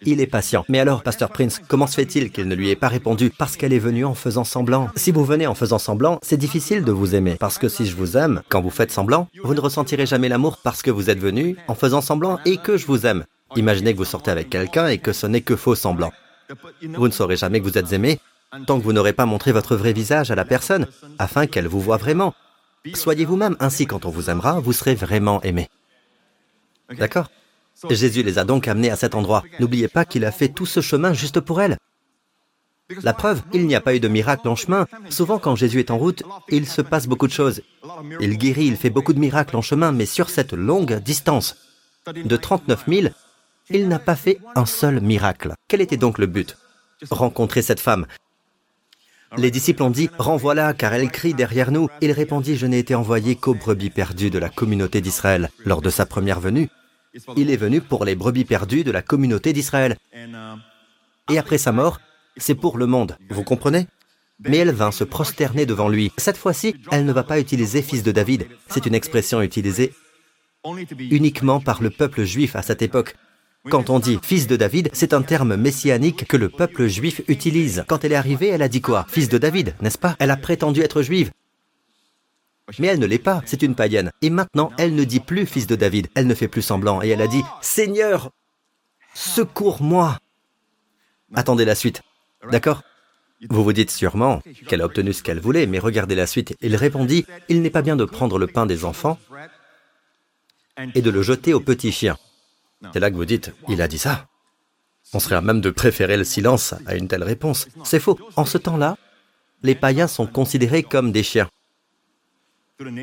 Il 0.03 0.19
est 0.19 0.27
patient. 0.27 0.65
Mais 0.67 0.79
alors, 0.79 1.03
Pasteur 1.03 1.29
Prince, 1.29 1.61
comment 1.67 1.85
se 1.85 1.93
fait-il 1.93 2.31
qu'il 2.31 2.47
ne 2.47 2.55
lui 2.55 2.69
ait 2.69 2.75
pas 2.75 2.87
répondu 2.87 3.31
Parce 3.37 3.55
qu'elle 3.55 3.73
est 3.73 3.79
venue 3.79 4.03
en 4.03 4.15
faisant 4.15 4.43
semblant? 4.43 4.89
Si 4.95 5.11
vous 5.11 5.23
venez 5.23 5.45
en 5.45 5.53
faisant 5.53 5.77
semblant, 5.77 6.19
c'est 6.23 6.37
difficile 6.37 6.83
de 6.83 6.91
vous 6.91 7.13
aimer. 7.13 7.35
Parce 7.39 7.59
que 7.59 7.69
si 7.69 7.85
je 7.85 7.95
vous 7.95 8.17
aime, 8.17 8.41
quand 8.49 8.61
vous 8.61 8.71
faites 8.71 8.91
semblant, 8.91 9.27
vous 9.43 9.53
ne 9.53 9.59
ressentirez 9.59 10.07
jamais 10.07 10.29
l'amour 10.29 10.57
parce 10.63 10.81
que 10.81 10.89
vous 10.89 11.11
êtes 11.11 11.19
venu 11.19 11.55
en 11.67 11.75
faisant 11.75 12.01
semblant 12.01 12.39
et 12.45 12.57
que 12.57 12.77
je 12.77 12.87
vous 12.87 13.05
aime. 13.05 13.25
Imaginez 13.55 13.93
que 13.93 13.99
vous 13.99 14.05
sortez 14.05 14.31
avec 14.31 14.49
quelqu'un 14.49 14.87
et 14.87 14.97
que 14.97 15.13
ce 15.13 15.27
n'est 15.27 15.41
que 15.41 15.55
faux 15.55 15.75
semblant. 15.75 16.11
Vous 16.83 17.07
ne 17.07 17.13
saurez 17.13 17.37
jamais 17.37 17.59
que 17.59 17.65
vous 17.65 17.77
êtes 17.77 17.93
aimé 17.93 18.19
tant 18.65 18.79
que 18.79 18.83
vous 18.83 18.93
n'aurez 18.93 19.13
pas 19.13 19.25
montré 19.25 19.51
votre 19.51 19.75
vrai 19.75 19.93
visage 19.93 20.31
à 20.31 20.35
la 20.35 20.45
personne, 20.45 20.87
afin 21.19 21.47
qu'elle 21.47 21.67
vous 21.67 21.79
voie 21.79 21.97
vraiment. 21.97 22.33
Soyez 22.93 23.25
vous-même, 23.25 23.55
ainsi 23.59 23.85
quand 23.85 24.05
on 24.05 24.09
vous 24.09 24.29
aimera, 24.29 24.59
vous 24.59 24.73
serez 24.73 24.95
vraiment 24.95 25.41
aimé. 25.43 25.69
D'accord? 26.89 27.29
Jésus 27.89 28.23
les 28.23 28.37
a 28.37 28.43
donc 28.43 28.67
amenés 28.67 28.91
à 28.91 28.95
cet 28.95 29.15
endroit. 29.15 29.43
N'oubliez 29.59 29.87
pas 29.87 30.05
qu'il 30.05 30.25
a 30.25 30.31
fait 30.31 30.49
tout 30.49 30.65
ce 30.65 30.81
chemin 30.81 31.13
juste 31.13 31.39
pour 31.39 31.61
elle. 31.61 31.77
La 33.03 33.13
preuve, 33.13 33.41
il 33.53 33.65
n'y 33.67 33.75
a 33.75 33.81
pas 33.81 33.95
eu 33.95 34.01
de 34.01 34.09
miracle 34.09 34.49
en 34.49 34.55
chemin. 34.55 34.85
Souvent, 35.09 35.39
quand 35.39 35.55
Jésus 35.55 35.79
est 35.79 35.91
en 35.91 35.97
route, 35.97 36.23
il 36.49 36.67
se 36.67 36.81
passe 36.81 37.07
beaucoup 37.07 37.27
de 37.27 37.31
choses. 37.31 37.61
Il 38.19 38.37
guérit, 38.37 38.65
il 38.65 38.75
fait 38.75 38.89
beaucoup 38.89 39.13
de 39.13 39.19
miracles 39.19 39.55
en 39.55 39.61
chemin, 39.61 39.93
mais 39.93 40.05
sur 40.05 40.29
cette 40.29 40.51
longue 40.51 40.95
distance 40.95 41.55
de 42.13 42.35
39 42.35 42.83
000, 42.87 43.07
il 43.73 43.87
n'a 43.87 43.99
pas 43.99 44.15
fait 44.15 44.39
un 44.55 44.65
seul 44.65 45.01
miracle. 45.01 45.53
Quel 45.67 45.81
était 45.81 45.97
donc 45.97 46.17
le 46.17 46.27
but? 46.27 46.57
Rencontrer 47.09 47.61
cette 47.61 47.79
femme. 47.79 48.05
Les 49.37 49.51
disciples 49.51 49.83
ont 49.83 49.89
dit, 49.89 50.09
Renvoie-la, 50.17 50.73
car 50.73 50.93
elle 50.93 51.09
crie 51.09 51.33
derrière 51.33 51.71
nous. 51.71 51.87
Il 52.01 52.11
répondit, 52.11 52.57
Je 52.57 52.65
n'ai 52.67 52.79
été 52.79 52.95
envoyé 52.95 53.35
qu'aux 53.35 53.55
brebis 53.55 53.89
perdues 53.89 54.29
de 54.29 54.39
la 54.39 54.49
communauté 54.49 54.99
d'Israël. 54.99 55.49
Lors 55.65 55.81
de 55.81 55.89
sa 55.89 56.05
première 56.05 56.39
venue, 56.39 56.69
il 57.37 57.49
est 57.49 57.57
venu 57.57 57.81
pour 57.81 58.05
les 58.05 58.15
brebis 58.15 58.45
perdues 58.45 58.83
de 58.83 58.91
la 58.91 59.01
communauté 59.01 59.53
d'Israël. 59.53 59.97
Et 61.29 61.37
après 61.37 61.57
sa 61.57 61.71
mort, 61.71 61.99
c'est 62.37 62.55
pour 62.55 62.77
le 62.77 62.87
monde, 62.87 63.17
vous 63.29 63.43
comprenez? 63.43 63.87
Mais 64.43 64.57
elle 64.57 64.71
vint 64.71 64.91
se 64.91 65.03
prosterner 65.03 65.65
devant 65.65 65.87
lui. 65.87 66.11
Cette 66.17 66.37
fois-ci, 66.37 66.75
elle 66.91 67.05
ne 67.05 67.13
va 67.13 67.23
pas 67.23 67.39
utiliser 67.39 67.81
fils 67.81 68.03
de 68.03 68.11
David. 68.11 68.47
C'est 68.69 68.85
une 68.85 68.95
expression 68.95 69.41
utilisée 69.41 69.93
uniquement 70.99 71.59
par 71.59 71.81
le 71.81 71.89
peuple 71.89 72.23
juif 72.23 72.55
à 72.55 72.61
cette 72.61 72.81
époque. 72.81 73.15
Quand 73.69 73.91
on 73.91 73.99
dit 73.99 74.17
fils 74.23 74.47
de 74.47 74.55
David, 74.55 74.89
c'est 74.91 75.13
un 75.13 75.21
terme 75.21 75.55
messianique 75.55 76.25
que 76.27 76.37
le 76.37 76.49
peuple 76.49 76.87
juif 76.87 77.21
utilise. 77.27 77.85
Quand 77.87 78.03
elle 78.03 78.13
est 78.13 78.15
arrivée, 78.15 78.47
elle 78.47 78.63
a 78.63 78.67
dit 78.67 78.81
quoi? 78.81 79.05
Fils 79.07 79.29
de 79.29 79.37
David, 79.37 79.75
n'est-ce 79.81 79.99
pas? 79.99 80.15
Elle 80.17 80.31
a 80.31 80.37
prétendu 80.37 80.81
être 80.81 81.03
juive. 81.03 81.31
Mais 82.79 82.87
elle 82.87 82.99
ne 82.99 83.05
l'est 83.05 83.19
pas, 83.19 83.43
c'est 83.45 83.61
une 83.61 83.75
païenne. 83.75 84.11
Et 84.21 84.31
maintenant, 84.31 84.71
elle 84.79 84.95
ne 84.95 85.03
dit 85.03 85.19
plus 85.19 85.45
fils 85.45 85.67
de 85.67 85.75
David, 85.75 86.07
elle 86.15 86.25
ne 86.25 86.33
fait 86.33 86.47
plus 86.47 86.63
semblant, 86.63 87.03
et 87.03 87.09
elle 87.09 87.21
a 87.21 87.27
dit, 87.27 87.43
Seigneur, 87.61 88.31
secours-moi. 89.13 90.17
Attendez 91.35 91.65
la 91.65 91.75
suite. 91.75 92.01
D'accord? 92.49 92.81
Vous 93.49 93.63
vous 93.63 93.73
dites 93.73 93.91
sûrement 93.91 94.41
qu'elle 94.67 94.81
a 94.81 94.85
obtenu 94.85 95.13
ce 95.13 95.21
qu'elle 95.21 95.39
voulait, 95.39 95.67
mais 95.67 95.79
regardez 95.79 96.15
la 96.15 96.27
suite. 96.27 96.55
Il 96.61 96.75
répondit, 96.75 97.25
Il 97.49 97.61
n'est 97.61 97.69
pas 97.69 97.81
bien 97.81 97.95
de 97.95 98.05
prendre 98.05 98.39
le 98.39 98.47
pain 98.47 98.65
des 98.65 98.85
enfants 98.85 99.19
et 100.95 101.01
de 101.01 101.09
le 101.11 101.21
jeter 101.21 101.53
aux 101.53 101.59
petits 101.59 101.91
chiens. 101.91 102.17
C'est 102.93 102.99
là 102.99 103.11
que 103.11 103.15
vous 103.15 103.25
dites, 103.25 103.51
il 103.67 103.81
a 103.81 103.87
dit 103.87 103.97
ça. 103.97 104.27
On 105.13 105.19
serait 105.19 105.35
à 105.35 105.41
même 105.41 105.61
de 105.61 105.69
préférer 105.69 106.17
le 106.17 106.23
silence 106.23 106.73
à 106.85 106.95
une 106.95 107.07
telle 107.07 107.23
réponse. 107.23 107.67
C'est 107.83 107.99
faux. 107.99 108.17
En 108.35 108.45
ce 108.45 108.57
temps-là, 108.57 108.97
les 109.63 109.75
païens 109.75 110.07
sont 110.07 110.27
considérés 110.27 110.83
comme 110.83 111.11
des 111.11 111.23
chiens 111.23 111.49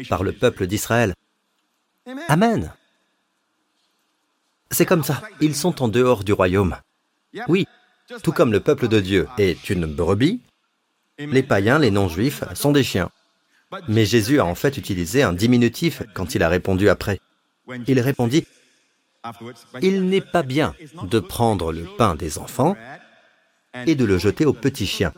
par 0.08 0.24
le 0.24 0.32
peuple 0.32 0.66
d'Israël. 0.66 1.14
Amen. 2.28 2.72
C'est 4.70 4.86
comme 4.86 5.04
ça. 5.04 5.22
Ils 5.40 5.54
sont 5.54 5.82
en 5.82 5.88
dehors 5.88 6.24
du 6.24 6.32
royaume. 6.32 6.76
Oui, 7.46 7.66
tout 8.22 8.32
comme 8.32 8.52
le 8.52 8.60
peuple 8.60 8.88
de 8.88 9.00
Dieu 9.00 9.28
est 9.38 9.70
une 9.70 9.86
brebis, 9.86 10.40
les 11.18 11.42
païens, 11.42 11.78
les 11.78 11.90
non-juifs, 11.90 12.44
sont 12.54 12.72
des 12.72 12.84
chiens. 12.84 13.10
Mais 13.86 14.06
Jésus 14.06 14.40
a 14.40 14.46
en 14.46 14.54
fait 14.54 14.76
utilisé 14.78 15.22
un 15.22 15.32
diminutif 15.32 16.02
quand 16.14 16.34
il 16.34 16.42
a 16.42 16.48
répondu 16.48 16.88
après. 16.88 17.20
Il 17.86 18.00
répondit, 18.00 18.46
Il 19.82 20.04
n'est 20.04 20.20
pas 20.20 20.42
bien 20.42 20.74
de 21.02 21.18
prendre 21.18 21.72
le 21.72 21.84
pain 21.96 22.14
des 22.14 22.38
enfants 22.38 22.76
et 23.86 23.94
de 23.94 24.04
le 24.04 24.18
jeter 24.18 24.46
aux 24.46 24.52
petits 24.52 24.86
chiens. 24.86 25.12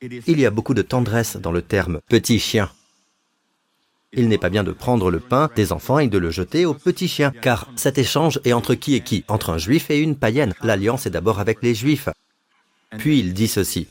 Il 0.00 0.38
y 0.38 0.46
a 0.46 0.50
beaucoup 0.50 0.74
de 0.74 0.82
tendresse 0.82 1.36
dans 1.36 1.52
le 1.52 1.62
terme 1.62 2.00
petit 2.08 2.38
chien. 2.38 2.70
Il 4.12 4.28
n'est 4.28 4.38
pas 4.38 4.50
bien 4.50 4.64
de 4.64 4.72
prendre 4.72 5.10
le 5.10 5.20
pain 5.20 5.50
des 5.56 5.72
enfants 5.72 5.98
et 5.98 6.08
de 6.08 6.18
le 6.18 6.30
jeter 6.30 6.64
aux 6.64 6.74
petits 6.74 7.08
chiens, 7.08 7.32
car 7.32 7.68
cet 7.76 7.98
échange 7.98 8.40
est 8.44 8.52
entre 8.52 8.74
qui 8.74 8.94
et 8.94 9.00
qui? 9.00 9.24
Entre 9.28 9.50
un 9.50 9.58
juif 9.58 9.90
et 9.90 9.98
une 9.98 10.16
païenne. 10.16 10.54
L'alliance 10.62 11.06
est 11.06 11.10
d'abord 11.10 11.40
avec 11.40 11.62
les 11.62 11.74
juifs. 11.74 12.08
Puis 12.98 13.18
il 13.18 13.34
dit 13.34 13.48
ceci. 13.48 13.88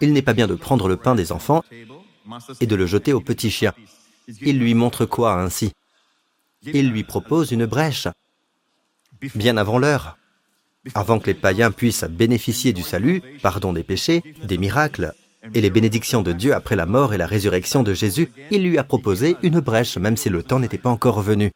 Il 0.00 0.12
n'est 0.12 0.22
pas 0.22 0.34
bien 0.34 0.46
de 0.46 0.54
prendre 0.54 0.88
le 0.88 0.96
pain 0.96 1.14
des 1.14 1.32
enfants 1.32 1.62
et 2.60 2.66
de 2.66 2.74
le 2.74 2.86
jeter 2.86 3.12
aux 3.12 3.20
petits 3.20 3.50
chiens. 3.50 3.74
Il 4.40 4.58
lui 4.58 4.74
montre 4.74 5.06
quoi 5.06 5.40
ainsi? 5.40 5.72
Il 6.72 6.90
lui 6.90 7.04
propose 7.04 7.52
une 7.52 7.66
brèche, 7.66 8.08
bien 9.34 9.56
avant 9.56 9.78
l'heure, 9.78 10.16
avant 10.94 11.18
que 11.18 11.26
les 11.26 11.34
païens 11.34 11.70
puissent 11.70 12.04
bénéficier 12.04 12.72
du 12.72 12.82
salut, 12.82 13.22
pardon 13.42 13.72
des 13.72 13.82
péchés, 13.82 14.22
des 14.44 14.58
miracles 14.58 15.14
et 15.52 15.60
les 15.60 15.70
bénédictions 15.70 16.22
de 16.22 16.32
Dieu 16.32 16.54
après 16.54 16.76
la 16.76 16.86
mort 16.86 17.12
et 17.12 17.18
la 17.18 17.26
résurrection 17.26 17.82
de 17.82 17.92
Jésus, 17.92 18.30
il 18.50 18.62
lui 18.62 18.78
a 18.78 18.84
proposé 18.84 19.36
une 19.42 19.60
brèche 19.60 19.98
même 19.98 20.16
si 20.16 20.30
le 20.30 20.42
temps 20.42 20.58
n'était 20.58 20.78
pas 20.78 20.90
encore 20.90 21.20
venu. 21.20 21.50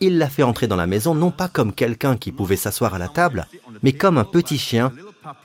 Il 0.00 0.18
l'a 0.18 0.28
fait 0.28 0.42
entrer 0.42 0.66
dans 0.66 0.76
la 0.76 0.86
maison 0.86 1.14
non 1.14 1.30
pas 1.30 1.48
comme 1.48 1.72
quelqu'un 1.72 2.16
qui 2.16 2.32
pouvait 2.32 2.56
s'asseoir 2.56 2.94
à 2.94 2.98
la 2.98 3.08
table, 3.08 3.46
mais 3.82 3.92
comme 3.92 4.18
un 4.18 4.24
petit 4.24 4.58
chien 4.58 4.92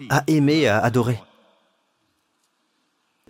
à 0.09 0.23
aimer 0.27 0.61
et 0.61 0.67
à 0.67 0.79
adorer. 0.79 1.19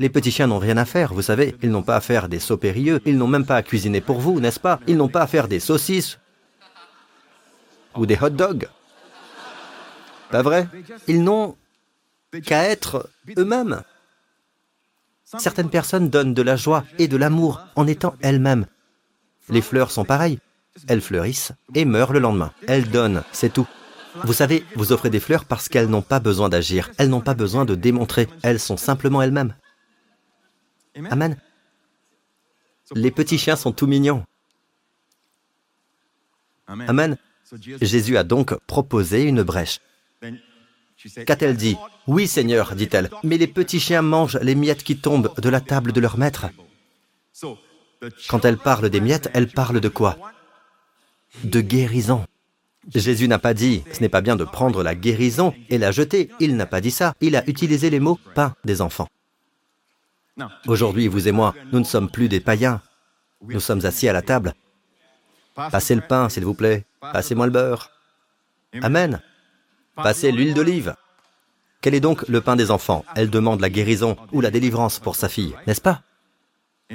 Les 0.04 0.10
petits 0.10 0.32
chiens 0.32 0.48
n'ont 0.48 0.60
rien 0.60 0.76
à 0.76 0.84
faire, 0.84 1.14
vous 1.14 1.22
savez, 1.22 1.56
ils 1.64 1.70
n'ont 1.70 1.82
pas 1.82 1.96
à 1.96 2.02
faire 2.02 2.28
des 2.28 2.40
sauts 2.40 2.58
périlleux, 2.58 3.00
ils 3.06 3.18
n'ont 3.18 3.26
même 3.26 3.46
pas 3.46 3.56
à 3.56 3.64
cuisiner 3.64 4.02
pour 4.02 4.20
vous, 4.20 4.42
n'est-ce 4.42 4.60
pas? 4.60 4.82
Ils 4.86 4.98
n'ont 4.98 5.08
pas 5.08 5.22
à 5.22 5.28
faire 5.28 5.48
des 5.48 5.62
saucisses 5.62 6.20
ou 7.96 8.06
des 8.06 8.18
hot 8.22 8.32
dogs. 8.32 8.68
Pas 10.30 10.42
vrai? 10.42 10.68
Ils 11.08 11.24
n'ont 11.24 11.56
qu'à 12.44 12.64
être 12.64 13.10
eux-mêmes. 13.38 13.82
Certaines 15.24 15.70
personnes 15.70 16.10
donnent 16.10 16.34
de 16.34 16.42
la 16.42 16.58
joie 16.58 16.84
et 17.00 17.08
de 17.08 17.16
l'amour 17.16 17.62
en 17.78 17.88
étant 17.88 18.16
elles-mêmes. 18.20 18.66
Les 19.48 19.62
fleurs 19.62 19.92
sont 19.92 20.04
pareilles. 20.04 20.40
Elles 20.90 21.00
fleurissent 21.00 21.54
et 21.76 21.86
meurent 21.86 22.12
le 22.12 22.20
lendemain. 22.20 22.52
Elles 22.68 22.90
donnent, 22.90 23.24
c'est 23.32 23.54
tout. 23.54 23.70
Vous 24.26 24.34
savez, 24.34 24.66
vous 24.76 24.92
offrez 24.92 25.10
des 25.10 25.22
fleurs 25.22 25.46
parce 25.46 25.70
qu'elles 25.70 25.90
n'ont 25.90 26.02
pas 26.02 26.20
besoin 26.20 26.50
d'agir, 26.50 26.92
elles 26.98 27.10
n'ont 27.10 27.22
pas 27.22 27.36
besoin 27.36 27.64
de 27.64 27.74
démontrer, 27.74 28.28
elles 28.42 28.60
sont 28.60 28.76
simplement 28.76 29.22
elles-mêmes. 29.22 29.54
Amen. 30.96 31.38
Les 32.96 33.12
petits 33.12 33.38
chiens 33.38 33.56
sont 33.56 33.72
tout 33.72 33.88
mignons. 33.88 34.24
Amen. 36.68 37.18
Jésus 37.82 38.18
a 38.18 38.24
donc 38.24 38.56
proposé 38.68 39.24
une 39.24 39.44
brèche. 39.44 39.80
Qu'a-t-elle 41.26 41.58
dit? 41.58 41.78
Oui, 42.08 42.28
Seigneur, 42.28 42.76
dit-elle, 42.76 43.10
mais 43.24 43.38
les 43.38 43.48
petits 43.48 43.80
chiens 43.80 44.02
mangent 44.02 44.40
les 44.42 44.56
miettes 44.56 44.84
qui 44.84 44.98
tombent 44.98 45.34
de 45.38 45.50
la 45.50 45.62
table 45.62 45.92
de 45.92 46.00
leur 46.00 46.18
maître. 46.18 46.48
Quand 48.28 48.46
elle 48.46 48.58
parle 48.58 48.90
des 48.90 49.02
miettes, 49.02 49.30
elle 49.34 49.48
parle 49.48 49.80
de 49.80 49.90
quoi? 49.90 50.18
De 51.44 51.62
guérison. 51.62 52.26
Jésus 52.94 53.28
n'a 53.28 53.40
pas 53.40 53.54
dit, 53.54 53.84
ce 53.92 54.02
n'est 54.02 54.10
pas 54.10 54.22
bien 54.22 54.36
de 54.36 54.44
prendre 54.44 54.84
la 54.84 54.94
guérison 54.94 55.54
et 55.70 55.78
la 55.78 55.92
jeter. 55.92 56.30
Il 56.40 56.56
n'a 56.58 56.66
pas 56.66 56.82
dit 56.82 56.92
ça. 56.92 57.14
Il 57.22 57.36
a 57.36 57.48
utilisé 57.50 57.90
les 57.90 58.00
mots 58.00 58.20
pain 58.36 58.56
des 58.66 58.82
enfants. 58.82 59.08
Aujourd'hui, 60.68 61.08
vous 61.08 61.28
et 61.28 61.32
moi, 61.32 61.54
nous 61.72 61.80
ne 61.80 61.84
sommes 61.86 62.10
plus 62.10 62.30
des 62.30 62.40
païens. 62.40 62.82
Nous 63.42 63.60
sommes 63.60 63.86
assis 63.86 64.08
à 64.08 64.14
la 64.14 64.22
table. 64.22 64.54
Passez 65.56 65.96
le 65.96 66.02
pain, 66.02 66.30
s'il 66.30 66.46
vous 66.46 66.54
plaît. 66.54 66.86
Passez-moi 67.00 67.46
le 67.46 67.52
beurre. 67.52 67.92
Amen. 68.82 69.22
Passez 69.96 70.32
l'huile 70.32 70.54
d'olive. 70.54 70.96
Quel 71.82 71.94
est 71.94 72.00
donc 72.00 72.28
le 72.28 72.42
pain 72.42 72.56
des 72.56 72.72
enfants? 72.72 73.06
Elle 73.16 73.30
demande 73.30 73.60
la 73.60 73.70
guérison 73.70 74.18
ou 74.32 74.42
la 74.42 74.50
délivrance 74.50 75.00
pour 75.00 75.16
sa 75.16 75.30
fille, 75.30 75.56
n'est-ce 75.68 75.82
pas? 75.82 76.02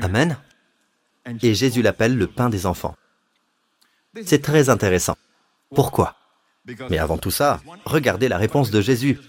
Amen. 0.01 0.39
Et 1.43 1.55
Jésus 1.55 1.83
l'appelle 1.83 2.17
le 2.17 2.27
pain 2.27 2.49
des 2.49 2.65
enfants. 2.67 2.97
C'est 4.25 4.43
très 4.43 4.71
intéressant. 4.71 5.17
Pourquoi? 5.75 6.17
Mais 6.91 6.99
avant 6.99 7.19
tout 7.19 7.31
ça, 7.31 7.61
regardez 7.85 8.29
la 8.29 8.39
réponse 8.39 8.71
de 8.71 8.81
Jésus. 8.81 9.21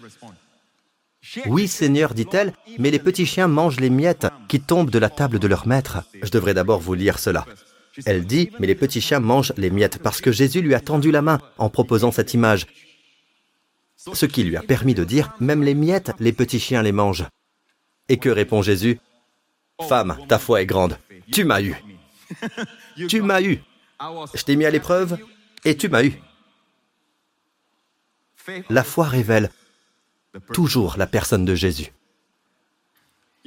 Oui, 1.48 1.68
Seigneur, 1.68 2.14
dit-elle, 2.14 2.54
mais 2.78 2.92
les 2.92 3.00
petits 3.00 3.26
chiens 3.26 3.48
mangent 3.48 3.80
les 3.80 3.90
miettes 3.90 4.28
qui 4.48 4.62
tombent 4.62 4.90
de 4.90 5.00
la 5.00 5.10
table 5.10 5.40
de 5.40 5.48
leur 5.48 5.68
maître. 5.68 6.04
Je 6.22 6.32
devrais 6.32 6.54
d'abord 6.54 6.80
vous 6.80 6.94
lire 6.94 7.20
cela. 7.20 7.46
Elle 8.06 8.26
dit, 8.26 8.52
mais 8.60 8.68
les 8.68 8.76
petits 8.76 9.02
chiens 9.02 9.20
mangent 9.20 9.54
les 9.58 9.70
miettes 9.70 10.00
parce 10.00 10.22
que 10.22 10.32
Jésus 10.32 10.62
lui 10.62 10.74
a 10.74 10.80
tendu 10.80 11.12
la 11.12 11.22
main 11.22 11.40
en 11.58 11.70
proposant 11.70 12.12
cette 12.12 12.34
image 12.34 12.66
ce 14.14 14.26
qui 14.26 14.44
lui 14.44 14.56
a 14.56 14.62
permis 14.62 14.94
de 14.94 15.04
dire, 15.04 15.34
même 15.40 15.64
les 15.64 15.74
miettes, 15.74 16.12
les 16.20 16.32
petits 16.32 16.60
chiens 16.60 16.82
les 16.82 16.92
mangent. 16.92 17.28
Et 18.08 18.18
que 18.18 18.30
répond 18.30 18.62
Jésus? 18.62 19.00
Femme, 19.88 20.18
ta 20.28 20.40
foi 20.40 20.62
est 20.62 20.66
grande. 20.66 20.98
Tu 21.32 21.44
m'as 21.44 21.62
eu. 21.62 21.76
Tu 23.08 23.22
m'as 23.22 23.42
eu. 23.42 23.62
Je 24.34 24.44
t'ai 24.44 24.56
mis 24.56 24.66
à 24.66 24.70
l'épreuve 24.70 25.18
et 25.66 25.76
tu 25.76 25.90
m'as 25.90 26.04
eu. 26.04 26.14
La 28.70 28.84
foi 28.84 29.06
révèle 29.06 29.52
toujours 30.54 30.98
la 30.98 31.08
personne 31.08 31.46
de 31.46 31.56
Jésus. 31.56 31.92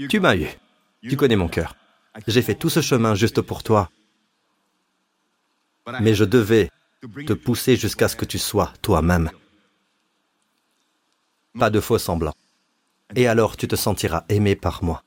Tu 0.08 0.20
m'as 0.20 0.36
eu. 0.36 0.48
Tu 1.02 1.16
connais 1.16 1.36
mon 1.36 1.48
cœur. 1.48 1.76
J'ai 2.26 2.42
fait 2.42 2.54
tout 2.54 2.70
ce 2.70 2.80
chemin 2.80 3.14
juste 3.14 3.40
pour 3.40 3.62
toi. 3.62 3.90
Mais 6.00 6.14
je 6.14 6.24
devais 6.24 6.70
te 7.26 7.32
pousser 7.32 7.76
jusqu'à 7.76 8.08
ce 8.08 8.16
que 8.16 8.24
tu 8.24 8.38
sois 8.38 8.72
toi-même. 8.82 9.30
Pas 11.58 11.70
de 11.70 11.80
faux 11.80 11.98
semblants. 11.98 12.34
Et 13.14 13.26
alors 13.26 13.56
tu 13.56 13.68
te 13.68 13.76
sentiras 13.76 14.24
aimé 14.28 14.56
par 14.56 14.82
moi. 14.84 15.02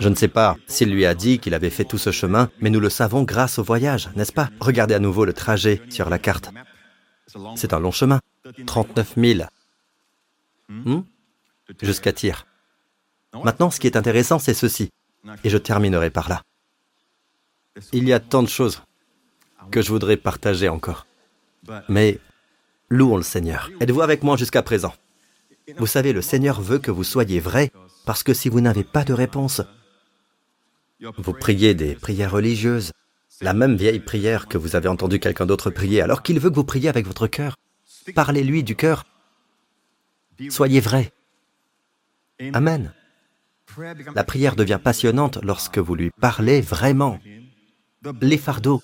Je 0.00 0.08
ne 0.08 0.14
sais 0.14 0.28
pas 0.28 0.56
s'il 0.66 0.92
lui 0.92 1.06
a 1.06 1.14
dit 1.14 1.38
qu'il 1.38 1.54
avait 1.54 1.70
fait 1.70 1.84
tout 1.84 1.98
ce 1.98 2.12
chemin, 2.12 2.50
mais 2.60 2.70
nous 2.70 2.78
le 2.78 2.90
savons 2.90 3.22
grâce 3.22 3.58
au 3.58 3.64
voyage, 3.64 4.10
n'est-ce 4.14 4.32
pas? 4.32 4.50
Regardez 4.60 4.94
à 4.94 4.98
nouveau 4.98 5.24
le 5.24 5.32
trajet 5.32 5.80
sur 5.88 6.10
la 6.10 6.18
carte. 6.18 6.50
C'est 7.56 7.72
un 7.72 7.80
long 7.80 7.90
chemin, 7.90 8.20
39 8.66 9.14
000. 9.16 9.48
Hmm? 10.68 11.00
Jusqu'à 11.82 12.12
Tyr. 12.12 12.46
Maintenant, 13.44 13.70
ce 13.70 13.78
qui 13.78 13.86
est 13.86 13.96
intéressant, 13.96 14.38
c'est 14.38 14.54
ceci. 14.54 14.90
Et 15.44 15.50
je 15.50 15.58
terminerai 15.58 16.10
par 16.10 16.28
là. 16.28 16.42
Il 17.92 18.08
y 18.08 18.12
a 18.12 18.20
tant 18.20 18.42
de 18.42 18.48
choses 18.48 18.82
que 19.70 19.82
je 19.82 19.90
voudrais 19.90 20.16
partager 20.16 20.68
encore. 20.68 21.06
Mais 21.88 22.18
louons 22.88 23.16
le 23.16 23.22
Seigneur. 23.22 23.70
Êtes-vous 23.80 24.02
avec 24.02 24.22
moi 24.22 24.36
jusqu'à 24.36 24.62
présent? 24.62 24.94
Vous 25.76 25.86
savez, 25.86 26.12
le 26.12 26.22
Seigneur 26.22 26.60
veut 26.60 26.78
que 26.78 26.90
vous 26.90 27.04
soyez 27.04 27.40
vrai, 27.40 27.70
parce 28.06 28.22
que 28.22 28.32
si 28.32 28.48
vous 28.48 28.60
n'avez 28.60 28.84
pas 28.84 29.04
de 29.04 29.12
réponse, 29.12 29.60
vous 31.18 31.34
priez 31.34 31.74
des 31.74 31.94
prières 31.94 32.32
religieuses, 32.32 32.92
la 33.40 33.52
même 33.52 33.76
vieille 33.76 34.00
prière 34.00 34.48
que 34.48 34.56
vous 34.58 34.74
avez 34.76 34.88
entendu 34.88 35.20
quelqu'un 35.20 35.46
d'autre 35.46 35.70
prier, 35.70 36.00
alors 36.00 36.22
qu'il 36.22 36.40
veut 36.40 36.50
que 36.50 36.54
vous 36.54 36.64
priez 36.64 36.88
avec 36.88 37.06
votre 37.06 37.26
cœur. 37.26 37.56
Parlez-lui 38.14 38.64
du 38.64 38.74
cœur. 38.74 39.04
Soyez 40.48 40.80
vrai. 40.80 41.12
Amen. 42.52 42.92
La 44.14 44.24
prière 44.24 44.56
devient 44.56 44.80
passionnante 44.82 45.38
lorsque 45.42 45.78
vous 45.78 45.94
lui 45.94 46.10
parlez 46.20 46.60
vraiment. 46.60 47.18
Les 48.20 48.38
fardeaux 48.38 48.82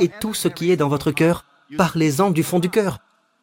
et 0.00 0.08
tout 0.20 0.34
ce 0.34 0.48
qui 0.48 0.70
est 0.70 0.76
dans 0.76 0.88
votre 0.88 1.12
cœur, 1.12 1.44
parlez-en 1.76 2.30
du 2.30 2.42
fond 2.42 2.58
du 2.58 2.70
cœur. 2.70 2.98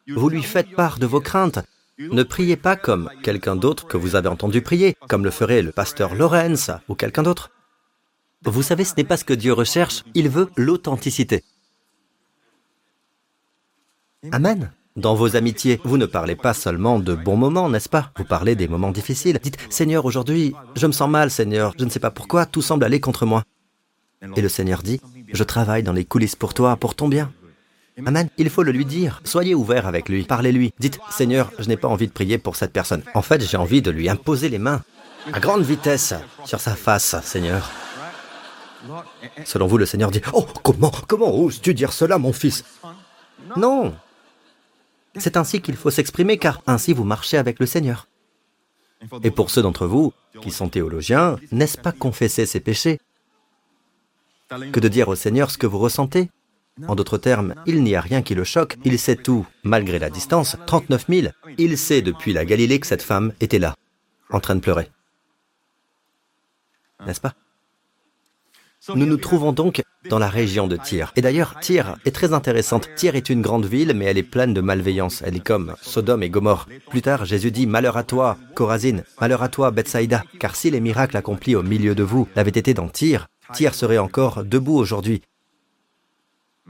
Vous 0.08 0.28
lui 0.28 0.42
faites 0.42 0.74
part 0.74 0.98
de 0.98 1.06
vos 1.06 1.20
craintes. 1.20 1.60
Ne 1.98 2.22
priez 2.22 2.56
pas 2.56 2.76
comme 2.76 3.10
quelqu'un 3.22 3.56
d'autre 3.56 3.86
que 3.86 3.96
vous 3.96 4.16
avez 4.16 4.28
entendu 4.28 4.60
prier, 4.60 4.96
comme 5.08 5.24
le 5.24 5.30
ferait 5.30 5.62
le 5.62 5.72
pasteur 5.72 6.14
Lorenz 6.14 6.70
ou 6.88 6.94
quelqu'un 6.94 7.22
d'autre. 7.22 7.50
Vous 8.44 8.62
savez, 8.62 8.84
ce 8.84 8.94
n'est 8.96 9.04
pas 9.04 9.16
ce 9.16 9.24
que 9.24 9.32
Dieu 9.32 9.52
recherche, 9.52 10.04
il 10.14 10.28
veut 10.28 10.50
l'authenticité. 10.56 11.42
Amen. 14.30 14.72
Dans 14.96 15.14
vos 15.14 15.36
amitiés, 15.36 15.78
vous 15.84 15.98
ne 15.98 16.06
parlez 16.06 16.36
pas 16.36 16.54
seulement 16.54 16.98
de 16.98 17.14
bons 17.14 17.36
moments, 17.36 17.68
n'est-ce 17.68 17.88
pas? 17.88 18.10
Vous 18.16 18.24
parlez 18.24 18.54
des 18.54 18.66
moments 18.66 18.92
difficiles. 18.92 19.38
Dites, 19.42 19.58
Seigneur, 19.68 20.06
aujourd'hui, 20.06 20.54
je 20.74 20.86
me 20.86 20.92
sens 20.92 21.10
mal, 21.10 21.30
Seigneur, 21.30 21.74
je 21.78 21.84
ne 21.84 21.90
sais 21.90 22.00
pas 22.00 22.10
pourquoi, 22.10 22.46
tout 22.46 22.62
semble 22.62 22.84
aller 22.84 22.98
contre 22.98 23.26
moi. 23.26 23.42
Et 24.36 24.40
le 24.40 24.48
Seigneur 24.48 24.82
dit, 24.82 25.00
je 25.32 25.44
travaille 25.44 25.82
dans 25.82 25.92
les 25.92 26.06
coulisses 26.06 26.36
pour 26.36 26.54
toi, 26.54 26.76
pour 26.76 26.94
ton 26.94 27.08
bien. 27.08 27.30
Amen. 28.04 28.28
Il 28.38 28.50
faut 28.50 28.62
le 28.62 28.72
lui 28.72 28.84
dire. 28.84 29.20
Soyez 29.24 29.54
ouvert 29.54 29.86
avec 29.86 30.08
lui. 30.08 30.24
Parlez-lui. 30.24 30.72
Dites, 30.78 30.98
Seigneur, 31.10 31.50
je 31.58 31.68
n'ai 31.68 31.76
pas 31.76 31.88
envie 31.88 32.06
de 32.06 32.12
prier 32.12 32.38
pour 32.38 32.56
cette 32.56 32.72
personne. 32.72 33.02
En 33.14 33.22
fait, 33.22 33.42
j'ai 33.42 33.56
envie 33.56 33.80
de 33.80 33.90
lui 33.90 34.08
imposer 34.08 34.48
les 34.48 34.58
mains 34.58 34.82
à 35.32 35.40
grande 35.40 35.62
vitesse 35.62 36.14
sur 36.44 36.60
sa 36.60 36.74
face, 36.74 37.16
Seigneur. 37.22 37.70
Selon 39.44 39.66
vous, 39.66 39.78
le 39.78 39.86
Seigneur 39.86 40.10
dit, 40.10 40.20
Oh, 40.32 40.46
comment, 40.62 40.92
comment 41.06 41.34
oses-tu 41.34 41.74
dire 41.74 41.92
cela, 41.92 42.18
mon 42.18 42.32
fils? 42.32 42.64
Non, 43.56 43.94
c'est 45.18 45.36
ainsi 45.36 45.60
qu'il 45.60 45.76
faut 45.76 45.90
s'exprimer, 45.90 46.38
car 46.38 46.62
ainsi 46.66 46.92
vous 46.92 47.04
marchez 47.04 47.38
avec 47.38 47.58
le 47.60 47.66
Seigneur. 47.66 48.08
Et 49.22 49.30
pour 49.30 49.50
ceux 49.50 49.62
d'entre 49.62 49.86
vous 49.86 50.12
qui 50.40 50.50
sont 50.50 50.68
théologiens, 50.68 51.36
n'est-ce 51.52 51.78
pas 51.78 51.92
confesser 51.92 52.46
ses 52.46 52.60
péchés 52.60 52.98
que 54.72 54.80
de 54.80 54.88
dire 54.88 55.08
au 55.08 55.16
Seigneur 55.16 55.50
ce 55.50 55.58
que 55.58 55.66
vous 55.66 55.78
ressentez 55.78 56.30
En 56.86 56.94
d'autres 56.94 57.18
termes, 57.18 57.54
il 57.66 57.82
n'y 57.82 57.94
a 57.94 58.00
rien 58.00 58.22
qui 58.22 58.34
le 58.34 58.44
choque, 58.44 58.76
il 58.84 58.98
sait 58.98 59.16
tout, 59.16 59.46
malgré 59.64 59.98
la 59.98 60.10
distance, 60.10 60.56
39 60.66 61.06
000. 61.08 61.28
Il 61.58 61.76
sait 61.78 62.02
depuis 62.02 62.32
la 62.32 62.44
Galilée 62.44 62.78
que 62.78 62.86
cette 62.86 63.02
femme 63.02 63.32
était 63.40 63.58
là, 63.58 63.74
en 64.30 64.40
train 64.40 64.54
de 64.54 64.60
pleurer. 64.60 64.90
N'est-ce 67.04 67.20
pas? 67.20 67.34
Nous 68.94 69.06
nous 69.06 69.16
trouvons 69.16 69.52
donc 69.52 69.82
dans 70.08 70.18
la 70.18 70.28
région 70.28 70.68
de 70.68 70.76
Tyr. 70.76 71.12
Et 71.16 71.22
d'ailleurs, 71.22 71.58
Tyr 71.60 71.96
est 72.04 72.14
très 72.14 72.32
intéressante. 72.32 72.88
Tyr 72.94 73.16
est 73.16 73.28
une 73.28 73.42
grande 73.42 73.66
ville, 73.66 73.92
mais 73.94 74.04
elle 74.04 74.18
est 74.18 74.22
pleine 74.22 74.54
de 74.54 74.60
malveillance. 74.60 75.22
Elle 75.24 75.36
est 75.36 75.40
comme 75.44 75.74
Sodome 75.82 76.22
et 76.22 76.30
Gomorre. 76.30 76.68
Plus 76.90 77.02
tard, 77.02 77.24
Jésus 77.24 77.50
dit 77.50 77.66
Malheur 77.66 77.96
à 77.96 78.04
toi, 78.04 78.36
Corazine, 78.54 79.04
malheur 79.20 79.42
à 79.42 79.48
toi, 79.48 79.70
Bethsaïda, 79.70 80.22
car 80.38 80.54
si 80.54 80.70
les 80.70 80.80
miracles 80.80 81.16
accomplis 81.16 81.56
au 81.56 81.62
milieu 81.62 81.94
de 81.94 82.02
vous 82.02 82.28
l'avaient 82.36 82.50
été 82.50 82.74
dans 82.74 82.88
Tyr, 82.88 83.26
Tyr 83.52 83.74
serait 83.74 83.98
encore 83.98 84.44
debout 84.44 84.76
aujourd'hui. 84.76 85.22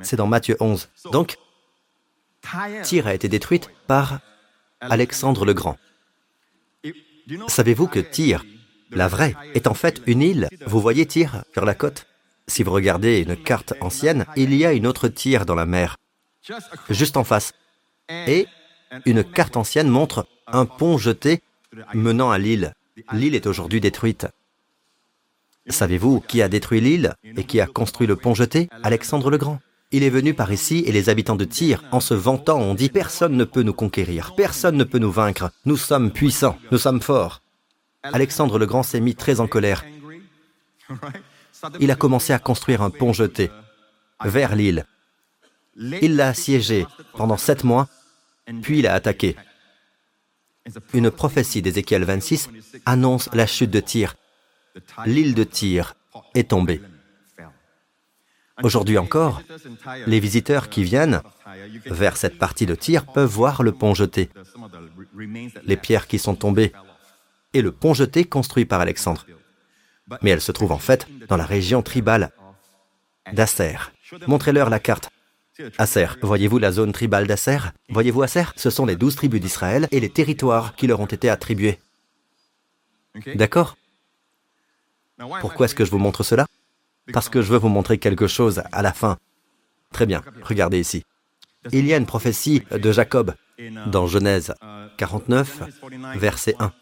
C'est 0.03 0.17
dans 0.17 0.27
Matthieu 0.27 0.57
11. 0.61 0.89
Donc, 1.12 1.37
Tyr 2.83 3.07
a 3.07 3.14
été 3.14 3.29
détruite 3.29 3.71
par 3.87 4.21
Alexandre 4.81 5.45
le 5.45 5.55
Grand. 5.55 5.79
Savez-vous 7.49 7.89
que 7.89 7.99
Tyr 7.99 8.45
la 8.91 9.09
vraie 9.09 9.34
est 9.55 9.66
en 9.66 9.74
fait 9.74 10.03
une 10.07 10.22
île. 10.22 10.49
Vous 10.66 10.80
voyez 10.80 11.07
Tyr 11.07 11.45
sur 11.53 11.64
la 11.64 11.74
côte 11.74 12.07
Si 12.47 12.62
vous 12.62 12.72
regardez 12.72 13.20
une 13.20 13.37
carte 13.37 13.74
ancienne, 13.80 14.26
il 14.37 14.55
y 14.55 14.64
a 14.64 14.72
une 14.72 14.87
autre 14.87 15.09
Tyr 15.09 15.47
dans 15.47 15.55
la 15.55 15.66
mer, 15.66 15.97
juste 16.91 17.16
en 17.16 17.24
face. 17.24 17.53
Et 18.09 18.47
une 19.05 19.24
carte 19.24 19.57
ancienne 19.57 19.89
montre 19.89 20.26
un 20.47 20.64
pont 20.64 20.99
jeté 20.99 21.41
menant 21.95 22.30
à 22.30 22.39
l'île. 22.39 22.74
L'île 23.12 23.34
est 23.34 23.47
aujourd'hui 23.47 23.80
détruite. 23.80 24.26
Savez-vous 25.68 26.20
qui 26.20 26.43
a 26.43 26.49
détruit 26.49 26.80
l'île 26.80 27.14
et 27.37 27.45
qui 27.45 27.61
a 27.61 27.66
construit 27.66 28.07
le 28.07 28.16
pont 28.16 28.34
jeté? 28.34 28.68
Alexandre 28.82 29.30
le 29.30 29.39
Grand. 29.39 29.59
Il 29.93 30.03
est 30.03 30.11
venu 30.11 30.34
par 30.34 30.53
ici 30.53 30.82
et 30.87 30.93
les 30.93 31.09
habitants 31.09 31.37
de 31.37 31.45
Tyr, 31.45 31.82
en 31.93 32.01
se 32.01 32.14
vantant, 32.14 32.59
ont 32.59 32.74
dit 32.74 32.89
Personne 32.89 33.37
ne 33.37 33.45
peut 33.45 33.62
nous 33.62 33.72
conquérir, 33.72 34.34
personne 34.37 34.76
ne 34.76 34.84
peut 34.84 34.99
nous 34.99 35.12
vaincre, 35.12 35.51
nous 35.64 35.76
sommes 35.76 36.11
puissants, 36.11 36.59
nous 36.72 36.78
sommes 36.78 37.01
forts. 37.01 37.41
Alexandre 38.03 38.59
le 38.59 38.67
Grand 38.67 38.83
s'est 38.83 39.01
mis 39.01 39.15
très 39.15 39.41
en 39.41 39.47
colère. 39.47 39.85
Il 41.81 41.91
a 41.91 41.97
commencé 41.97 42.33
à 42.33 42.39
construire 42.39 42.83
un 42.83 42.91
pont 42.91 43.13
jeté 43.13 43.51
vers 44.25 44.55
l'île. 44.55 44.87
Il 45.77 46.17
l'a 46.17 46.29
assiégé 46.29 46.87
pendant 47.15 47.37
sept 47.37 47.65
mois, 47.65 47.89
puis 48.63 48.79
il 48.79 48.87
a 48.87 48.95
attaqué. 48.95 49.37
Une 50.93 51.11
prophétie 51.11 51.63
d'Ézéchiel 51.63 52.05
26 52.05 52.51
annonce 52.87 53.29
la 53.33 53.47
chute 53.47 53.71
de 53.71 53.81
Tyr. 53.81 54.17
L'île 55.05 55.35
de 55.35 55.45
Tyr 55.45 55.95
est 56.35 56.51
tombée. 56.51 56.81
Aujourd'hui 58.63 58.97
encore, 58.97 59.43
les 60.07 60.19
visiteurs 60.19 60.71
qui 60.71 60.83
viennent 60.83 61.21
vers 61.85 62.17
cette 62.17 62.39
partie 62.39 62.65
de 62.65 62.75
Tyr 62.75 63.05
peuvent 63.05 63.31
voir 63.31 63.63
le 63.63 63.73
pont 63.73 63.95
jeté, 63.95 64.31
les 65.65 65.77
pierres 65.77 66.07
qui 66.07 66.19
sont 66.19 66.35
tombées 66.35 66.73
et 67.57 67.63
le 67.63 67.73
pont 67.73 67.95
jeté 67.95 68.25
construit 68.25 68.67
par 68.67 68.81
Alexandre. 68.81 69.27
Mais 70.23 70.31
elle 70.31 70.41
se 70.41 70.53
trouve 70.53 70.73
en 70.73 70.79
fait 70.79 71.07
dans 71.29 71.37
la 71.37 71.47
région 71.47 71.83
tribale 71.83 72.31
d'Asser. 73.33 73.77
Montrez-leur 74.27 74.71
la 74.71 74.79
carte. 74.79 75.11
Asser, 75.79 76.07
voyez-vous 76.21 76.59
la 76.59 76.71
zone 76.71 76.93
tribale 76.93 77.27
d'Asser? 77.27 77.59
Voyez-vous 77.89 78.23
Asser? 78.23 78.45
Ce 78.57 78.69
sont 78.69 78.85
les 78.85 78.95
douze 78.95 79.17
tribus 79.17 79.41
d'Israël 79.41 79.89
et 79.91 80.01
les 80.01 80.11
territoires 80.11 80.77
qui 80.77 80.87
leur 80.87 81.01
ont 81.01 81.07
été 81.07 81.31
attribués. 81.31 81.79
D'accord 83.35 83.77
Pourquoi 85.41 85.65
est-ce 85.65 85.75
que 85.75 85.87
je 85.87 85.91
vous 85.91 85.99
montre 85.99 86.23
cela? 86.23 86.47
Parce 87.13 87.31
que 87.31 87.41
je 87.41 87.51
veux 87.51 87.59
vous 87.59 87.69
montrer 87.69 87.97
quelque 87.97 88.27
chose 88.27 88.63
à 88.71 88.83
la 88.83 88.93
fin. 88.93 89.17
Très 89.93 90.05
bien, 90.05 90.23
regardez 90.43 90.79
ici. 90.79 91.05
Il 91.73 91.87
y 91.87 91.95
a 91.95 91.97
une 91.97 92.07
prophétie 92.07 92.63
de 92.71 92.93
Jacob 92.93 93.35
dans 93.87 94.07
Genèse 94.07 94.55
49, 94.99 95.63
verset 96.17 96.55
1. 96.59 96.73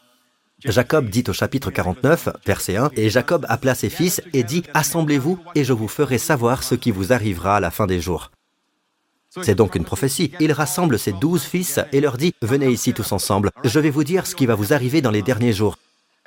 Jacob 0.64 1.10
dit 1.10 1.24
au 1.28 1.32
chapitre 1.32 1.70
49, 1.70 2.30
verset 2.46 2.76
1, 2.76 2.90
Et 2.96 3.10
Jacob 3.10 3.44
appela 3.48 3.74
ses 3.74 3.90
fils 3.90 4.22
et 4.32 4.42
dit, 4.44 4.62
Assemblez-vous 4.72 5.38
et 5.54 5.64
je 5.64 5.72
vous 5.72 5.88
ferai 5.88 6.18
savoir 6.18 6.62
ce 6.62 6.74
qui 6.74 6.90
vous 6.90 7.12
arrivera 7.12 7.56
à 7.56 7.60
la 7.60 7.70
fin 7.70 7.86
des 7.86 8.00
jours. 8.00 8.30
C'est 9.42 9.56
donc 9.56 9.74
une 9.74 9.84
prophétie. 9.84 10.32
Il 10.40 10.52
rassemble 10.52 10.98
ses 10.98 11.12
douze 11.12 11.42
fils 11.42 11.80
et 11.92 12.00
leur 12.00 12.16
dit, 12.16 12.34
Venez 12.40 12.68
ici 12.70 12.94
tous 12.94 13.12
ensemble, 13.12 13.50
je 13.64 13.80
vais 13.80 13.90
vous 13.90 14.04
dire 14.04 14.26
ce 14.26 14.34
qui 14.34 14.46
va 14.46 14.54
vous 14.54 14.72
arriver 14.72 15.02
dans 15.02 15.10
les 15.10 15.22
derniers 15.22 15.52
jours. 15.52 15.76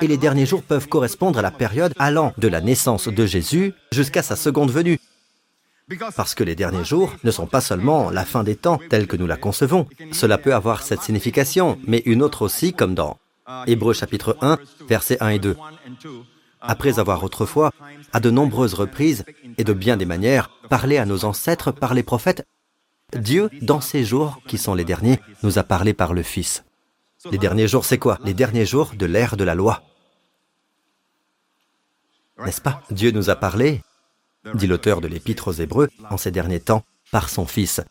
Et 0.01 0.07
les 0.07 0.17
derniers 0.17 0.45
jours 0.45 0.61
peuvent 0.61 0.87
correspondre 0.87 1.39
à 1.39 1.41
la 1.41 1.49
période 1.49 1.93
allant 1.97 2.33
de 2.37 2.47
la 2.47 2.61
naissance 2.61 3.07
de 3.07 3.25
Jésus 3.25 3.73
jusqu'à 3.91 4.21
sa 4.21 4.35
seconde 4.35 4.69
venue. 4.69 4.99
Parce 6.15 6.35
que 6.35 6.43
les 6.43 6.55
derniers 6.55 6.83
jours 6.83 7.15
ne 7.23 7.31
sont 7.31 7.47
pas 7.47 7.61
seulement 7.61 8.11
la 8.11 8.25
fin 8.25 8.43
des 8.43 8.57
temps 8.57 8.79
tels 8.89 9.07
que 9.07 9.15
nous 9.15 9.25
la 9.25 9.37
concevons. 9.37 9.87
Cela 10.11 10.37
peut 10.37 10.53
avoir 10.53 10.83
cette 10.83 11.01
signification, 11.01 11.79
mais 11.87 12.03
une 12.05 12.21
autre 12.21 12.43
aussi, 12.43 12.73
comme 12.73 12.93
dans 12.93 13.17
Hébreux 13.65 13.93
chapitre 13.93 14.37
1, 14.41 14.57
versets 14.87 15.17
1 15.21 15.29
et 15.29 15.39
2. 15.39 15.55
Après 16.59 16.99
avoir 16.99 17.23
autrefois, 17.23 17.71
à 18.11 18.19
de 18.19 18.29
nombreuses 18.29 18.73
reprises 18.73 19.23
et 19.57 19.63
de 19.63 19.73
bien 19.73 19.95
des 19.95 20.05
manières, 20.05 20.49
parlé 20.69 20.97
à 20.97 21.05
nos 21.05 21.23
ancêtres 21.23 21.71
par 21.71 21.93
les 21.93 22.03
prophètes, 22.03 22.45
Dieu, 23.15 23.49
dans 23.61 23.79
ces 23.79 24.03
jours 24.03 24.41
qui 24.47 24.57
sont 24.57 24.73
les 24.73 24.83
derniers, 24.83 25.19
nous 25.43 25.57
a 25.59 25.63
parlé 25.63 25.93
par 25.93 26.13
le 26.13 26.23
Fils. 26.23 26.65
Les 27.31 27.37
derniers 27.37 27.67
jours, 27.67 27.85
c'est 27.85 27.97
quoi? 27.97 28.19
Les 28.23 28.33
derniers 28.33 28.65
jours 28.65 28.91
de 28.95 29.05
l'ère 29.05 29.37
de 29.37 29.43
la 29.43 29.55
loi. 29.55 29.83
N'est-ce 32.43 32.61
pas? 32.61 32.83
Dieu 32.91 33.11
nous 33.11 33.29
a 33.29 33.35
parlé, 33.35 33.81
dit 34.55 34.67
l'auteur 34.67 34.99
de 34.99 35.07
l'Épître 35.07 35.47
aux 35.47 35.53
Hébreux, 35.53 35.89
en 36.09 36.17
ces 36.17 36.31
derniers 36.31 36.59
temps, 36.59 36.83
par 37.11 37.29
son 37.29 37.45
Fils. 37.45 37.81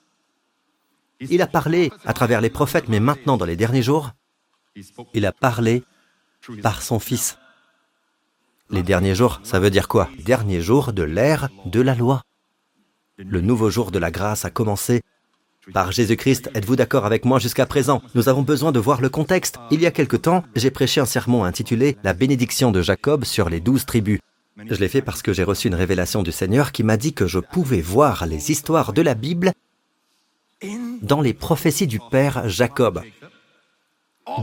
Il 1.21 1.41
a 1.41 1.47
parlé 1.47 1.91
à 2.05 2.13
travers 2.13 2.43
les 2.43 2.51
prophètes, 2.51 2.89
mais 2.89 3.01
maintenant, 3.01 3.39
dans 3.39 3.47
les 3.47 3.57
derniers 3.57 3.83
jours, 3.83 4.13
il 5.15 5.27
a 5.27 5.33
parlé 5.33 5.83
par 6.63 6.83
son 6.83 6.99
Fils. 6.99 7.39
Les 8.71 8.83
derniers 8.83 9.15
jours, 9.15 9.41
ça 9.45 9.61
veut 9.61 9.71
dire 9.71 9.89
quoi? 9.89 10.09
Derniers 10.25 10.61
jours 10.61 10.93
de 10.93 11.03
l'ère 11.03 11.49
de 11.65 11.81
la 11.81 11.95
loi. 11.95 12.23
Le 13.19 13.41
nouveau 13.41 13.71
jour 13.71 13.91
de 13.91 13.99
la 13.99 14.11
grâce 14.11 14.45
a 14.45 14.51
commencé. 14.51 15.03
Par 15.73 15.91
Jésus-Christ, 15.91 16.51
êtes-vous 16.55 16.77
d'accord 16.77 17.07
avec 17.07 17.25
moi 17.25 17.39
jusqu'à 17.39 17.67
présent? 17.67 18.03
Nous 18.15 18.29
avons 18.29 18.43
besoin 18.43 18.73
de 18.73 18.79
voir 18.79 19.01
le 19.01 19.09
contexte. 19.09 19.59
Il 19.71 19.81
y 19.81 19.87
a 19.87 19.91
quelque 19.91 20.17
temps, 20.17 20.45
j'ai 20.55 20.71
prêché 20.71 21.01
un 21.01 21.07
sermon 21.07 21.45
intitulé 21.45 21.97
La 22.05 22.13
bénédiction 22.13 22.71
de 22.71 22.83
Jacob 22.83 23.25
sur 23.25 23.49
les 23.49 23.61
douze 23.61 23.87
tribus. 23.87 24.21
Je 24.57 24.75
l'ai 24.75 24.89
fait 24.89 25.03
parce 25.03 25.23
que 25.23 25.33
j'ai 25.33 25.45
reçu 25.45 25.69
une 25.69 25.75
révélation 25.75 26.23
du 26.23 26.33
Seigneur 26.33 26.73
qui 26.73 26.83
m'a 26.83 26.97
dit 26.97 27.15
que 27.15 27.27
je 27.27 27.39
pouvais 27.39 27.81
voir 27.81 28.27
les 28.27 28.51
histoires 28.51 28.93
de 28.93 29.03
la 29.03 29.15
Bible 29.15 29.53
dans 31.03 31.21
les 31.21 31.35
prophéties 31.35 31.87
du 31.87 32.01
Père 32.11 32.49
Jacob. 32.49 33.03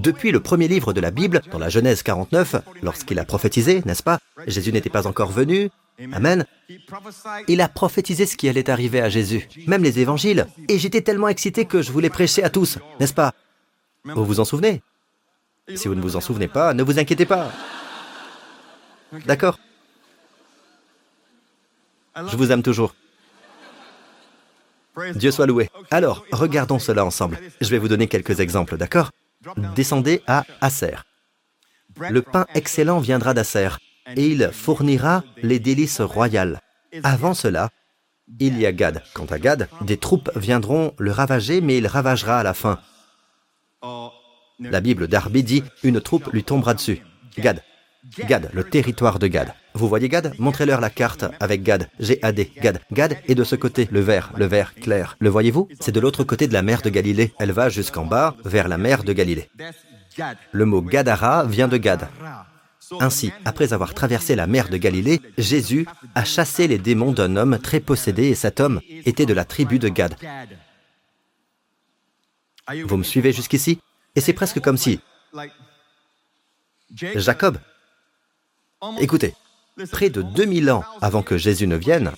Depuis 0.02 0.32
le 0.32 0.40
premier 0.40 0.68
livre 0.68 0.94
de 0.94 1.02
la 1.02 1.12
Bible, 1.12 1.42
dans 1.52 1.60
la 1.60 1.70
Genèse 1.70 2.04
49, 2.04 2.56
lorsqu'il 2.82 3.20
a 3.20 3.26
prophétisé, 3.26 3.82
n'est-ce 3.86 4.04
pas 4.04 4.20
Jésus 4.48 4.72
n'était 4.72 4.90
pas 4.90 5.08
encore 5.08 5.32
venu. 5.32 5.70
Amen. 6.14 6.46
Il 7.48 7.62
a 7.62 7.68
prophétisé 7.68 8.26
ce 8.26 8.36
qui 8.38 8.50
allait 8.50 8.70
arriver 8.70 9.02
à 9.02 9.10
Jésus, 9.10 9.48
même 9.68 9.84
les 9.84 10.00
évangiles. 10.00 10.48
Et 10.70 10.80
j'étais 10.80 11.02
tellement 11.02 11.28
excité 11.28 11.66
que 11.66 11.82
je 11.82 11.92
voulais 11.92 12.10
prêcher 12.10 12.44
à 12.44 12.50
tous, 12.50 12.80
n'est-ce 13.00 13.14
pas? 13.14 13.34
Vous 14.06 14.26
vous 14.26 14.40
en 14.40 14.46
souvenez? 14.46 14.82
Si 15.76 15.88
vous 15.88 15.96
ne 15.96 16.02
vous 16.02 16.16
en 16.16 16.22
souvenez 16.22 16.48
pas, 16.48 16.74
ne 16.74 16.84
vous 16.84 17.00
inquiétez 17.00 17.26
pas. 17.26 17.52
D'accord? 19.26 19.60
Je 22.16 22.36
vous 22.36 22.52
aime 22.52 22.64
toujours. 22.64 22.96
Dieu 25.16 25.32
soit 25.32 25.48
loué. 25.48 25.70
Alors, 25.90 26.26
regardons 26.32 26.80
cela 26.80 27.06
ensemble. 27.06 27.40
Je 27.62 27.70
vais 27.70 27.80
vous 27.80 27.88
donner 27.88 28.08
quelques 28.08 28.40
exemples, 28.40 28.78
d'accord? 28.78 29.12
Descendez 29.76 30.22
à 30.28 30.46
Acer. 30.62 31.04
Le 32.10 32.22
pain 32.22 32.46
excellent 32.56 33.00
viendra 33.00 33.34
d'Acer, 33.34 33.70
et 34.16 34.28
il 34.28 34.50
fournira 34.52 35.24
les 35.38 35.60
délices 35.60 36.02
royales. 36.02 36.60
Avant 37.04 37.34
cela, 37.34 37.70
il 38.40 38.60
y 38.60 38.66
a 38.66 38.72
Gad. 38.72 39.04
Quant 39.14 39.26
à 39.26 39.40
Gad, 39.40 39.70
des 39.82 39.98
troupes 39.98 40.32
viendront 40.36 40.94
le 40.98 41.12
ravager, 41.12 41.62
mais 41.62 41.78
il 41.78 41.88
ravagera 41.88 42.40
à 42.40 42.44
la 42.44 42.54
fin. 42.54 42.80
La 44.60 44.82
Bible 44.82 45.08
d'Arbi 45.08 45.44
dit, 45.44 45.64
une 45.84 46.02
troupe 46.02 46.32
lui 46.32 46.44
tombera 46.44 46.74
dessus. 46.74 47.02
Gad. 47.38 47.62
Gad, 48.28 48.50
le 48.54 48.64
territoire 48.64 49.18
de 49.18 49.28
Gad. 49.28 49.54
Vous 49.74 49.88
voyez 49.88 50.10
Gad? 50.10 50.34
Montrez-leur 50.38 50.82
la 50.82 50.90
carte 50.90 51.26
avec 51.40 51.64
Gad. 51.64 51.90
G-A-D. 52.00 52.52
Gad. 52.62 52.82
Gad 52.92 53.18
est 53.28 53.36
de 53.36 53.44
ce 53.44 53.56
côté, 53.56 53.88
le 53.92 54.02
vert, 54.02 54.32
le 54.38 54.46
vert 54.46 54.76
clair. 54.76 55.16
Le 55.20 55.30
voyez-vous? 55.30 55.70
C'est 55.80 55.94
de 55.94 56.00
l'autre 56.00 56.24
côté 56.24 56.48
de 56.48 56.54
la 56.54 56.62
mer 56.62 56.82
de 56.82 56.90
Galilée. 56.90 57.34
Elle 57.40 57.54
va 57.54 57.70
jusqu'en 57.70 58.06
bas, 58.06 58.36
vers 58.44 58.68
la 58.68 58.78
mer 58.78 59.04
de 59.04 59.14
Galilée. 59.14 59.50
Le 60.52 60.66
mot 60.66 60.82
Gadara 60.82 61.46
vient 61.46 61.68
de 61.68 61.78
Gad. 61.78 62.10
Ainsi, 63.00 63.32
après 63.46 63.74
avoir 63.74 63.94
traversé 63.94 64.36
la 64.36 64.48
mer 64.48 64.70
de 64.70 64.78
Galilée, 64.78 65.22
Jésus 65.38 65.88
a 66.14 66.26
chassé 66.26 66.68
les 66.68 66.78
démons 66.78 67.14
d'un 67.14 67.38
homme 67.38 67.58
très 67.58 67.80
possédé 67.80 68.28
et 68.28 68.36
cet 68.36 68.60
homme 68.60 68.82
était 69.06 69.26
de 69.26 69.34
la 69.34 69.46
tribu 69.46 69.80
de 69.80 69.90
Gad. 69.90 70.16
Vous 72.86 72.98
me 72.98 73.04
suivez 73.04 73.32
jusqu'ici? 73.32 73.80
Et 74.16 74.22
c'est 74.22 74.34
presque 74.34 74.60
comme 74.60 74.78
si 74.78 75.00
Jacob, 76.94 77.58
écoutez, 79.00 79.34
près 79.92 80.10
de 80.10 80.22
2000 80.22 80.72
ans 80.72 80.84
avant 81.02 81.24
que 81.24 81.38
Jésus 81.38 81.68
ne 81.68 81.76
vienne, 81.76 82.12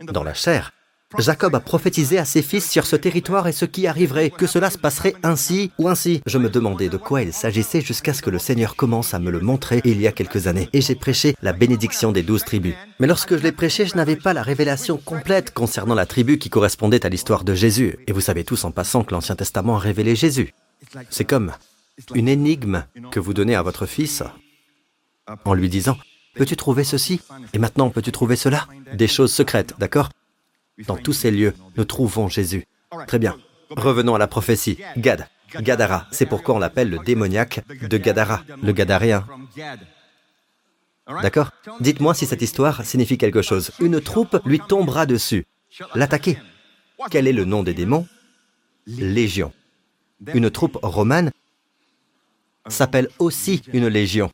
dans 0.00 0.24
la 0.24 0.34
chair, 0.34 0.72
Jacob 1.18 1.54
a 1.54 1.60
prophétisé 1.60 2.18
à 2.18 2.24
ses 2.24 2.42
fils 2.42 2.68
sur 2.68 2.86
ce 2.86 2.96
territoire 2.96 3.46
et 3.46 3.52
ce 3.52 3.64
qui 3.64 3.86
arriverait, 3.86 4.30
que 4.30 4.46
cela 4.46 4.68
se 4.68 4.78
passerait 4.78 5.14
ainsi 5.22 5.70
ou 5.78 5.88
ainsi. 5.88 6.20
Je 6.26 6.38
me 6.38 6.50
demandais 6.50 6.88
de 6.88 6.96
quoi 6.96 7.22
il 7.22 7.32
s'agissait 7.32 7.80
jusqu'à 7.80 8.12
ce 8.12 8.22
que 8.22 8.30
le 8.30 8.40
Seigneur 8.40 8.74
commence 8.74 9.14
à 9.14 9.20
me 9.20 9.30
le 9.30 9.40
montrer 9.40 9.80
il 9.84 10.00
y 10.00 10.08
a 10.08 10.12
quelques 10.12 10.48
années. 10.48 10.68
Et 10.72 10.80
j'ai 10.80 10.96
prêché 10.96 11.36
la 11.40 11.52
bénédiction 11.52 12.10
des 12.10 12.22
douze 12.22 12.44
tribus. 12.44 12.74
Mais 12.98 13.06
lorsque 13.06 13.36
je 13.36 13.42
l'ai 13.42 13.52
prêché, 13.52 13.86
je 13.86 13.96
n'avais 13.96 14.16
pas 14.16 14.32
la 14.32 14.42
révélation 14.42 14.96
complète 14.96 15.52
concernant 15.52 15.94
la 15.94 16.06
tribu 16.06 16.38
qui 16.38 16.50
correspondait 16.50 17.06
à 17.06 17.08
l'histoire 17.08 17.44
de 17.44 17.54
Jésus. 17.54 17.96
Et 18.08 18.12
vous 18.12 18.20
savez 18.20 18.42
tous 18.42 18.64
en 18.64 18.72
passant 18.72 19.04
que 19.04 19.14
l'Ancien 19.14 19.36
Testament 19.36 19.76
a 19.76 19.80
révélé 19.80 20.16
Jésus. 20.16 20.52
C'est 21.10 21.24
comme 21.24 21.52
une 22.14 22.28
énigme 22.28 22.84
que 23.12 23.20
vous 23.20 23.34
donnez 23.34 23.54
à 23.54 23.62
votre 23.62 23.86
fils 23.86 24.24
en 25.44 25.54
lui 25.54 25.68
disant 25.68 25.96
Peux-tu 26.34 26.56
trouver 26.56 26.84
ceci? 26.84 27.20
Et 27.52 27.58
maintenant, 27.58 27.90
peux-tu 27.90 28.12
trouver 28.12 28.36
cela? 28.36 28.66
Des 28.92 29.08
choses 29.08 29.32
secrètes, 29.32 29.74
d'accord? 29.78 30.10
Dans 30.86 30.96
tous 30.96 31.12
ces 31.12 31.30
lieux, 31.30 31.54
nous 31.76 31.84
trouvons 31.84 32.28
Jésus. 32.28 32.66
Très 33.06 33.18
bien. 33.18 33.36
Revenons 33.70 34.14
à 34.14 34.18
la 34.18 34.26
prophétie. 34.26 34.78
Gad. 34.96 35.28
Gadara. 35.60 36.08
C'est 36.10 36.26
pourquoi 36.26 36.56
on 36.56 36.58
l'appelle 36.58 36.90
le 36.90 36.98
démoniaque 36.98 37.60
de 37.68 37.96
Gadara, 37.96 38.42
le 38.62 38.72
Gadaréen. 38.72 39.24
D'accord? 41.22 41.50
Dites-moi 41.80 42.14
si 42.14 42.26
cette 42.26 42.42
histoire 42.42 42.84
signifie 42.84 43.18
quelque 43.18 43.42
chose. 43.42 43.70
Une 43.78 44.00
troupe 44.00 44.40
lui 44.44 44.58
tombera 44.58 45.06
dessus. 45.06 45.46
L'attaquer. 45.94 46.38
Quel 47.10 47.28
est 47.28 47.32
le 47.32 47.44
nom 47.44 47.62
des 47.62 47.74
démons? 47.74 48.06
Légion. 48.86 49.52
Une 50.32 50.50
troupe 50.50 50.78
romane 50.82 51.30
s'appelle 52.66 53.08
aussi 53.18 53.62
une 53.72 53.88
légion. 53.88 54.30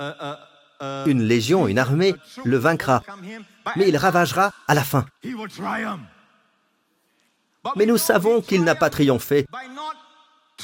Une 0.00 1.22
légion, 1.22 1.68
une 1.68 1.78
armée, 1.78 2.14
le 2.44 2.56
vaincra, 2.56 3.02
mais 3.76 3.88
il 3.88 3.96
ravagera 3.96 4.52
à 4.66 4.74
la 4.74 4.82
fin. 4.84 5.06
Mais 7.76 7.86
nous 7.86 7.98
savons 7.98 8.42
qu'il 8.42 8.64
n'a 8.64 8.74
pas 8.74 8.90
triomphé 8.90 9.46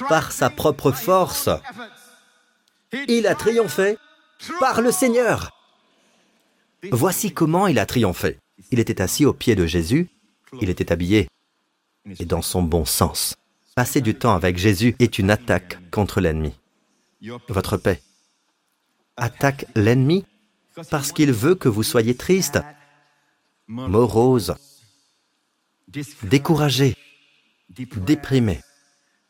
par 0.09 0.33
sa 0.33 0.51
propre 0.51 0.93
force. 0.93 1.49
Il 3.09 3.27
a 3.27 3.35
triomphé 3.35 3.97
par 4.59 4.81
le 4.81 4.91
Seigneur. 4.91 5.51
Voici 6.91 7.33
comment 7.33 7.67
il 7.67 7.79
a 7.79 7.87
triomphé. 7.87 8.39
Il 8.71 8.79
était 8.79 9.01
assis 9.01 9.25
au 9.25 9.33
pied 9.33 9.55
de 9.55 9.67
Jésus, 9.67 10.11
il 10.61 10.71
était 10.71 10.93
habillé 10.93 11.29
et 12.19 12.25
dans 12.25 12.43
son 12.43 12.63
bon 12.63 12.85
sens. 12.85 13.37
Passer 13.75 14.01
du 14.01 14.15
temps 14.15 14.35
avec 14.35 14.59
Jésus 14.59 14.97
est 14.99 15.19
une 15.19 15.31
attaque 15.31 15.79
contre 15.91 16.21
l'ennemi. 16.21 16.53
Votre 17.49 17.77
paix 17.77 18.03
attaque 19.21 19.67
l'ennemi 19.77 20.25
parce 20.91 21.13
qu'il 21.13 21.33
veut 21.33 21.55
que 21.55 21.69
vous 21.69 21.83
soyez 21.83 22.17
triste, 22.17 22.59
morose, 23.69 24.55
découragé, 26.23 26.97
déprimé. 27.69 28.61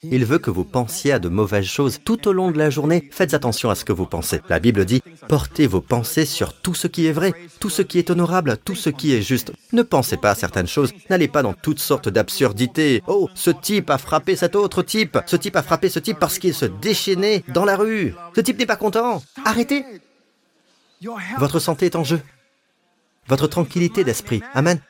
Il 0.02 0.24
veut 0.24 0.38
que 0.38 0.50
vous 0.50 0.64
pensiez 0.64 1.12
à 1.12 1.18
de 1.18 1.28
mauvaises 1.28 1.66
choses 1.66 1.98
tout 2.02 2.26
au 2.26 2.32
long 2.32 2.50
de 2.50 2.56
la 2.56 2.70
journée. 2.70 3.10
Faites 3.12 3.34
attention 3.34 3.68
à 3.68 3.74
ce 3.74 3.84
que 3.84 3.92
vous 3.92 4.06
pensez. 4.06 4.40
La 4.48 4.58
Bible 4.58 4.86
dit, 4.86 5.02
portez 5.28 5.66
vos 5.66 5.82
pensées 5.82 6.24
sur 6.24 6.54
tout 6.54 6.72
ce 6.72 6.86
qui 6.86 7.04
est 7.04 7.12
vrai, 7.12 7.34
tout 7.60 7.68
ce 7.68 7.82
qui 7.82 7.98
est 7.98 8.08
honorable, 8.08 8.56
tout 8.64 8.74
ce 8.74 8.88
qui 8.88 9.12
est 9.12 9.20
juste. 9.20 9.52
Ne 9.72 9.82
pensez 9.82 10.16
pas 10.16 10.30
à 10.30 10.34
certaines 10.34 10.66
choses. 10.66 10.94
N'allez 11.10 11.28
pas 11.28 11.42
dans 11.42 11.52
toutes 11.52 11.80
sortes 11.80 12.08
d'absurdités. 12.08 13.02
Oh, 13.08 13.28
ce 13.34 13.50
type 13.50 13.90
a 13.90 13.98
frappé 13.98 14.36
cet 14.36 14.56
autre 14.56 14.82
type. 14.82 15.18
Ce 15.26 15.36
type 15.36 15.56
a 15.56 15.62
frappé 15.62 15.90
ce 15.90 15.98
type 15.98 16.18
parce 16.18 16.38
qu'il 16.38 16.54
se 16.54 16.64
déchaînait 16.64 17.44
dans 17.48 17.66
la 17.66 17.76
rue. 17.76 18.14
Ce 18.34 18.40
type 18.40 18.58
n'est 18.58 18.64
pas 18.64 18.76
content. 18.76 19.22
Arrêtez. 19.44 19.84
Votre 21.36 21.58
santé 21.58 21.86
est 21.86 21.96
en 21.96 22.04
jeu. 22.04 22.22
Votre 23.28 23.48
tranquillité 23.48 24.02
d'esprit. 24.02 24.40
Amen. 24.54 24.80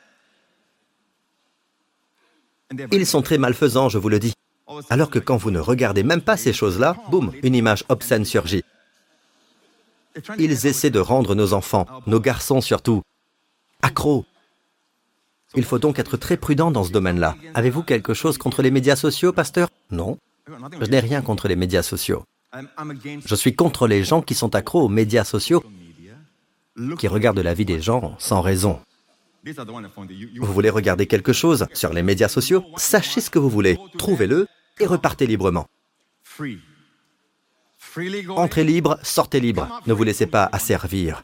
Ils 2.93 3.05
sont 3.05 3.21
très 3.21 3.37
malfaisants, 3.37 3.89
je 3.89 3.97
vous 3.97 4.07
le 4.07 4.19
dis. 4.19 4.33
Alors 4.89 5.09
que 5.09 5.19
quand 5.19 5.37
vous 5.37 5.51
ne 5.51 5.59
regardez 5.59 6.03
même 6.03 6.21
pas 6.21 6.37
ces 6.37 6.53
choses-là, 6.53 6.95
boum, 7.09 7.31
une 7.43 7.55
image 7.55 7.83
obscène 7.89 8.25
surgit. 8.25 8.63
Ils 10.37 10.65
essaient 10.65 10.89
de 10.89 10.99
rendre 10.99 11.35
nos 11.35 11.53
enfants, 11.53 11.87
nos 12.05 12.19
garçons 12.19 12.61
surtout, 12.61 13.01
accros. 13.81 14.25
Il 15.55 15.63
faut 15.63 15.79
donc 15.79 15.99
être 15.99 16.17
très 16.17 16.37
prudent 16.37 16.71
dans 16.71 16.83
ce 16.83 16.91
domaine-là. 16.91 17.35
Avez-vous 17.53 17.83
quelque 17.83 18.13
chose 18.13 18.37
contre 18.37 18.61
les 18.61 18.71
médias 18.71 18.95
sociaux, 18.95 19.33
pasteur? 19.33 19.69
Non. 19.89 20.17
Je 20.47 20.89
n'ai 20.89 20.99
rien 20.99 21.21
contre 21.21 21.47
les 21.47 21.55
médias 21.55 21.83
sociaux. 21.83 22.23
Je 23.25 23.35
suis 23.35 23.55
contre 23.55 23.87
les 23.87 24.03
gens 24.03 24.21
qui 24.21 24.33
sont 24.33 24.55
accros 24.55 24.81
aux 24.81 24.89
médias 24.89 25.23
sociaux, 25.23 25.63
qui 26.99 27.07
regardent 27.07 27.39
la 27.39 27.53
vie 27.53 27.65
des 27.65 27.81
gens 27.81 28.15
sans 28.19 28.41
raison. 28.41 28.79
Vous 29.43 30.53
voulez 30.53 30.69
regarder 30.69 31.07
quelque 31.07 31.33
chose 31.33 31.65
sur 31.73 31.93
les 31.93 32.03
médias 32.03 32.27
sociaux? 32.27 32.63
Sachez 32.77 33.21
ce 33.21 33.29
que 33.29 33.39
vous 33.39 33.49
voulez, 33.49 33.77
trouvez-le 33.97 34.47
et 34.79 34.85
repartez 34.85 35.27
librement. 35.27 35.67
Entrez 38.29 38.63
libre, 38.63 38.99
sortez 39.03 39.39
libre. 39.39 39.81
Ne 39.85 39.93
vous 39.93 40.03
laissez 40.03 40.27
pas 40.27 40.49
asservir. 40.51 41.23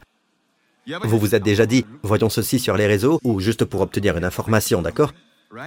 Vous 1.04 1.20
vous 1.20 1.36
êtes 1.36 1.44
déjà 1.44 1.66
dit, 1.66 1.86
voyons 2.02 2.30
ceci 2.30 2.60
sur 2.60 2.78
les 2.78 2.88
réseaux, 2.88 3.20
ou 3.24 3.40
juste 3.40 3.66
pour 3.66 3.82
obtenir 3.82 4.18
une 4.18 4.24
information, 4.24 4.82
d'accord 4.82 5.14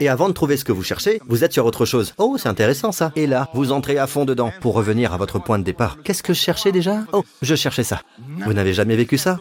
Et 0.01 0.09
avant 0.09 0.29
de 0.29 0.35
trouver 0.35 0.57
ce 0.57 0.65
que 0.65 0.73
vous 0.73 0.83
cherchez, 0.83 1.21
vous 1.27 1.45
êtes 1.45 1.53
sur 1.53 1.67
autre 1.67 1.85
chose. 1.85 2.15
Oh, 2.17 2.37
c'est 2.39 2.49
intéressant 2.49 2.93
ça. 2.93 3.13
Et 3.17 3.27
là, 3.27 3.49
vous 3.53 3.73
entrez 3.73 3.99
à 3.99 4.07
fond 4.07 4.25
dedans 4.25 4.51
pour 4.61 4.75
revenir 4.75 5.13
à 5.13 5.19
votre 5.19 5.39
point 5.39 5.59
de 5.59 5.65
départ. 5.65 5.99
Qu'est-ce 6.05 6.23
que 6.23 6.33
je 6.33 6.41
cherchais 6.41 6.73
déjà? 6.73 7.05
Oh, 7.13 7.25
je 7.43 7.55
cherchais 7.55 7.85
ça. 7.85 8.03
Vous 8.45 8.53
n'avez 8.53 8.73
jamais 8.73 8.97
vécu 8.97 9.19
ça? 9.19 9.39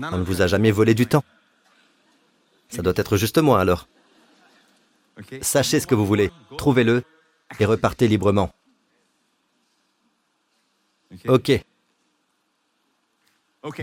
On 0.00 0.18
ne 0.18 0.24
vous 0.24 0.40
a 0.40 0.46
jamais 0.46 0.70
volé 0.70 0.94
du 0.94 1.06
temps. 1.06 1.24
Ça 2.68 2.82
doit 2.82 2.92
être 2.96 3.16
juste 3.16 3.38
moi 3.38 3.60
alors. 3.60 3.88
Sachez 5.42 5.80
ce 5.80 5.86
que 5.86 5.96
vous 5.96 6.06
voulez, 6.06 6.30
trouvez-le 6.56 7.02
et 7.58 7.64
repartez 7.64 8.08
librement. 8.08 8.50
Ok. 11.26 11.52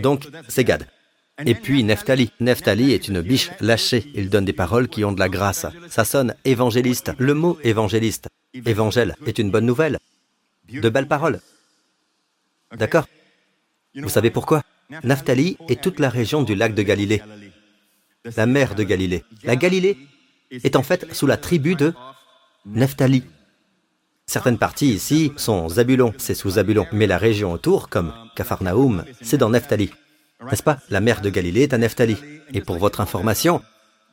Donc, 0.02 0.28
c'est 0.48 0.64
Gad. 0.64 0.88
Et 1.46 1.54
puis 1.54 1.84
Neftali. 1.84 2.32
Neftali 2.40 2.94
est 2.94 3.08
une 3.08 3.22
biche 3.22 3.52
lâchée. 3.60 4.10
Il 4.16 4.30
donne 4.30 4.46
des 4.46 4.54
paroles 4.54 4.88
qui 4.88 5.04
ont 5.04 5.12
de 5.12 5.20
la 5.20 5.30
grâce. 5.30 5.68
Ça 5.90 6.04
sonne 6.04 6.34
évangéliste. 6.46 7.12
Le 7.20 7.34
mot 7.34 7.60
évangéliste, 7.64 8.28
évangèle, 8.54 9.16
est 9.26 9.38
une 9.38 9.52
bonne 9.52 9.66
nouvelle. 9.66 10.00
De 10.70 10.90
belles 10.90 11.08
paroles. 11.08 11.42
D'accord 12.76 13.08
Vous 13.96 14.10
savez 14.10 14.32
pourquoi? 14.32 14.64
Naphtali 15.04 15.58
est 15.70 15.82
toute 15.82 16.00
la 16.00 16.10
région 16.10 16.44
du 16.44 16.56
lac 16.56 16.74
de 16.74 16.82
Galilée, 16.82 17.22
la 18.38 18.46
mer 18.46 18.74
de 18.74 18.84
Galilée. 18.84 19.24
La 19.44 19.56
Galilée 19.56 19.98
est 20.52 20.76
en 20.76 20.84
fait 20.84 21.14
sous 21.14 21.28
la 21.28 21.38
tribu 21.38 21.76
de 21.76 21.94
Naphtali. 22.66 23.24
Certaines 24.30 24.58
parties 24.58 24.94
ici 24.94 25.32
sont 25.38 25.70
Zabulon, 25.70 26.14
c'est 26.18 26.36
sous 26.36 26.52
Zabulon, 26.52 26.86
mais 26.92 27.08
la 27.08 27.18
région 27.18 27.54
autour, 27.54 27.88
comme 27.88 28.14
Capharnaüm, 28.36 29.06
c'est 29.22 29.38
dans 29.38 29.50
Naphtali. 29.50 29.90
N'est-ce 30.44 30.64
pas? 30.64 30.80
La 30.90 31.00
mer 31.00 31.22
de 31.22 31.30
Galilée 31.30 31.62
est 31.62 31.74
à 31.74 31.78
Nephtali. 31.78 32.18
Et 32.54 32.60
pour 32.60 32.78
votre 32.78 33.00
information, 33.00 33.62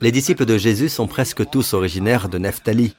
les 0.01 0.13
disciples 0.13 0.45
de 0.45 0.57
Jésus 0.57 0.89
sont 0.89 1.09
presque 1.09 1.51
tous 1.51 1.75
originaires 1.75 2.29
de 2.29 2.39
Nephtali. 2.39 2.95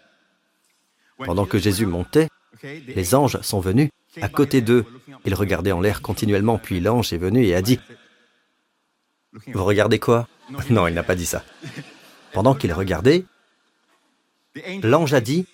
Pendant 1.17 1.45
que 1.45 1.57
Jésus 1.57 1.85
montait, 1.85 2.27
les 2.61 3.15
anges 3.15 3.39
sont 3.41 3.61
venus 3.61 3.91
à 4.21 4.27
côté 4.27 4.59
d'eux. 4.59 4.85
Ils 5.23 5.35
regardaient 5.35 5.71
en 5.71 5.79
l'air 5.79 6.01
continuellement, 6.01 6.57
puis 6.57 6.81
l'ange 6.81 7.13
est 7.13 7.17
venu 7.17 7.45
et 7.45 7.55
a 7.55 7.61
dit, 7.61 7.79
Vous 9.53 9.63
regardez 9.63 9.99
quoi 9.99 10.27
Non, 10.69 10.87
il 10.87 10.93
n'a 10.93 11.03
pas 11.03 11.15
dit 11.15 11.25
ça. 11.25 11.45
Pendant 12.33 12.55
qu'il 12.55 12.73
regardait, 12.73 13.23
l'ange 14.83 15.13
a 15.13 15.21
dit, 15.21 15.47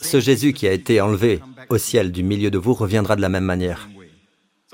Ce 0.00 0.20
Jésus 0.20 0.52
qui 0.52 0.66
a 0.66 0.72
été 0.72 1.00
enlevé 1.00 1.40
au 1.68 1.78
ciel 1.78 2.12
du 2.12 2.22
milieu 2.22 2.50
de 2.50 2.58
vous 2.58 2.74
reviendra 2.74 3.16
de 3.16 3.20
la 3.20 3.28
même 3.28 3.44
manière. 3.44 3.88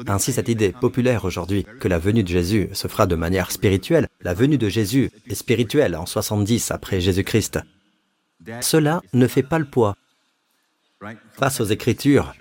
Ainsi, 0.06 0.32
cette 0.32 0.48
idée 0.48 0.72
populaire 0.72 1.24
aujourd'hui 1.24 1.66
que 1.80 1.88
la 1.88 1.98
venue 1.98 2.22
de 2.22 2.28
Jésus 2.28 2.68
se 2.72 2.86
fera 2.86 3.06
de 3.06 3.16
manière 3.16 3.50
spirituelle, 3.50 4.06
la 4.20 4.32
venue 4.32 4.58
de 4.58 4.68
Jésus 4.68 5.10
est 5.26 5.34
spirituelle 5.34 5.96
en 5.96 6.06
70 6.06 6.70
après 6.70 7.00
Jésus-Christ, 7.00 7.58
cela 8.60 9.02
ne 9.12 9.26
fait 9.26 9.42
pas 9.42 9.58
le 9.58 9.64
poids. 9.64 9.96
Face 11.32 11.60
aux 11.60 11.64
Écritures, 11.64 12.32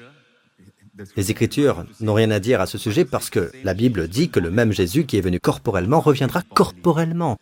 les 1.15 1.31
Écritures 1.31 1.85
n'ont 1.99 2.13
rien 2.13 2.31
à 2.31 2.39
dire 2.39 2.61
à 2.61 2.67
ce 2.67 2.77
sujet 2.77 3.05
parce 3.05 3.29
que 3.29 3.51
la 3.63 3.73
Bible 3.73 4.07
dit 4.07 4.29
que 4.29 4.39
le 4.39 4.51
même 4.51 4.71
Jésus 4.71 5.05
qui 5.05 5.17
est 5.17 5.21
venu 5.21 5.39
corporellement 5.39 5.99
reviendra 5.99 6.43
corporellement. 6.53 7.37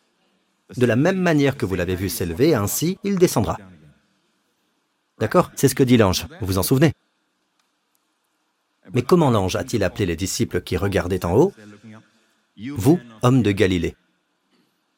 De 0.77 0.85
la 0.85 0.95
même 0.95 1.19
manière 1.19 1.57
que 1.57 1.65
vous 1.65 1.75
l'avez 1.75 1.95
vu 1.95 2.09
s'élever, 2.09 2.55
ainsi 2.55 2.97
il 3.03 3.17
descendra. 3.17 3.57
D'accord 5.19 5.51
C'est 5.55 5.67
ce 5.67 5.75
que 5.75 5.83
dit 5.83 5.97
l'ange. 5.97 6.27
Vous 6.41 6.47
vous 6.47 6.57
en 6.57 6.63
souvenez? 6.63 6.93
Mais 8.93 9.01
comment 9.01 9.31
l'ange 9.31 9.55
a-t-il 9.55 9.83
appelé 9.83 10.05
les 10.05 10.15
disciples 10.15 10.61
qui 10.61 10.77
regardaient 10.77 11.25
en 11.25 11.35
haut? 11.35 11.53
Vous, 12.57 12.99
hommes 13.21 13.41
de 13.41 13.51
Galilée. 13.51 13.95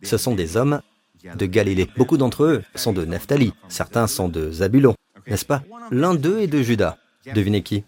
Ce 0.03 0.18
sont 0.18 0.36
des 0.36 0.57
hommes 0.57 0.82
de 1.24 1.45
Galilée. 1.45 1.89
Beaucoup 1.97 2.18
d'entre 2.18 2.43
eux 2.43 2.63
sont 2.76 2.93
de 2.93 3.05
Nephtali, 3.05 3.53
certains 3.68 4.07
sont 4.07 4.30
de 4.30 4.51
Zabulon, 4.51 4.95
n'est-ce 5.26 5.45
pas? 5.45 5.63
L'un 5.91 6.13
d'eux 6.13 6.39
est 6.39 6.47
de 6.47 6.61
Judas. 6.61 6.97
Devinez 7.34 7.63
qui? 7.63 7.84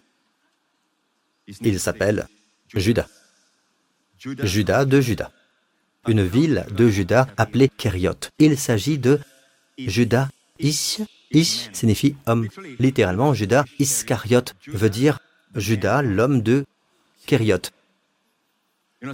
Il 1.60 1.78
s'appelle 1.80 2.26
Judas. 2.74 3.06
Judas 4.18 4.84
de 4.84 5.00
Judas. 5.00 5.30
Une 6.08 6.22
ville 6.22 6.66
de 6.70 6.88
Judas 6.88 7.26
appelée 7.36 7.68
Kériot. 7.68 8.30
Il 8.38 8.58
s'agit 8.58 8.98
de 8.98 9.20
Judas 9.78 10.28
Ish. 10.58 11.00
Ish 11.30 11.70
signifie 11.72 12.16
homme. 12.26 12.48
Littéralement, 12.78 13.34
Judas 13.34 13.64
Iscariot 13.78 14.44
veut 14.66 14.90
dire 14.90 15.20
Judas, 15.54 16.02
l'homme 16.02 16.42
de 16.42 16.64
Kériot. 17.26 17.70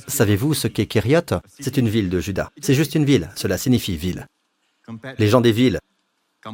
Savez-vous 0.09 0.55
ce 0.55 0.67
qu'est 0.69 0.87
Kériot? 0.87 1.41
C'est 1.61 1.77
une 1.77 1.89
ville 1.89 2.09
de 2.11 2.21
Juda. 2.21 2.51
C'est 2.61 2.75
juste 2.75 2.95
une 2.95 3.05
ville, 3.05 3.31
cela 3.37 3.59
signifie 3.59 3.97
ville. 3.97 4.27
Les 5.19 5.29
gens 5.29 5.41
des 5.41 5.53
villes, 5.53 5.79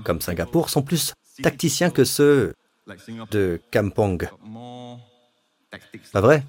comme 0.04 0.20
Singapour, 0.20 0.68
sont 0.68 0.82
plus 0.82 1.14
tacticiens 1.42 1.90
que 1.90 2.04
ceux 2.04 2.54
de 3.30 3.60
Kampong. 3.70 4.28
Pas 6.12 6.20
vrai? 6.20 6.44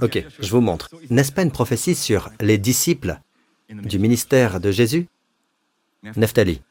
Ok, 0.00 0.24
je 0.38 0.50
vous 0.50 0.60
montre. 0.60 0.90
N'est-ce 1.10 1.32
pas 1.32 1.42
une 1.42 1.50
prophétie 1.50 1.94
sur 1.94 2.30
les 2.40 2.58
disciples? 2.58 3.18
Du 3.68 3.98
ministère 3.98 4.60
de 4.60 4.70
Jésus 4.70 5.06
Nephtali. 6.16 6.62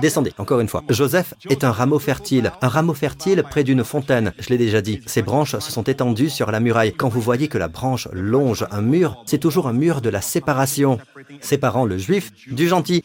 Descendez, 0.00 0.32
encore 0.38 0.60
une 0.60 0.68
fois. 0.68 0.84
Joseph 0.88 1.34
est 1.50 1.64
un 1.64 1.70
rameau 1.70 1.98
fertile, 1.98 2.52
un 2.62 2.68
rameau 2.68 2.94
fertile 2.94 3.44
près 3.48 3.62
d'une 3.62 3.84
fontaine, 3.84 4.32
je 4.38 4.48
l'ai 4.48 4.56
déjà 4.56 4.80
dit. 4.80 5.02
Ses 5.06 5.20
branches 5.20 5.58
se 5.58 5.70
sont 5.70 5.82
étendues 5.82 6.30
sur 6.30 6.50
la 6.50 6.60
muraille. 6.60 6.94
Quand 6.94 7.10
vous 7.10 7.20
voyez 7.20 7.48
que 7.48 7.58
la 7.58 7.68
branche 7.68 8.08
longe 8.12 8.66
un 8.70 8.80
mur, 8.80 9.22
c'est 9.26 9.38
toujours 9.38 9.68
un 9.68 9.74
mur 9.74 10.00
de 10.00 10.08
la 10.08 10.22
séparation, 10.22 10.98
séparant 11.40 11.84
le 11.84 11.98
juif 11.98 12.32
du 12.48 12.68
gentil. 12.68 13.04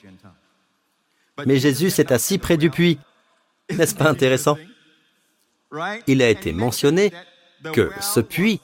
Mais 1.45 1.59
Jésus 1.59 1.89
s'est 1.89 2.13
assis 2.13 2.37
près 2.37 2.55
du 2.55 2.69
puits. 2.69 2.99
N'est-ce 3.69 3.95
pas 3.95 4.09
intéressant? 4.09 4.57
Il 6.07 6.21
a 6.21 6.29
été 6.29 6.53
mentionné 6.53 7.11
que 7.73 7.91
ce 7.99 8.21
puits 8.21 8.61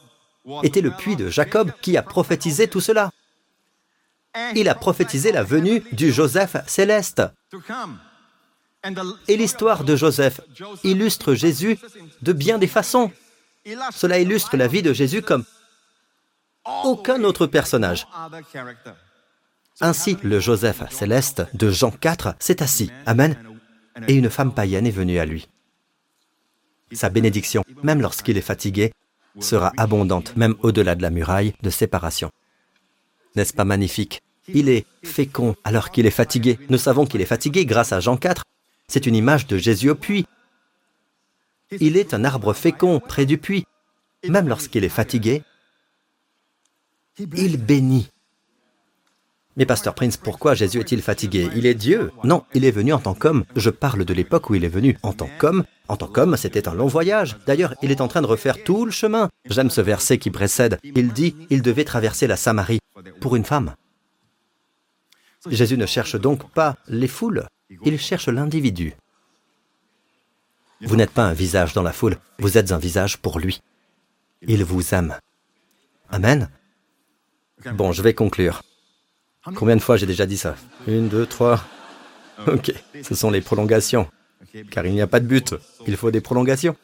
était 0.64 0.82
le 0.82 0.92
puits 0.92 1.18
de 1.18 1.30
Jacob 1.30 1.72
qui 1.82 1.98
a 1.98 2.04
prophétisé 2.04 2.68
tout 2.68 2.80
cela. 2.80 3.12
Il 4.56 4.70
a 4.70 4.76
prophétisé 4.76 5.32
la 5.32 5.44
venue 5.44 5.84
du 5.92 6.12
Joseph 6.12 6.58
céleste. 6.68 7.22
Et 9.28 9.38
l'histoire 9.38 9.84
de 9.84 9.96
Joseph 9.96 10.42
illustre 10.84 11.34
Jésus 11.34 11.78
de 12.22 12.34
bien 12.34 12.58
des 12.58 12.68
façons. 12.68 13.12
Cela 13.92 14.20
illustre 14.20 14.58
la 14.58 14.68
vie 14.68 14.82
de 14.82 14.94
Jésus 14.94 15.22
comme 15.22 15.46
aucun 16.84 17.24
autre 17.24 17.48
personnage. 17.48 18.08
Ainsi, 19.82 20.18
le 20.24 20.40
Joseph 20.40 20.84
céleste 20.92 21.44
de 21.54 21.72
Jean 21.72 21.92
4 21.92 22.36
s'est 22.40 22.62
assis. 22.62 22.92
Amen. 23.06 23.38
Et 24.08 24.16
une 24.16 24.30
femme 24.30 24.54
païenne 24.54 24.88
est 24.88 24.92
venue 24.92 25.20
à 25.20 25.26
lui. 25.26 25.48
Sa 26.92 27.10
bénédiction, 27.10 27.64
même 27.82 28.02
lorsqu'il 28.02 28.38
est 28.38 28.42
fatigué, 28.42 28.94
sera 29.40 29.72
abondante, 29.78 30.36
même 30.36 30.56
au-delà 30.62 30.96
de 30.96 31.02
la 31.02 31.10
muraille 31.10 31.54
de 31.64 31.70
séparation. 31.70 32.30
N'est-ce 33.36 33.54
pas 33.54 33.66
magnifique? 33.66 34.22
Il 34.48 34.70
est 34.70 34.86
fécond 35.04 35.56
alors 35.64 35.92
qu'il 35.92 36.06
est 36.06 36.12
fatigué. 36.12 36.60
Nous 36.70 36.78
savons 36.78 37.06
qu'il 37.06 37.22
est 37.22 37.26
fatigué 37.26 37.66
grâce 37.66 37.94
à 37.94 38.00
Jean 38.00 38.18
4 38.18 38.44
c'est 38.88 39.08
une 39.08 39.16
image 39.16 39.48
de 39.48 39.58
Jésus 39.58 39.90
au 39.90 39.96
puits. 39.96 40.28
Il 41.80 41.98
est 41.98 42.14
un 42.14 42.24
arbre 42.26 42.54
fécond 42.54 43.00
près 43.00 43.26
du 43.26 43.38
puits. 43.40 43.66
Même 44.28 44.48
lorsqu'il 44.48 44.84
est 44.84 44.90
fatigué, 44.90 45.42
il 47.18 47.58
bénit. 47.58 48.10
Mais 49.56 49.66
Pasteur 49.66 49.94
Prince, 49.94 50.18
pourquoi 50.18 50.56
Jésus 50.56 50.80
est-il 50.80 51.02
fatigué? 51.02 51.50
Il 51.56 51.66
est 51.66 51.76
Dieu. 51.76 52.12
Non, 52.24 52.44
il 52.54 52.66
est 52.66 52.72
venu 52.72 52.92
en 52.92 53.00
tant 53.00 53.14
qu'homme. 53.14 53.44
Je 53.56 53.70
parle 53.70 54.04
de 54.04 54.14
l'époque 54.14 54.50
où 54.50 54.56
il 54.56 54.64
est 54.64 54.70
venu 54.70 54.98
en 55.04 55.14
tant 55.14 55.30
qu'homme. 55.38 55.64
En 55.88 55.96
tant 55.96 56.08
qu'homme, 56.08 56.38
c'était 56.38 56.68
un 56.68 56.74
long 56.74 56.88
voyage. 56.88 57.38
D'ailleurs, 57.46 57.76
il 57.84 57.92
est 57.92 58.02
en 58.02 58.08
train 58.08 58.22
de 58.22 58.28
refaire 58.28 58.64
tout 58.64 58.86
le 58.86 58.92
chemin. 58.92 59.30
J'aime 59.46 59.70
ce 59.70 59.82
verset 59.82 60.18
qui 60.18 60.32
précède. 60.32 60.80
Il 60.84 61.14
dit, 61.14 61.36
il 61.52 61.62
devait 61.62 61.84
traverser 61.84 62.26
la 62.26 62.36
Samarie 62.36 62.80
pour 63.22 63.36
une 63.36 63.46
femme. 63.46 63.76
Jésus 65.50 65.78
ne 65.78 65.86
cherche 65.86 66.16
donc 66.16 66.50
pas 66.52 66.78
les 66.88 67.08
foules, 67.08 67.46
il 67.84 68.00
cherche 68.00 68.30
l'individu. 68.30 68.94
Vous 70.82 70.96
n'êtes 70.96 71.12
pas 71.12 71.26
un 71.26 71.34
visage 71.34 71.74
dans 71.74 71.84
la 71.84 71.94
foule, 71.94 72.18
vous 72.40 72.58
êtes 72.58 72.72
un 72.72 72.78
visage 72.78 73.18
pour 73.18 73.40
lui. 73.40 73.62
Il 74.42 74.64
vous 74.64 74.94
aime. 74.94 75.18
Amen. 76.10 76.50
Bon, 77.74 77.92
je 77.92 78.02
vais 78.02 78.14
conclure. 78.14 78.62
Combien 79.56 79.76
de 79.76 79.82
fois 79.82 79.98
j'ai 79.98 80.06
déjà 80.06 80.26
dit 80.26 80.38
ça 80.38 80.56
Une, 80.88 81.10
deux, 81.10 81.26
trois. 81.26 81.64
Ok, 82.48 82.74
ce 83.02 83.16
sont 83.16 83.30
les 83.30 83.42
prolongations. 83.42 84.08
Car 84.72 84.86
il 84.86 84.94
n'y 84.94 85.02
a 85.02 85.08
pas 85.08 85.20
de 85.20 85.28
but, 85.28 85.56
il 85.88 85.98
faut 85.98 86.12
des 86.12 86.22
prolongations. 86.22 86.76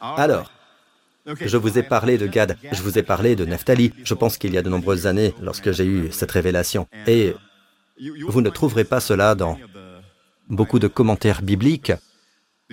Alors, 0.00 0.50
je 1.26 1.56
vous 1.56 1.78
ai 1.78 1.82
parlé 1.82 2.18
de 2.18 2.26
Gad, 2.26 2.56
je 2.72 2.82
vous 2.82 2.98
ai 2.98 3.02
parlé 3.02 3.36
de 3.36 3.44
Nephtali. 3.44 3.92
Je 4.04 4.14
pense 4.14 4.38
qu'il 4.38 4.54
y 4.54 4.58
a 4.58 4.62
de 4.62 4.70
nombreuses 4.70 5.06
années, 5.06 5.34
lorsque 5.42 5.72
j'ai 5.72 5.84
eu 5.84 6.12
cette 6.12 6.30
révélation. 6.30 6.86
Et 7.06 7.34
vous 8.28 8.40
ne 8.40 8.50
trouverez 8.50 8.84
pas 8.84 9.00
cela 9.00 9.34
dans 9.34 9.58
beaucoup 10.48 10.78
de 10.78 10.88
commentaires 10.88 11.42
bibliques 11.42 11.92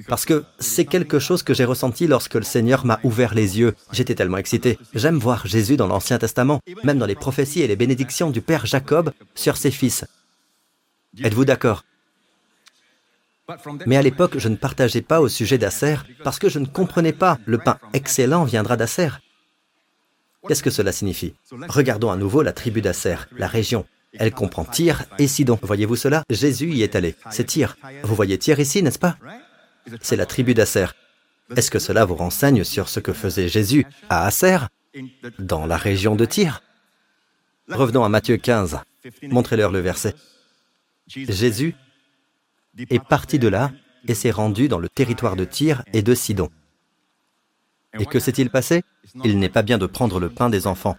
Parce 0.07 0.25
que 0.25 0.43
c'est 0.59 0.85
quelque 0.85 1.19
chose 1.19 1.41
que 1.41 1.53
j'ai 1.53 1.63
ressenti 1.63 2.05
lorsque 2.05 2.35
le 2.35 2.43
Seigneur 2.43 2.85
m'a 2.85 2.99
ouvert 3.03 3.33
les 3.33 3.59
yeux. 3.59 3.75
J'étais 3.91 4.15
tellement 4.15 4.37
excité. 4.37 4.77
J'aime 4.93 5.17
voir 5.17 5.47
Jésus 5.47 5.77
dans 5.77 5.87
l'Ancien 5.87 6.17
Testament, 6.17 6.59
même 6.83 6.99
dans 6.99 7.05
les 7.05 7.15
prophéties 7.15 7.61
et 7.61 7.67
les 7.67 7.77
bénédictions 7.77 8.29
du 8.29 8.41
Père 8.41 8.65
Jacob 8.65 9.11
sur 9.35 9.55
ses 9.55 9.71
fils. 9.71 10.05
Êtes-vous 11.23 11.45
d'accord? 11.45 11.85
Mais 13.85 13.95
à 13.95 14.01
l'époque, 14.01 14.37
je 14.37 14.49
ne 14.49 14.55
partageais 14.55 15.01
pas 15.01 15.21
au 15.21 15.29
sujet 15.29 15.57
d'Acer 15.57 15.97
parce 16.23 16.39
que 16.39 16.49
je 16.49 16.59
ne 16.59 16.65
comprenais 16.65 17.13
pas. 17.13 17.37
Le 17.45 17.57
pain 17.57 17.77
excellent 17.93 18.43
viendra 18.43 18.75
d'Acer. 18.75 19.09
Qu'est-ce 20.47 20.63
que 20.63 20.69
cela 20.69 20.91
signifie? 20.91 21.35
Regardons 21.69 22.11
à 22.11 22.17
nouveau 22.17 22.41
la 22.41 22.53
tribu 22.53 22.81
d'Acer, 22.81 23.15
la 23.37 23.47
région. 23.47 23.85
Elle 24.13 24.31
comprend 24.31 24.65
Tyr 24.65 25.03
et 25.19 25.27
Sidon. 25.27 25.59
Voyez-vous 25.61 25.95
cela? 25.95 26.23
Jésus 26.29 26.71
y 26.71 26.83
est 26.83 26.95
allé. 26.95 27.15
C'est 27.31 27.45
Tyr. 27.45 27.77
Vous 28.03 28.15
voyez 28.15 28.37
Tyr 28.37 28.59
ici, 28.59 28.83
n'est-ce 28.83 28.99
pas? 28.99 29.17
C'est 30.01 30.15
la 30.15 30.25
tribu 30.25 30.53
d'Acer. 30.53 30.87
Est-ce 31.55 31.69
que 31.69 31.79
cela 31.79 32.05
vous 32.05 32.15
renseigne 32.15 32.63
sur 32.63 32.89
ce 32.89 32.99
que 32.99 33.13
faisait 33.13 33.47
Jésus 33.47 33.85
à 34.09 34.25
Acer, 34.25 34.57
dans 35.39 35.65
la 35.65 35.77
région 35.77 36.15
de 36.15 36.25
Tyr? 36.25 36.63
Revenons 37.69 38.03
à 38.03 38.09
Matthieu 38.09 38.37
15. 38.37 38.79
Montrez-leur 39.23 39.71
le 39.71 39.79
verset. 39.79 40.15
Jésus 41.07 41.75
est 42.77 43.03
parti 43.03 43.37
de 43.39 43.47
là 43.47 43.71
et 44.07 44.15
s'est 44.15 44.31
rendu 44.31 44.67
dans 44.67 44.79
le 44.79 44.89
territoire 44.89 45.35
de 45.35 45.45
Tyr 45.45 45.83
et 45.93 46.01
de 46.01 46.15
Sidon. 46.15 46.49
Et 47.99 48.05
que 48.05 48.19
s'est-il 48.19 48.49
passé? 48.49 48.83
Il 49.23 49.39
n'est 49.39 49.49
pas 49.49 49.61
bien 49.61 49.77
de 49.77 49.85
prendre 49.85 50.19
le 50.19 50.29
pain 50.29 50.49
des 50.49 50.67
enfants. 50.67 50.97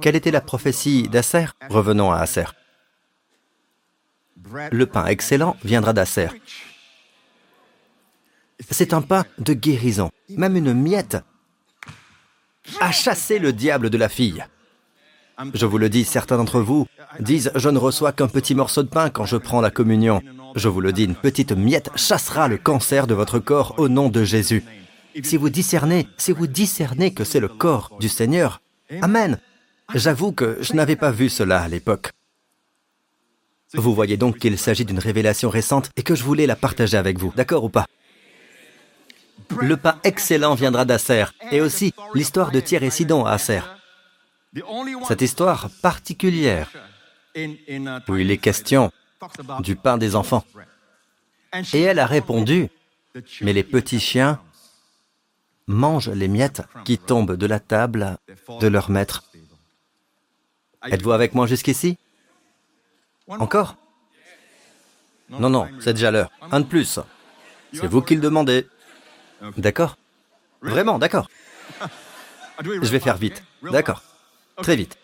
Quelle 0.00 0.16
était 0.16 0.30
la 0.30 0.40
prophétie 0.40 1.08
d'Asser? 1.08 1.46
Revenons 1.68 2.10
à 2.10 2.18
Asser. 2.18 2.44
Le 4.70 4.86
pain 4.86 5.06
excellent 5.06 5.56
viendra 5.64 5.92
d'Asser. 5.92 6.28
C'est 8.70 8.92
un 8.92 9.02
pain 9.02 9.24
de 9.38 9.52
guérison, 9.52 10.10
même 10.30 10.56
une 10.56 10.74
miette 10.74 11.16
a 12.80 12.92
chassé 12.92 13.38
le 13.38 13.52
diable 13.52 13.90
de 13.90 13.98
la 13.98 14.08
fille. 14.08 14.44
Je 15.52 15.66
vous 15.66 15.78
le 15.78 15.88
dis, 15.88 16.04
certains 16.04 16.36
d'entre 16.36 16.60
vous 16.60 16.86
disent⁇ 17.20 17.50
Je 17.58 17.68
ne 17.68 17.78
reçois 17.78 18.12
qu'un 18.12 18.28
petit 18.28 18.54
morceau 18.54 18.82
de 18.82 18.88
pain 18.88 19.10
quand 19.10 19.26
je 19.26 19.36
prends 19.36 19.60
la 19.60 19.70
communion⁇ 19.70 20.18
Je 20.54 20.68
vous 20.68 20.80
le 20.80 20.92
dis, 20.92 21.04
une 21.04 21.14
petite 21.14 21.52
miette 21.52 21.90
chassera 21.96 22.48
le 22.48 22.56
cancer 22.56 23.06
de 23.06 23.14
votre 23.14 23.38
corps 23.38 23.74
au 23.78 23.88
nom 23.88 24.08
de 24.08 24.24
Jésus. 24.24 24.64
Si 25.22 25.36
vous 25.36 25.50
discernez, 25.50 26.08
si 26.16 26.32
vous 26.32 26.46
discernez 26.46 27.12
que 27.12 27.24
c'est 27.24 27.40
le 27.40 27.48
corps 27.48 27.90
du 28.00 28.08
Seigneur, 28.08 28.60
Amen. 29.02 29.38
J'avoue 29.94 30.32
que 30.32 30.58
je 30.60 30.74
n'avais 30.74 30.96
pas 30.96 31.10
vu 31.10 31.28
cela 31.28 31.60
à 31.60 31.68
l'époque. 31.68 32.10
Vous 33.74 33.94
voyez 33.94 34.16
donc 34.16 34.38
qu'il 34.38 34.56
s'agit 34.56 34.84
d'une 34.84 34.98
révélation 34.98 35.50
récente 35.50 35.90
et 35.96 36.02
que 36.02 36.14
je 36.14 36.22
voulais 36.22 36.46
la 36.46 36.56
partager 36.56 36.96
avec 36.96 37.18
vous, 37.18 37.32
d'accord 37.36 37.64
ou 37.64 37.68
pas? 37.68 37.86
Le 39.60 39.76
pain 39.76 39.98
excellent 40.04 40.54
viendra 40.54 40.84
d'Asser, 40.84 41.24
et 41.50 41.60
aussi 41.60 41.92
l'histoire 42.14 42.50
de 42.50 42.60
Thierry 42.60 42.86
et 42.86 42.90
Sidon 42.90 43.24
à 43.24 43.32
Asser. 43.32 43.60
Cette 45.08 45.22
histoire 45.22 45.70
particulière, 45.82 46.70
où 47.36 48.16
il 48.16 48.30
est 48.30 48.38
question 48.38 48.92
du 49.60 49.76
pain 49.76 49.96
des 49.98 50.14
enfants. 50.14 50.44
Et 51.72 51.82
elle 51.82 51.98
a 51.98 52.06
répondu, 52.06 52.68
mais 53.40 53.52
les 53.52 53.64
petits 53.64 54.00
chiens 54.00 54.40
mangent 55.66 56.10
les 56.10 56.28
miettes 56.28 56.62
qui 56.84 56.98
tombent 56.98 57.36
de 57.36 57.46
la 57.46 57.60
table 57.60 58.18
de 58.60 58.66
leur 58.66 58.90
maître. 58.90 59.24
Êtes-vous 60.90 61.12
avec 61.12 61.34
moi 61.34 61.46
jusqu'ici? 61.46 61.96
Encore? 63.28 63.76
Non, 65.30 65.48
non, 65.48 65.68
c'est 65.80 65.94
déjà 65.94 66.10
l'heure. 66.10 66.30
Un 66.52 66.60
de 66.60 66.66
plus. 66.66 67.00
C'est 67.72 67.86
vous 67.86 68.02
qui 68.02 68.14
le 68.14 68.20
demandez. 68.20 68.68
D'accord 69.56 69.96
Vraiment, 70.62 70.98
d'accord. 70.98 71.28
Je 72.62 72.90
vais 72.90 73.00
faire 73.00 73.16
vite. 73.16 73.42
D'accord. 73.62 74.02
Très 74.62 74.76
vite. 74.76 74.96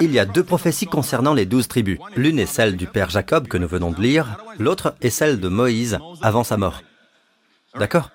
Il 0.00 0.12
y 0.12 0.18
a 0.18 0.26
deux 0.26 0.44
prophéties 0.44 0.86
concernant 0.86 1.32
les 1.32 1.46
douze 1.46 1.66
tribus. 1.66 1.98
L'une 2.14 2.38
est 2.38 2.46
celle 2.46 2.76
du 2.76 2.86
Père 2.86 3.08
Jacob 3.08 3.48
que 3.48 3.56
nous 3.56 3.68
venons 3.68 3.90
de 3.90 4.00
lire, 4.00 4.36
l'autre 4.58 4.94
est 5.00 5.10
celle 5.10 5.40
de 5.40 5.48
Moïse 5.48 5.98
avant 6.20 6.44
sa 6.44 6.58
mort. 6.58 6.82
D'accord 7.78 8.10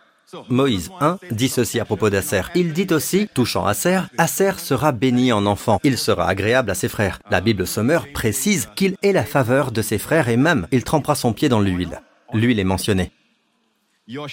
Moïse 0.50 0.90
1 1.00 1.20
dit 1.32 1.50
ceci 1.50 1.80
à 1.80 1.86
propos 1.86 2.10
d'Asser. 2.10 2.42
Il 2.56 2.74
dit 2.74 2.88
aussi, 2.92 3.28
touchant 3.34 3.66
Asser, 3.66 4.00
Asser 4.18 4.54
sera 4.58 4.92
béni 4.92 5.32
en 5.32 5.46
enfant. 5.46 5.80
Il 5.84 5.98
sera 5.98 6.28
agréable 6.28 6.72
à 6.72 6.76
ses 6.76 6.90
frères. 6.90 7.20
La 7.30 7.42
Bible 7.42 7.68
Sommer 7.68 8.00
précise 8.14 8.70
qu'il 8.76 8.96
est 9.04 9.12
la 9.12 9.26
faveur 9.26 9.72
de 9.72 9.82
ses 9.82 10.00
frères 10.00 10.30
et 10.30 10.38
même 10.38 10.68
il 10.72 10.84
trempera 10.84 11.16
son 11.16 11.34
pied 11.34 11.50
dans 11.50 11.60
l'huile. 11.60 12.02
L'huile 12.34 12.60
est 12.60 12.64
mentionnée. 12.64 13.12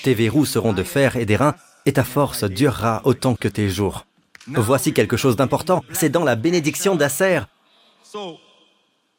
Tes 0.02 0.14
verrous 0.14 0.46
seront 0.46 0.72
de 0.72 0.82
fer 0.82 1.16
et 1.16 1.26
d'airain, 1.26 1.54
et 1.86 1.92
ta 1.92 2.04
force 2.04 2.44
durera 2.44 3.02
autant 3.04 3.34
que 3.34 3.48
tes 3.48 3.68
jours. 3.68 4.06
Voici 4.46 4.92
quelque 4.92 5.16
chose 5.16 5.36
d'important, 5.36 5.84
c'est 5.92 6.08
dans 6.08 6.24
la 6.24 6.36
bénédiction 6.36 6.96
d'Asser. 6.96 7.40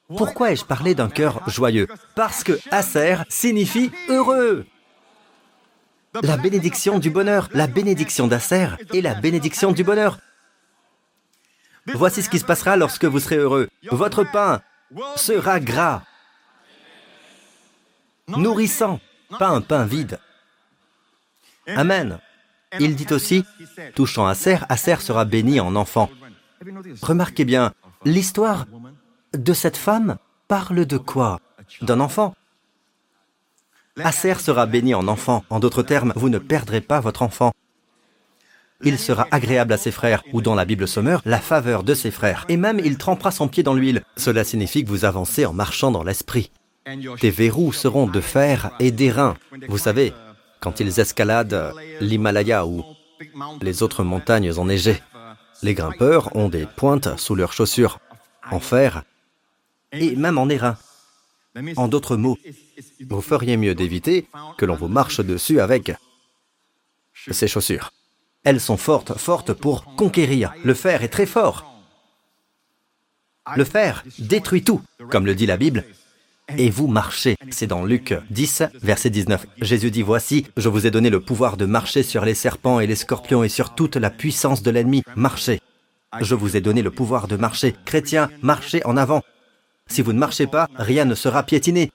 Pourquoi 0.07 0.51
ai-je 0.51 0.65
parlé 0.65 0.93
d'un 0.93 1.09
cœur 1.09 1.41
joyeux? 1.49 1.87
Parce 2.15 2.43
que 2.43 2.59
Asser 2.69 3.17
signifie 3.29 3.91
heureux. 4.09 4.65
La 6.21 6.35
bénédiction 6.35 6.99
du 6.99 7.09
bonheur, 7.09 7.47
la 7.53 7.67
bénédiction 7.67 8.27
d'Asser 8.27 8.67
et 8.93 9.01
la 9.01 9.13
bénédiction 9.13 9.71
du 9.71 9.85
bonheur. 9.85 10.19
Voici 11.93 12.21
ce 12.21 12.29
qui 12.29 12.39
se 12.39 12.45
passera 12.45 12.75
lorsque 12.75 13.05
vous 13.05 13.19
serez 13.19 13.37
heureux. 13.37 13.69
Votre 13.89 14.25
pain 14.25 14.61
sera 15.15 15.61
gras, 15.61 16.03
nourrissant, 18.27 18.99
pas 19.39 19.47
un 19.47 19.61
pain 19.61 19.85
vide. 19.85 20.19
Amen. 21.67 22.19
Il 22.79 22.95
dit 22.95 23.11
aussi, 23.11 23.43
touchant 23.95 24.25
Asser, 24.27 24.57
Asser 24.69 24.95
sera 24.97 25.25
béni 25.25 25.59
en 25.59 25.75
enfant. 25.75 26.09
Remarquez 27.01 27.45
bien, 27.45 27.73
l'histoire 28.05 28.65
de 29.33 29.53
cette 29.53 29.77
femme 29.77 30.17
parle 30.47 30.85
de 30.85 30.97
quoi 30.97 31.39
D'un 31.81 31.99
enfant. 31.99 32.35
Acer 34.03 34.39
sera 34.39 34.65
béni 34.65 34.93
en 34.93 35.07
enfant. 35.07 35.43
En 35.49 35.59
d'autres 35.59 35.83
termes, 35.83 36.13
vous 36.15 36.29
ne 36.29 36.37
perdrez 36.37 36.81
pas 36.81 36.99
votre 36.99 37.23
enfant. 37.23 37.51
Il 38.83 38.97
sera 38.97 39.27
agréable 39.31 39.73
à 39.73 39.77
ses 39.77 39.91
frères, 39.91 40.23
ou 40.33 40.41
dans 40.41 40.55
la 40.55 40.65
Bible 40.65 40.87
Sommeur, 40.87 41.21
la 41.25 41.39
faveur 41.39 41.83
de 41.83 41.93
ses 41.93 42.09
frères. 42.09 42.45
Et 42.49 42.57
même 42.57 42.79
il 42.83 42.97
trempera 42.97 43.31
son 43.31 43.47
pied 43.47 43.63
dans 43.63 43.75
l'huile. 43.75 44.03
Cela 44.17 44.43
signifie 44.43 44.83
que 44.83 44.89
vous 44.89 45.05
avancez 45.05 45.45
en 45.45 45.53
marchant 45.53 45.91
dans 45.91 46.03
l'esprit. 46.03 46.51
Tes 47.19 47.29
verrous 47.29 47.73
seront 47.73 48.07
de 48.07 48.21
fer 48.21 48.71
et 48.79 48.91
d'airain. 48.91 49.35
Vous 49.67 49.77
savez, 49.77 50.13
quand 50.61 50.79
ils 50.79 50.99
escaladent 50.99 51.73
l'Himalaya 51.99 52.65
ou 52.65 52.83
les 53.61 53.83
autres 53.83 54.03
montagnes 54.03 54.53
enneigées, 54.57 55.01
les 55.63 55.73
grimpeurs 55.73 56.35
ont 56.35 56.49
des 56.49 56.65
pointes 56.65 57.19
sous 57.19 57.35
leurs 57.35 57.51
chaussures, 57.51 57.99
en 58.49 58.59
fer 58.59 59.03
et 59.91 60.15
même 60.15 60.37
en 60.37 60.47
airain. 60.49 60.77
En 61.75 61.87
d'autres 61.87 62.15
mots, 62.15 62.37
vous 63.09 63.21
feriez 63.21 63.57
mieux 63.57 63.75
d'éviter 63.75 64.27
que 64.57 64.65
l'on 64.65 64.75
vous 64.75 64.87
marche 64.87 65.19
dessus 65.19 65.59
avec 65.59 65.91
ces 67.13 67.47
chaussures. 67.47 67.91
Elles 68.43 68.61
sont 68.61 68.77
fortes, 68.77 69.17
fortes 69.17 69.53
pour 69.53 69.83
conquérir. 69.95 70.53
Le 70.63 70.73
fer 70.73 71.03
est 71.03 71.09
très 71.09 71.25
fort. 71.25 71.65
Le 73.55 73.65
fer 73.65 74.03
détruit 74.17 74.63
tout, 74.63 74.81
comme 75.09 75.25
le 75.25 75.35
dit 75.35 75.45
la 75.45 75.57
Bible. 75.57 75.83
Et 76.57 76.69
vous 76.69 76.87
marchez. 76.87 77.35
C'est 77.49 77.67
dans 77.67 77.85
Luc 77.85 78.13
10, 78.29 78.63
verset 78.81 79.09
19. 79.09 79.45
Jésus 79.61 79.91
dit, 79.91 80.01
Voici, 80.01 80.47
je 80.57 80.69
vous 80.69 80.85
ai 80.85 80.91
donné 80.91 81.09
le 81.09 81.21
pouvoir 81.21 81.57
de 81.57 81.65
marcher 81.65 82.03
sur 82.03 82.25
les 82.25 82.35
serpents 82.35 82.79
et 82.79 82.87
les 82.87 82.95
scorpions 82.95 83.43
et 83.43 83.49
sur 83.49 83.73
toute 83.73 83.95
la 83.95 84.09
puissance 84.09 84.61
de 84.61 84.71
l'ennemi. 84.71 85.03
Marchez. 85.15 85.59
Je 86.19 86.35
vous 86.35 86.57
ai 86.57 86.61
donné 86.61 86.81
le 86.81 86.91
pouvoir 86.91 87.27
de 87.27 87.37
marcher. 87.37 87.73
Chrétiens, 87.85 88.29
marchez 88.41 88.85
en 88.85 88.97
avant. 88.97 89.21
Si 89.87 90.01
vous 90.01 90.13
ne 90.13 90.19
marchez 90.19 90.47
pas, 90.47 90.67
rien 90.75 91.05
ne 91.05 91.15
sera 91.15 91.43
piétiné. 91.43 91.91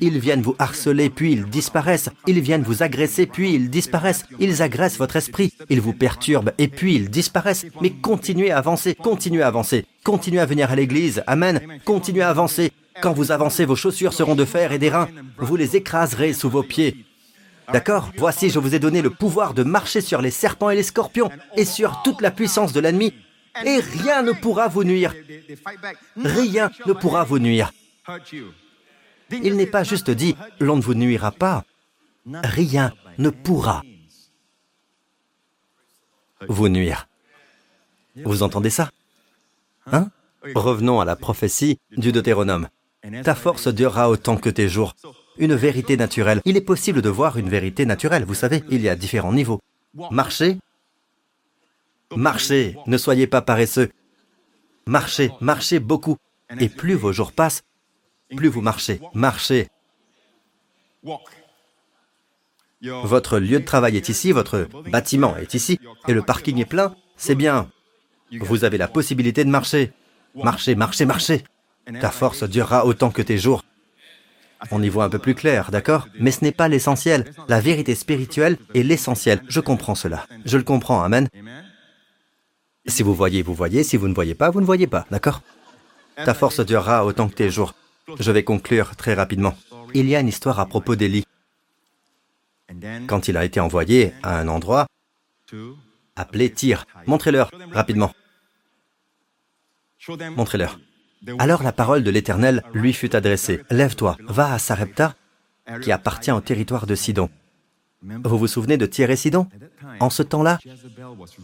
Ils 0.00 0.18
viennent 0.20 0.42
vous 0.42 0.54
harceler, 0.58 1.10
puis 1.10 1.32
ils 1.32 1.46
disparaissent. 1.46 2.08
Ils 2.26 2.40
viennent 2.40 2.62
vous 2.62 2.82
agresser, 2.82 3.26
puis 3.26 3.54
ils 3.54 3.68
disparaissent. 3.68 4.24
Ils 4.38 4.62
agressent 4.62 4.98
votre 4.98 5.16
esprit. 5.16 5.52
Ils 5.70 5.80
vous 5.80 5.92
perturbent, 5.92 6.52
et 6.58 6.68
puis 6.68 6.94
ils 6.94 7.10
disparaissent. 7.10 7.66
Mais 7.80 7.90
continuez 7.90 8.50
à 8.52 8.58
avancer, 8.58 8.94
continuez 8.94 9.42
à 9.42 9.48
avancer. 9.48 9.86
Continuez 10.04 10.40
à 10.40 10.46
venir 10.46 10.70
à 10.70 10.76
l'église. 10.76 11.22
Amen. 11.26 11.60
Continuez 11.84 12.22
à 12.22 12.30
avancer. 12.30 12.72
Quand 13.00 13.12
vous 13.12 13.32
avancez, 13.32 13.64
vos 13.64 13.76
chaussures 13.76 14.12
seront 14.12 14.34
de 14.34 14.44
fer 14.44 14.72
et 14.72 14.78
d'airain. 14.78 15.08
Vous 15.38 15.56
les 15.56 15.76
écraserez 15.76 16.32
sous 16.32 16.50
vos 16.50 16.62
pieds. 16.62 17.04
D'accord 17.72 18.10
Voici, 18.16 18.50
je 18.50 18.58
vous 18.58 18.74
ai 18.74 18.78
donné 18.78 19.02
le 19.02 19.10
pouvoir 19.10 19.54
de 19.54 19.62
marcher 19.62 20.00
sur 20.00 20.20
les 20.20 20.30
serpents 20.30 20.70
et 20.70 20.76
les 20.76 20.82
scorpions, 20.82 21.30
et 21.56 21.64
sur 21.64 22.02
toute 22.02 22.20
la 22.20 22.30
puissance 22.30 22.72
de 22.72 22.80
l'ennemi, 22.80 23.14
et 23.64 23.78
rien 23.80 24.22
ne 24.22 24.32
pourra 24.32 24.68
vous 24.68 24.84
nuire. 24.84 25.14
Rien 26.16 26.70
ne 26.86 26.92
pourra 26.92 27.24
vous 27.24 27.38
nuire. 27.38 27.72
Il 29.30 29.56
n'est 29.56 29.66
pas 29.66 29.84
juste 29.84 30.10
dit, 30.10 30.36
l'on 30.60 30.76
ne 30.76 30.82
vous 30.82 30.94
nuira 30.94 31.30
pas. 31.30 31.64
Rien 32.26 32.92
ne 33.18 33.30
pourra 33.30 33.82
vous 36.48 36.68
nuire. 36.68 37.08
Vous 38.16 38.42
entendez 38.42 38.70
ça 38.70 38.90
Hein 39.90 40.10
Revenons 40.54 41.00
à 41.00 41.04
la 41.04 41.16
prophétie 41.16 41.78
du 41.96 42.12
Deutéronome. 42.12 42.68
Ta 43.24 43.34
force 43.34 43.68
durera 43.68 44.08
autant 44.10 44.36
que 44.36 44.50
tes 44.50 44.68
jours. 44.68 44.94
une 45.38 45.54
vérité 45.54 45.96
naturelle. 45.96 46.42
Il 46.44 46.56
est 46.56 46.60
possible 46.60 47.00
de 47.00 47.08
voir 47.08 47.38
une 47.38 47.48
vérité 47.48 47.86
naturelle, 47.86 48.24
vous 48.24 48.34
savez, 48.34 48.62
il 48.68 48.82
y 48.82 48.88
a 48.88 48.96
différents 48.96 49.32
niveaux. 49.32 49.60
Marchez, 50.10 50.58
marchez, 52.14 52.76
ne 52.86 52.98
soyez 52.98 53.26
pas 53.26 53.40
paresseux. 53.40 53.90
Marchez, 54.86 55.30
marchez 55.40 55.78
beaucoup. 55.78 56.16
Et 56.60 56.68
plus 56.68 56.94
vos 56.94 57.12
jours 57.12 57.32
passent, 57.32 57.62
plus 58.36 58.48
vous 58.48 58.60
marchez, 58.60 59.00
marchez. 59.14 59.68
Votre 62.82 63.38
lieu 63.38 63.58
de 63.58 63.64
travail 63.64 63.96
est 63.96 64.08
ici, 64.10 64.32
votre 64.32 64.68
bâtiment 64.90 65.36
est 65.36 65.54
ici, 65.54 65.80
et 66.08 66.12
le 66.12 66.22
parking 66.22 66.58
est 66.58 66.66
plein, 66.66 66.94
c'est 67.16 67.34
bien. 67.34 67.70
Vous 68.40 68.64
avez 68.64 68.76
la 68.76 68.88
possibilité 68.88 69.44
de 69.44 69.50
marcher. 69.50 69.92
Marchez, 70.34 70.74
marchez, 70.74 71.06
marchez. 71.06 71.44
Ta 72.00 72.10
force 72.10 72.44
durera 72.44 72.86
autant 72.86 73.10
que 73.10 73.22
tes 73.22 73.38
jours. 73.38 73.62
On 74.70 74.82
y 74.82 74.88
voit 74.88 75.04
un 75.04 75.08
peu 75.08 75.18
plus 75.18 75.34
clair, 75.34 75.70
d'accord? 75.70 76.08
Mais 76.20 76.30
ce 76.30 76.44
n'est 76.44 76.52
pas 76.52 76.68
l'essentiel. 76.68 77.32
La 77.48 77.60
vérité 77.60 77.94
spirituelle 77.94 78.58
est 78.74 78.82
l'essentiel. 78.84 79.42
Je 79.48 79.60
comprends 79.60 79.96
cela. 79.96 80.26
Je 80.44 80.56
le 80.56 80.62
comprends, 80.62 81.02
Amen. 81.02 81.28
Si 82.86 83.02
vous 83.02 83.14
voyez, 83.14 83.42
vous 83.42 83.54
voyez. 83.54 83.84
Si 83.84 83.96
vous 83.96 84.08
ne 84.08 84.14
voyez 84.14 84.34
pas, 84.34 84.50
vous 84.50 84.60
ne 84.60 84.66
voyez 84.66 84.86
pas, 84.86 85.06
d'accord? 85.10 85.42
Ta 86.16 86.34
force 86.34 86.60
durera 86.60 87.04
autant 87.04 87.28
que 87.28 87.34
tes 87.34 87.50
jours. 87.50 87.74
Je 88.18 88.30
vais 88.30 88.44
conclure 88.44 88.96
très 88.96 89.14
rapidement. 89.14 89.56
Il 89.94 90.08
y 90.08 90.16
a 90.16 90.20
une 90.20 90.28
histoire 90.28 90.60
à 90.60 90.66
propos 90.66 90.96
d'Élie. 90.96 91.24
Quand 93.06 93.28
il 93.28 93.36
a 93.36 93.44
été 93.44 93.60
envoyé 93.60 94.12
à 94.22 94.38
un 94.38 94.48
endroit 94.48 94.86
appelé 96.16 96.50
Tyr, 96.50 96.86
montrez-leur 97.06 97.50
rapidement. 97.72 98.12
Montrez-leur. 100.36 100.78
Alors 101.38 101.62
la 101.62 101.72
parole 101.72 102.02
de 102.02 102.10
l'Éternel 102.10 102.62
lui 102.74 102.92
fut 102.92 103.14
adressée. 103.14 103.62
Lève-toi, 103.70 104.16
va 104.26 104.52
à 104.52 104.58
Sarepta, 104.58 105.14
qui 105.80 105.92
appartient 105.92 106.32
au 106.32 106.40
territoire 106.40 106.86
de 106.86 106.94
Sidon. 106.94 107.30
Vous 108.02 108.38
vous 108.38 108.48
souvenez 108.48 108.76
de 108.76 108.86
Tyr 108.86 109.10
et 109.10 109.16
Sidon? 109.16 109.46
En 110.00 110.10
ce 110.10 110.22
temps-là, 110.24 110.58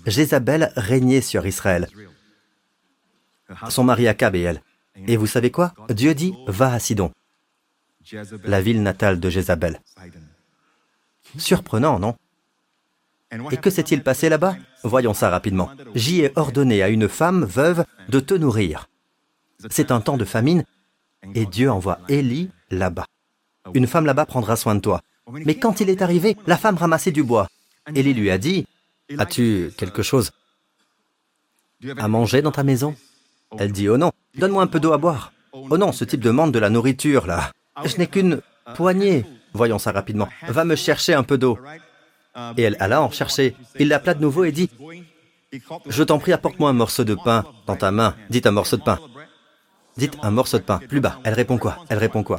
Jézabel 0.07 0.72
régnait 0.76 1.20
sur 1.20 1.47
Israël. 1.47 1.89
Son 3.68 3.85
mari 3.85 4.09
Akab 4.09 4.35
et 4.35 4.41
elle. 4.41 4.62
Et 5.07 5.16
vous 5.16 5.29
savez 5.29 5.53
quoi? 5.53 5.72
Dieu 5.91 6.14
dit, 6.14 6.35
va 6.49 6.72
à 6.72 6.79
Sidon, 6.81 7.12
la 8.45 8.61
ville 8.61 8.83
natale 8.83 9.20
de 9.20 9.31
Jézabel. 9.31 9.81
Surprenant, 11.37 12.01
non? 12.01 12.16
Et 13.51 13.59
que 13.59 13.70
s'est-il 13.70 14.03
passé 14.03 14.29
là-bas? 14.29 14.57
Voyons 14.83 15.14
ça 15.14 15.31
rapidement. 15.31 15.70
J'y 15.95 16.22
ai 16.22 16.33
ordonné 16.35 16.83
à 16.83 16.89
une 16.89 17.09
femme 17.09 17.45
veuve 17.45 17.85
de 18.09 18.18
te 18.18 18.35
nourrir. 18.35 18.89
C'est 19.70 19.90
un 19.90 20.00
temps 20.00 20.16
de 20.16 20.24
famine, 20.24 20.64
et 21.34 21.46
Dieu 21.46 21.70
envoie 21.70 21.98
Élie 22.09 22.50
là-bas. 22.70 23.06
Une 23.74 23.86
femme 23.86 24.06
là-bas 24.06 24.26
prendra 24.26 24.56
soin 24.56 24.74
de 24.74 24.80
toi. 24.80 25.02
Mais 25.30 25.56
quand 25.56 25.80
il 25.80 25.90
est 25.90 26.00
arrivé, 26.02 26.36
la 26.46 26.56
femme 26.56 26.76
ramassait 26.76 27.11
du 27.11 27.22
bois. 27.22 27.48
Élie 27.94 28.14
lui 28.14 28.30
a 28.30 28.38
dit, 28.38 28.66
As-tu 29.18 29.72
quelque 29.76 30.02
chose 30.02 30.30
à 31.96 32.09
manger 32.09 32.42
dans 32.42 32.52
ta 32.52 32.62
maison? 32.62 32.94
Elle 33.59 33.72
dit, 33.72 33.88
Oh 33.88 33.96
non, 33.98 34.12
donne-moi 34.36 34.62
un 34.62 34.66
peu 34.66 34.80
d'eau 34.80 34.92
à 34.92 34.98
boire. 34.98 35.32
Oh 35.52 35.76
non, 35.76 35.92
ce 35.92 36.04
type 36.04 36.20
demande 36.20 36.52
de 36.52 36.59
la 36.59 36.70
nourriture, 36.70 37.26
là. 37.26 37.50
Je 37.84 37.96
n'ai 37.96 38.06
qu'une 38.06 38.40
poignée. 38.74 39.24
Voyons 39.54 39.78
ça 39.78 39.92
rapidement. 39.92 40.28
Va 40.46 40.64
me 40.64 40.76
chercher 40.76 41.14
un 41.14 41.22
peu 41.22 41.38
d'eau. 41.38 41.59
Et 42.56 42.62
elle 42.62 42.76
alla 42.80 43.02
en 43.02 43.11
chercher. 43.11 43.56
Il 43.78 43.88
l'appela 43.88 44.14
de 44.14 44.20
nouveau 44.20 44.44
et 44.44 44.52
dit, 44.52 44.70
Je 45.86 46.02
t'en 46.02 46.18
prie, 46.18 46.32
apporte-moi 46.32 46.70
un 46.70 46.74
morceau 46.74 47.04
de 47.04 47.14
pain 47.14 47.44
dans 47.66 47.76
ta 47.76 47.90
main. 47.90 48.14
Dites 48.30 48.46
un 48.46 48.52
morceau 48.52 48.76
de 48.76 48.82
pain. 48.82 48.98
Dites 49.99 50.16
un 50.22 50.30
morceau 50.30 50.59
de 50.59 50.62
pain. 50.62 50.78
Plus 50.88 51.01
bas. 51.01 51.18
Elle 51.24 51.34
répond 51.34 51.59
quoi? 51.59 51.78
Elle 51.88 51.99
répond 51.99 52.22
quoi? 52.22 52.38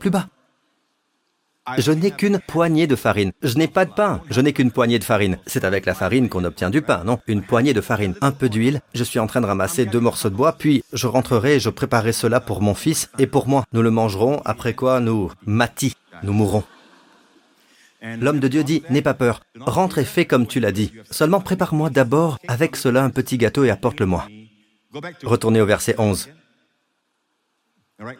Plus 0.00 0.10
bas. 0.10 0.26
Je 1.78 1.92
n'ai 1.92 2.10
qu'une 2.10 2.40
poignée 2.40 2.88
de 2.88 2.96
farine. 2.96 3.32
Je 3.42 3.56
n'ai 3.56 3.68
pas 3.68 3.84
de 3.84 3.92
pain. 3.92 4.20
Je 4.30 4.40
n'ai 4.40 4.52
qu'une 4.52 4.72
poignée 4.72 4.98
de 4.98 5.04
farine. 5.04 5.38
C'est 5.46 5.64
avec 5.64 5.86
la 5.86 5.94
farine 5.94 6.28
qu'on 6.28 6.44
obtient 6.44 6.70
du 6.70 6.82
pain, 6.82 7.04
non? 7.04 7.20
Une 7.28 7.42
poignée 7.42 7.72
de 7.72 7.80
farine, 7.80 8.16
un 8.20 8.32
peu 8.32 8.48
d'huile. 8.48 8.80
Je 8.94 9.04
suis 9.04 9.20
en 9.20 9.28
train 9.28 9.40
de 9.40 9.46
ramasser 9.46 9.86
deux 9.86 10.00
morceaux 10.00 10.28
de 10.28 10.34
bois, 10.34 10.52
puis 10.52 10.82
je 10.92 11.06
rentrerai 11.06 11.56
et 11.56 11.60
je 11.60 11.70
préparerai 11.70 12.12
cela 12.12 12.40
pour 12.40 12.62
mon 12.62 12.74
fils 12.74 13.10
et 13.18 13.28
pour 13.28 13.46
moi. 13.46 13.64
Nous 13.72 13.82
le 13.82 13.90
mangerons, 13.90 14.42
après 14.44 14.74
quoi 14.74 14.98
nous, 14.98 15.30
mati, 15.44 15.94
nous 16.24 16.32
mourrons. 16.32 16.64
L'homme 18.02 18.40
de 18.40 18.48
Dieu 18.48 18.62
dit, 18.62 18.82
n'aie 18.90 19.02
pas 19.02 19.14
peur, 19.14 19.40
rentre 19.60 19.98
et 19.98 20.04
fais 20.04 20.26
comme 20.26 20.46
tu 20.46 20.60
l'as 20.60 20.72
dit. 20.72 20.92
Seulement 21.10 21.40
prépare-moi 21.40 21.90
d'abord 21.90 22.38
avec 22.46 22.76
cela 22.76 23.02
un 23.02 23.10
petit 23.10 23.38
gâteau 23.38 23.64
et 23.64 23.70
apporte-le-moi. 23.70 24.28
Retournez 25.24 25.60
au 25.60 25.66
verset 25.66 25.96
11. 25.98 26.28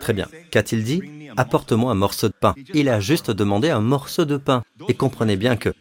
Très 0.00 0.12
bien. 0.12 0.26
Qu'a-t-il 0.50 0.84
dit 0.84 1.28
Apporte-moi 1.36 1.92
un 1.92 1.96
morceau 1.96 2.28
de 2.28 2.34
pain. 2.34 2.54
Il 2.72 2.88
a 2.88 3.00
juste 3.00 3.30
demandé 3.30 3.70
un 3.70 3.80
morceau 3.80 4.24
de 4.24 4.36
pain. 4.36 4.62
Et 4.88 4.94
comprenez 4.94 5.36
bien 5.36 5.56
que 5.56 5.72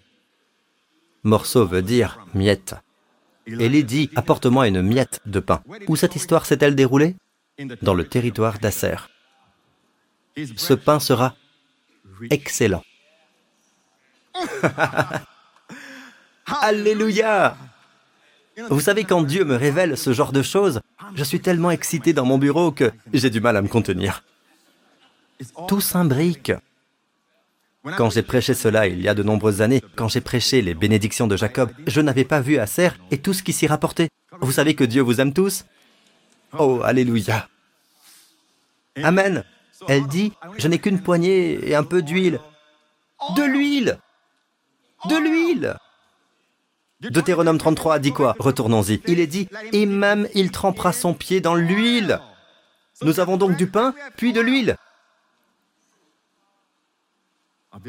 morceau 1.24 1.66
veut 1.66 1.82
dire 1.82 2.26
miette. 2.34 2.76
Élie 3.48 3.84
dit 3.84 4.10
Apporte-moi 4.16 4.68
une 4.68 4.82
miette 4.82 5.22
de 5.26 5.39
pain. 5.39 5.62
Où 5.88 5.96
cette 5.96 6.16
histoire 6.16 6.46
s'est-elle 6.46 6.76
déroulée? 6.76 7.16
Dans 7.82 7.93
le 7.93 8.06
territoire 8.06 8.60
d'Asser. 8.60 8.96
Ce 10.58 10.74
pain 10.74 11.00
sera 11.00 11.36
excellent. 12.30 12.84
Alléluia 16.46 17.58
Vous 18.70 18.80
savez, 18.80 19.03
quand 19.03 19.22
Dieu 19.24 19.43
me 19.43 19.56
révèle 19.56 19.97
ce 19.97 20.14
genre 20.14 20.32
de 20.32 20.41
choses, 20.41 20.82
je 21.16 21.24
suis 21.24 21.41
tellement 21.41 21.72
excité 21.72 22.14
dans 22.14 22.26
mon 22.26 22.38
bureau 22.38 22.72
que 22.72 22.91
j'ai 23.14 23.30
du 23.30 23.41
mal 23.41 23.58
à 23.58 23.62
me 23.62 23.68
contenir. 23.68 24.24
Tout 25.68 25.82
s'imbrique. 25.82 26.53
Quand 27.97 28.10
j'ai 28.10 28.24
prêché 28.24 28.53
cela 28.56 28.88
il 28.88 29.01
y 29.01 29.08
a 29.08 29.14
de 29.14 29.22
nombreuses 29.22 29.62
années, 29.62 29.84
quand 29.95 30.08
j'ai 30.08 30.22
prêché 30.22 30.62
les 30.62 30.74
bénédictions 30.74 31.28
de 31.28 31.38
Jacob, 31.38 31.70
je 31.86 32.01
n'avais 32.01 32.24
pas 32.24 32.41
vu 32.41 32.58
Acer 32.58 32.89
et 33.12 33.20
tout 33.20 33.34
ce 33.34 33.43
qui 33.43 33.53
s'y 33.53 33.68
rapportait. 33.68 34.10
Vous 34.41 34.51
savez 34.51 34.74
que 34.74 34.84
Dieu 34.84 35.01
vous 35.01 35.22
aime 35.22 35.34
tous? 35.34 35.66
Oh, 36.58 36.82
Alléluia. 36.84 37.47
Amen. 39.03 39.43
Elle 39.88 40.08
dit, 40.08 40.32
je 40.58 40.68
n'ai 40.68 40.80
qu'une 40.80 41.01
poignée 41.01 41.60
et 41.70 41.76
un 41.76 41.84
peu 41.84 42.01
d'huile. 42.01 42.39
De 43.36 43.43
l'huile 43.43 43.99
De 45.10 45.16
l'huile 45.18 45.76
Deutéronome 47.12 47.58
33 47.58 47.99
dit 47.99 48.12
quoi? 48.12 48.36
Retournons-y. 48.39 49.01
Il 49.08 49.20
est 49.20 49.28
dit, 49.28 49.47
et 49.72 49.86
même 49.86 50.28
il 50.34 50.51
trempera 50.51 50.93
son 50.93 51.14
pied 51.14 51.41
dans 51.41 51.56
l'huile. 51.56 52.20
Nous 53.01 53.20
avons 53.20 53.38
donc 53.38 53.58
du 53.58 53.68
pain, 53.68 53.93
puis 54.16 54.34
de 54.34 54.41
l'huile. 54.41 54.78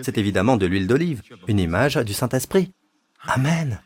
C'est 0.03 0.19
évidemment 0.19 0.57
de 0.57 0.67
l'huile 0.67 0.87
d'olive, 0.87 1.23
une 1.47 1.61
image 1.61 1.97
du 1.97 2.12
Saint-Esprit. 2.12 2.73
Amen. 3.23 3.81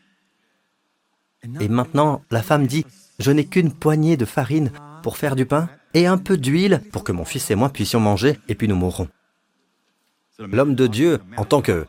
Et 1.60 1.68
maintenant, 1.68 2.22
la 2.30 2.42
femme 2.42 2.66
dit, 2.66 2.86
je 3.18 3.30
n'ai 3.30 3.46
qu'une 3.46 3.72
poignée 3.72 4.16
de 4.16 4.24
farine 4.24 4.72
pour 5.02 5.16
faire 5.16 5.36
du 5.36 5.46
pain 5.46 5.68
et 5.94 6.06
un 6.06 6.18
peu 6.18 6.36
d'huile 6.36 6.82
pour 6.92 7.04
que 7.04 7.12
mon 7.12 7.24
fils 7.24 7.50
et 7.50 7.54
moi 7.54 7.70
puissions 7.70 8.00
manger 8.00 8.38
et 8.48 8.54
puis 8.54 8.68
nous 8.68 8.76
mourrons. 8.76 9.08
L'homme 10.38 10.74
de 10.74 10.86
Dieu, 10.86 11.20
en 11.36 11.44
tant 11.44 11.60
que 11.60 11.86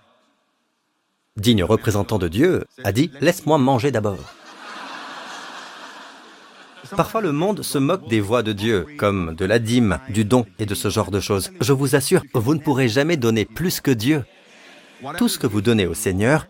digne 1.38 1.64
représentant 1.64 2.20
de 2.20 2.28
Dieu, 2.28 2.66
a 2.84 2.92
dit⁇ 2.92 3.08
Laisse-moi 3.22 3.58
manger 3.58 3.92
d'abord⁇ 3.92 4.18
Parfois 6.96 7.22
le 7.22 7.32
monde 7.32 7.62
se 7.62 7.78
moque 7.78 8.10
des 8.10 8.20
voix 8.20 8.44
de 8.44 8.52
Dieu, 8.52 8.86
comme 8.98 9.36
de 9.36 9.46
la 9.46 9.60
dîme, 9.60 10.00
du 10.10 10.26
don 10.26 10.46
et 10.60 10.66
de 10.66 10.76
ce 10.76 10.90
genre 10.90 11.12
de 11.12 11.20
choses. 11.20 11.52
Je 11.62 11.74
vous 11.74 11.96
assure, 11.96 12.24
vous 12.34 12.56
ne 12.56 12.60
pourrez 12.60 12.90
jamais 12.90 13.18
donner 13.18 13.46
plus 13.46 13.80
que 13.80 13.92
Dieu. 13.92 14.26
Tout 15.18 15.30
ce 15.30 15.40
que 15.40 15.48
vous 15.48 15.62
donnez 15.62 15.88
au 15.88 15.94
Seigneur, 15.94 16.48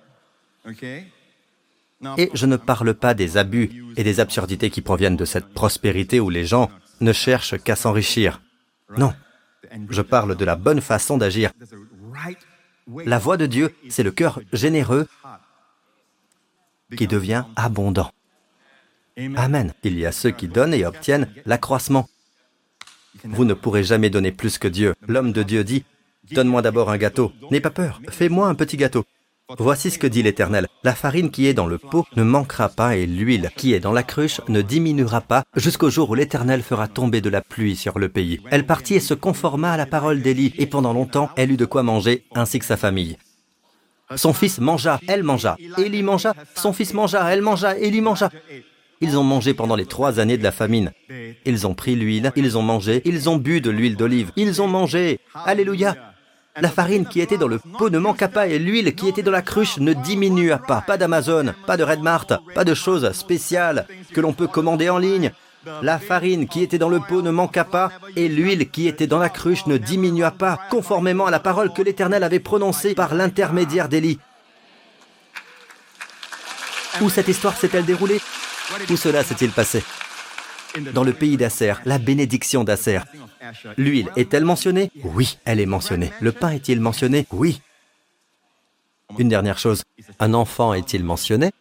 et 2.18 2.32
je 2.34 2.46
ne 2.46 2.58
parle 2.58 2.94
pas 2.94 3.14
des 3.14 3.38
abus 3.38 3.94
et 3.96 4.04
des 4.04 4.20
absurdités 4.20 4.70
qui 4.70 4.82
proviennent 4.82 5.18
de 5.18 5.26
cette 5.26 5.54
prospérité 5.54 6.20
où 6.20 6.30
les 6.30 6.46
gens 6.46 6.70
ne 7.00 7.14
cherchent 7.14 7.58
qu'à 7.62 7.76
s'enrichir. 7.76 8.42
Non, 8.98 9.14
je 9.90 10.02
parle 10.02 10.36
de 10.36 10.46
la 10.46 10.56
bonne 10.56 10.82
façon 10.82 11.18
d'agir. 11.18 11.52
La 13.06 13.20
voix 13.20 13.38
de 13.38 13.46
Dieu, 13.46 13.76
c'est 13.90 14.04
le 14.04 14.12
cœur 14.12 14.40
généreux 14.54 15.08
qui 16.98 17.08
devient 17.08 17.46
abondant. 17.56 18.12
Amen. 19.18 19.74
Il 19.84 19.98
y 19.98 20.06
a 20.06 20.12
ceux 20.12 20.32
qui 20.32 20.48
donnent 20.48 20.74
et 20.74 20.86
obtiennent 20.86 21.28
l'accroissement. 21.46 22.08
Vous 23.24 23.46
ne 23.46 23.54
pourrez 23.54 23.84
jamais 23.84 24.10
donner 24.10 24.32
plus 24.32 24.58
que 24.58 24.68
Dieu. 24.68 24.96
L'homme 25.08 25.32
de 25.32 25.44
Dieu 25.44 25.64
dit, 25.64 25.84
Donne-moi 26.32 26.62
d'abord 26.62 26.90
un 26.90 26.98
gâteau. 26.98 27.34
N'aie 27.50 27.60
pas 27.60 27.72
peur, 27.72 28.02
fais-moi 28.10 28.48
un 28.48 28.56
petit 28.56 28.78
gâteau. 28.78 29.06
Voici 29.58 29.92
ce 29.92 30.00
que 30.00 30.08
dit 30.08 30.24
l'Éternel. 30.24 30.68
La 30.84 30.96
farine 30.96 31.32
qui 31.32 31.48
est 31.48 31.54
dans 31.54 31.68
le 31.68 31.78
pot 31.78 32.06
ne 32.16 32.24
manquera 32.24 32.70
pas 32.70 32.96
et 32.96 33.06
l'huile 33.06 33.50
qui 33.56 33.74
est 33.74 33.80
dans 33.80 33.92
la 33.92 34.04
cruche 34.04 34.42
ne 34.48 34.62
diminuera 34.62 35.22
pas 35.22 35.44
jusqu'au 35.56 35.90
jour 35.90 36.10
où 36.10 36.16
l'Éternel 36.16 36.62
fera 36.62 36.88
tomber 36.88 37.22
de 37.22 37.30
la 37.30 37.42
pluie 37.42 37.76
sur 37.76 38.00
le 38.00 38.10
pays. 38.10 38.40
Elle 38.50 38.66
partit 38.66 38.96
et 38.96 39.00
se 39.00 39.14
conforma 39.14 39.72
à 39.74 39.78
la 39.78 39.86
parole 39.86 40.22
d'Élie 40.22 40.54
et 40.58 40.66
pendant 40.66 40.94
longtemps 40.94 41.30
elle 41.36 41.52
eut 41.52 41.58
de 41.58 41.66
quoi 41.66 41.84
manger 41.84 42.26
ainsi 42.34 42.60
que 42.60 42.66
sa 42.66 42.78
famille. 42.78 43.18
Son 44.16 44.34
fils 44.34 44.60
mangea, 44.60 45.00
elle 45.08 45.24
mangea. 45.24 45.56
Élie 45.78 46.04
mangea, 46.04 46.34
son 46.56 46.74
fils 46.74 46.94
mangea, 46.94 47.32
elle 47.32 47.42
mangea, 47.42 47.78
Élie 47.78 48.02
mangea. 48.02 48.30
Ils 49.00 49.18
ont 49.18 49.24
mangé 49.24 49.54
pendant 49.54 49.76
les 49.76 49.86
trois 49.86 50.20
années 50.20 50.38
de 50.38 50.44
la 50.44 50.52
famine. 50.52 50.92
Ils 51.46 51.66
ont 51.66 51.74
pris 51.74 51.96
l'huile, 51.96 52.32
ils 52.36 52.58
ont 52.58 52.62
mangé, 52.62 53.02
ils 53.06 53.30
ont 53.30 53.38
bu 53.38 53.62
de 53.62 53.72
l'huile 53.72 53.96
d'olive, 53.96 54.32
ils 54.36 54.62
ont 54.62 54.68
mangé. 54.68 55.20
Alléluia. 55.34 55.96
La 56.58 56.70
farine 56.70 57.06
qui 57.06 57.22
était 57.22 57.38
dans 57.38 57.48
le 57.48 57.60
pot 57.60 57.90
ne 57.90 57.98
manqua 57.98 58.28
pas 58.28 58.48
et 58.48 58.60
l'huile 58.60 58.94
qui 58.94 59.08
était 59.08 59.24
dans 59.24 59.32
la 59.32 59.42
cruche 59.42 59.78
ne 59.78 59.94
diminua 59.94 60.58
pas. 60.58 60.82
Pas 60.86 60.98
d'Amazon, 60.98 61.54
pas 61.66 61.78
de 61.78 61.84
Redmart, 61.84 62.28
pas 62.54 62.66
de 62.66 62.74
choses 62.74 63.10
spéciales 63.14 63.88
que 64.14 64.20
l'on 64.20 64.34
peut 64.34 64.48
commander 64.48 64.90
en 64.90 64.98
ligne. 64.98 65.32
La 65.82 65.98
farine 65.98 66.48
qui 66.48 66.62
était 66.62 66.78
dans 66.78 66.90
le 66.90 67.00
pot 67.00 67.22
ne 67.22 67.32
manqua 67.32 67.64
pas, 67.64 67.92
et 68.16 68.28
l'huile 68.28 68.70
qui 68.70 68.88
était 68.88 69.08
dans 69.08 69.20
la 69.20 69.30
cruche 69.30 69.68
ne 69.68 69.78
diminua 69.78 70.32
pas, 70.32 70.60
conformément 70.70 71.28
à 71.28 71.32
la 71.32 71.40
parole 71.40 71.72
que 71.72 71.84
l'Éternel 71.84 72.24
avait 72.24 72.40
prononcée 72.40 72.96
par 72.96 73.14
l'intermédiaire 73.14 73.88
d'Élie. 73.88 74.20
Où 77.00 77.10
cette 77.10 77.28
histoire 77.30 77.56
s'est-elle 77.56 77.86
déroulée? 77.86 78.20
Où 78.90 78.98
cela 78.98 79.24
s'est-il 79.24 79.52
passé? 79.52 79.84
Dans 80.94 81.04
le 81.04 81.14
pays 81.14 81.38
d'Asser, 81.38 81.74
la 81.86 81.98
bénédiction 81.98 82.64
d'Asser. 82.64 83.00
L'huile 83.78 84.10
est-elle 84.16 84.46
mentionnée? 84.46 84.92
Oui, 85.04 85.38
elle 85.46 85.60
est 85.60 85.66
mentionnée. 85.66 86.12
Le 86.22 86.32
pain 86.32 86.52
est-il 86.52 86.80
mentionné? 86.80 87.28
Oui. 87.32 87.62
Une 89.18 89.30
dernière 89.30 89.60
chose, 89.60 89.84
un 90.20 90.34
enfant 90.34 90.74
est-il 90.74 91.04
mentionné? 91.04 91.52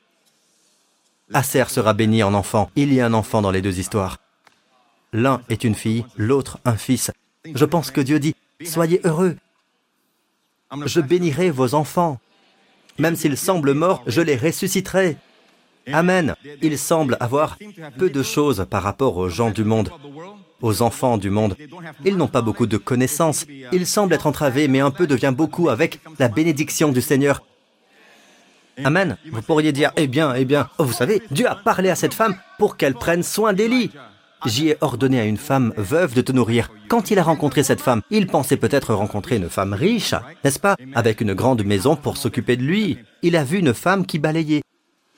Aser 1.32 1.64
sera 1.68 1.94
béni 1.94 2.22
en 2.22 2.34
enfant. 2.34 2.70
Il 2.76 2.92
y 2.92 3.00
a 3.00 3.06
un 3.06 3.14
enfant 3.14 3.42
dans 3.42 3.50
les 3.50 3.62
deux 3.62 3.78
histoires. 3.78 4.18
L'un 5.12 5.42
est 5.48 5.64
une 5.64 5.74
fille, 5.74 6.04
l'autre 6.16 6.58
un 6.64 6.76
fils. 6.76 7.10
Je 7.52 7.64
pense 7.64 7.90
que 7.90 8.00
Dieu 8.00 8.20
dit, 8.20 8.34
Soyez 8.64 9.00
heureux. 9.04 9.36
Je 10.84 11.00
bénirai 11.00 11.50
vos 11.50 11.74
enfants. 11.74 12.20
Même 12.98 13.16
s'ils 13.16 13.38
semblent 13.38 13.72
morts, 13.72 14.02
je 14.06 14.20
les 14.20 14.36
ressusciterai. 14.36 15.16
Amen. 15.92 16.34
Ils 16.62 16.78
semblent 16.78 17.16
avoir 17.20 17.58
peu 17.98 18.10
de 18.10 18.22
choses 18.22 18.66
par 18.68 18.82
rapport 18.82 19.16
aux 19.16 19.28
gens 19.28 19.50
du 19.50 19.64
monde, 19.64 19.90
aux 20.62 20.82
enfants 20.82 21.18
du 21.18 21.30
monde. 21.30 21.56
Ils 22.04 22.16
n'ont 22.16 22.28
pas 22.28 22.42
beaucoup 22.42 22.66
de 22.66 22.76
connaissances. 22.76 23.46
Ils 23.72 23.86
semblent 23.86 24.14
être 24.14 24.26
entravés, 24.26 24.68
mais 24.68 24.80
un 24.80 24.90
peu 24.90 25.06
devient 25.06 25.32
beaucoup 25.34 25.68
avec 25.68 26.00
la 26.18 26.28
bénédiction 26.28 26.92
du 26.92 27.00
Seigneur. 27.00 27.42
Amen. 28.84 29.16
Vous 29.30 29.42
pourriez 29.42 29.72
dire, 29.72 29.92
eh 29.96 30.06
bien, 30.06 30.34
eh 30.34 30.44
bien, 30.44 30.68
vous 30.78 30.92
savez, 30.92 31.22
Dieu 31.30 31.46
a 31.48 31.54
parlé 31.54 31.90
à 31.90 31.94
cette 31.94 32.14
femme 32.14 32.36
pour 32.58 32.76
qu'elle 32.76 32.94
prenne 32.94 33.22
soin 33.22 33.52
d'Élie. 33.52 33.90
J'y 34.46 34.70
ai 34.70 34.78
ordonné 34.80 35.20
à 35.20 35.24
une 35.24 35.36
femme 35.36 35.74
veuve 35.76 36.14
de 36.14 36.22
te 36.22 36.32
nourrir. 36.32 36.70
Quand 36.88 37.10
il 37.10 37.18
a 37.18 37.22
rencontré 37.22 37.62
cette 37.62 37.82
femme, 37.82 38.00
il 38.10 38.26
pensait 38.26 38.56
peut-être 38.56 38.94
rencontrer 38.94 39.36
une 39.36 39.50
femme 39.50 39.74
riche, 39.74 40.14
n'est-ce 40.44 40.58
pas 40.58 40.76
Avec 40.94 41.20
une 41.20 41.34
grande 41.34 41.62
maison 41.64 41.94
pour 41.94 42.16
s'occuper 42.16 42.56
de 42.56 42.62
lui. 42.62 42.98
Il 43.22 43.36
a 43.36 43.44
vu 43.44 43.58
une 43.58 43.74
femme 43.74 44.06
qui 44.06 44.18
balayait, 44.18 44.62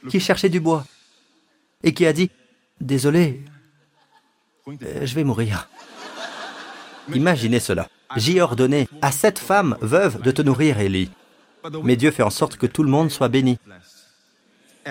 qui 0.08 0.20
cherchait 0.20 0.48
du 0.48 0.60
bois, 0.60 0.84
et 1.82 1.94
qui 1.94 2.06
a 2.06 2.12
dit, 2.12 2.30
Désolé, 2.80 3.40
euh, 4.66 5.06
je 5.06 5.14
vais 5.14 5.24
mourir. 5.24 5.68
Imaginez 7.14 7.60
cela. 7.60 7.88
J'y 8.16 8.38
ai 8.38 8.40
ordonné 8.40 8.88
à 9.00 9.12
cette 9.12 9.38
femme 9.38 9.76
veuve 9.80 10.20
de 10.20 10.30
te 10.30 10.42
nourrir, 10.42 10.80
Élie. 10.80 11.10
Mais 11.84 11.96
Dieu 11.96 12.10
fait 12.10 12.22
en 12.22 12.30
sorte 12.30 12.56
que 12.56 12.66
tout 12.66 12.82
le 12.82 12.90
monde 12.90 13.10
soit 13.10 13.28
béni. 13.28 13.58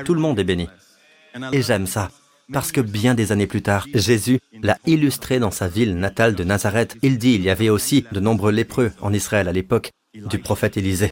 Tout 0.06 0.14
le 0.14 0.22
monde 0.22 0.40
est 0.40 0.46
béni. 0.46 0.70
Et 1.52 1.62
j'aime 1.62 1.86
ça. 1.86 2.10
Parce 2.54 2.72
que 2.72 2.82
bien 2.82 3.14
des 3.14 3.32
années 3.32 3.48
plus 3.48 3.62
tard, 3.62 3.88
Jésus 3.94 4.40
l'a 4.62 4.78
illustré 4.86 5.40
dans 5.40 5.52
sa 5.52 5.68
ville 5.68 5.98
natale 5.98 6.36
de 6.36 6.44
Nazareth. 6.44 6.98
Il 7.02 7.18
dit 7.18 7.34
il 7.34 7.44
y 7.44 7.50
avait 7.50 7.70
aussi 7.70 8.06
de 8.12 8.20
nombreux 8.20 8.52
lépreux 8.52 8.92
en 9.02 9.14
Israël 9.14 9.48
à 9.48 9.54
l'époque 9.54 9.92
du 10.14 10.40
prophète 10.40 10.78
Élisée. 10.78 11.12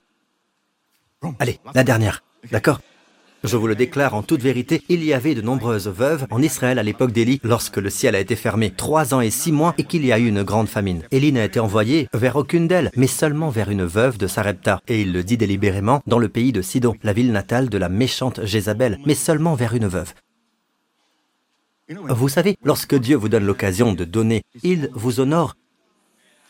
Allez, 1.39 1.59
la 1.73 1.83
dernière. 1.83 2.23
D'accord? 2.51 2.79
Je 3.43 3.57
vous 3.57 3.67
le 3.67 3.75
déclare 3.75 4.15
en 4.15 4.23
toute 4.23 4.41
vérité, 4.41 4.81
il 4.89 5.03
y 5.03 5.13
avait 5.13 5.35
de 5.35 5.41
nombreuses 5.41 5.87
veuves 5.87 6.25
en 6.29 6.41
Israël 6.41 6.79
à 6.79 6.83
l'époque 6.83 7.11
d'Élie 7.11 7.39
lorsque 7.43 7.77
le 7.77 7.89
ciel 7.89 8.15
a 8.15 8.19
été 8.19 8.35
fermé 8.35 8.71
trois 8.71 9.13
ans 9.13 9.21
et 9.21 9.29
six 9.29 9.51
mois 9.51 9.73
et 9.77 9.83
qu'il 9.83 10.05
y 10.05 10.11
a 10.11 10.19
eu 10.19 10.27
une 10.27 10.43
grande 10.43 10.67
famine. 10.67 11.03
Élie 11.11 11.31
n'a 11.31 11.45
été 11.45 11.59
envoyé 11.59 12.07
vers 12.13 12.35
aucune 12.35 12.67
d'elles, 12.67 12.91
mais 12.95 13.07
seulement 13.07 13.49
vers 13.49 13.69
une 13.69 13.85
veuve 13.85 14.17
de 14.17 14.27
Sarepta. 14.27 14.81
Et 14.87 15.01
il 15.01 15.13
le 15.13 15.23
dit 15.23 15.37
délibérément 15.37 16.01
dans 16.05 16.19
le 16.19 16.29
pays 16.29 16.51
de 16.51 16.61
Sidon, 16.61 16.95
la 17.03 17.13
ville 17.13 17.31
natale 17.31 17.69
de 17.69 17.77
la 17.77 17.89
méchante 17.89 18.43
Jézabel, 18.45 18.99
mais 19.05 19.15
seulement 19.15 19.55
vers 19.55 19.73
une 19.73 19.87
veuve. 19.87 20.13
Vous 21.89 22.29
savez, 22.29 22.57
lorsque 22.63 22.95
Dieu 22.95 23.15
vous 23.15 23.29
donne 23.29 23.45
l'occasion 23.45 23.93
de 23.93 24.03
donner, 24.03 24.43
il 24.63 24.89
vous 24.93 25.19
honore. 25.21 25.55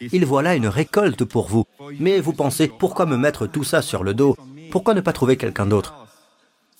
Il 0.01 0.25
voit 0.25 0.41
là 0.41 0.55
une 0.55 0.67
récolte 0.67 1.23
pour 1.23 1.47
vous. 1.47 1.65
Mais 1.99 2.19
vous 2.19 2.33
pensez, 2.33 2.67
pourquoi 2.67 3.05
me 3.05 3.17
mettre 3.17 3.47
tout 3.47 3.63
ça 3.63 3.81
sur 3.81 4.03
le 4.03 4.13
dos? 4.13 4.35
Pourquoi 4.71 4.93
ne 4.93 5.01
pas 5.01 5.13
trouver 5.13 5.37
quelqu'un 5.37 5.65
d'autre? 5.65 6.08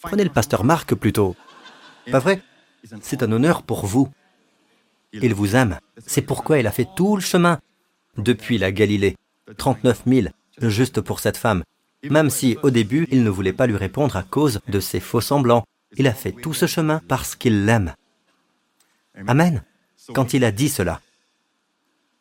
Prenez 0.02 0.24
le 0.24 0.30
pasteur 0.30 0.64
Marc 0.64 0.95
plutôt. 0.95 1.36
Pas 2.12 2.20
vrai? 2.20 2.41
C'est 3.02 3.24
un 3.24 3.32
honneur 3.32 3.64
pour 3.64 3.86
vous. 3.86 4.10
Il 5.12 5.34
vous 5.34 5.56
aime. 5.56 5.80
C'est 6.06 6.22
pourquoi 6.22 6.60
il 6.60 6.68
a 6.68 6.72
fait 6.72 6.88
tout 6.95 7.16
le 7.16 7.22
chemin 7.22 7.60
depuis 8.18 8.58
la 8.58 8.72
Galilée. 8.72 9.16
39 9.58 10.04
000, 10.06 10.28
juste 10.62 11.02
pour 11.02 11.20
cette 11.20 11.38
femme. 11.38 11.64
Même 12.04 12.30
si, 12.30 12.58
au 12.64 12.70
début, 12.70 13.08
il 13.12 13.24
ne 13.24 13.30
voulait 13.30 13.54
pas 13.54 13.68
lui 13.68 13.76
répondre 13.76 14.16
à 14.16 14.24
cause 14.24 14.62
de 14.68 14.80
ses 14.80 15.00
faux 15.00 15.22
semblants. 15.22 15.66
Il 15.97 16.08
a 16.08 16.14
fait 16.14 16.32
tout 16.32 16.54
ce 16.54 16.66
chemin 16.66 17.02
parce 17.08 17.36
qu'il 17.36 17.66
l'aime. 17.66 17.93
Amen. 19.28 19.64
Quand 20.14 20.34
il 20.34 20.45
a 20.45 20.52
dit 20.52 20.70
cela, 20.70 21.02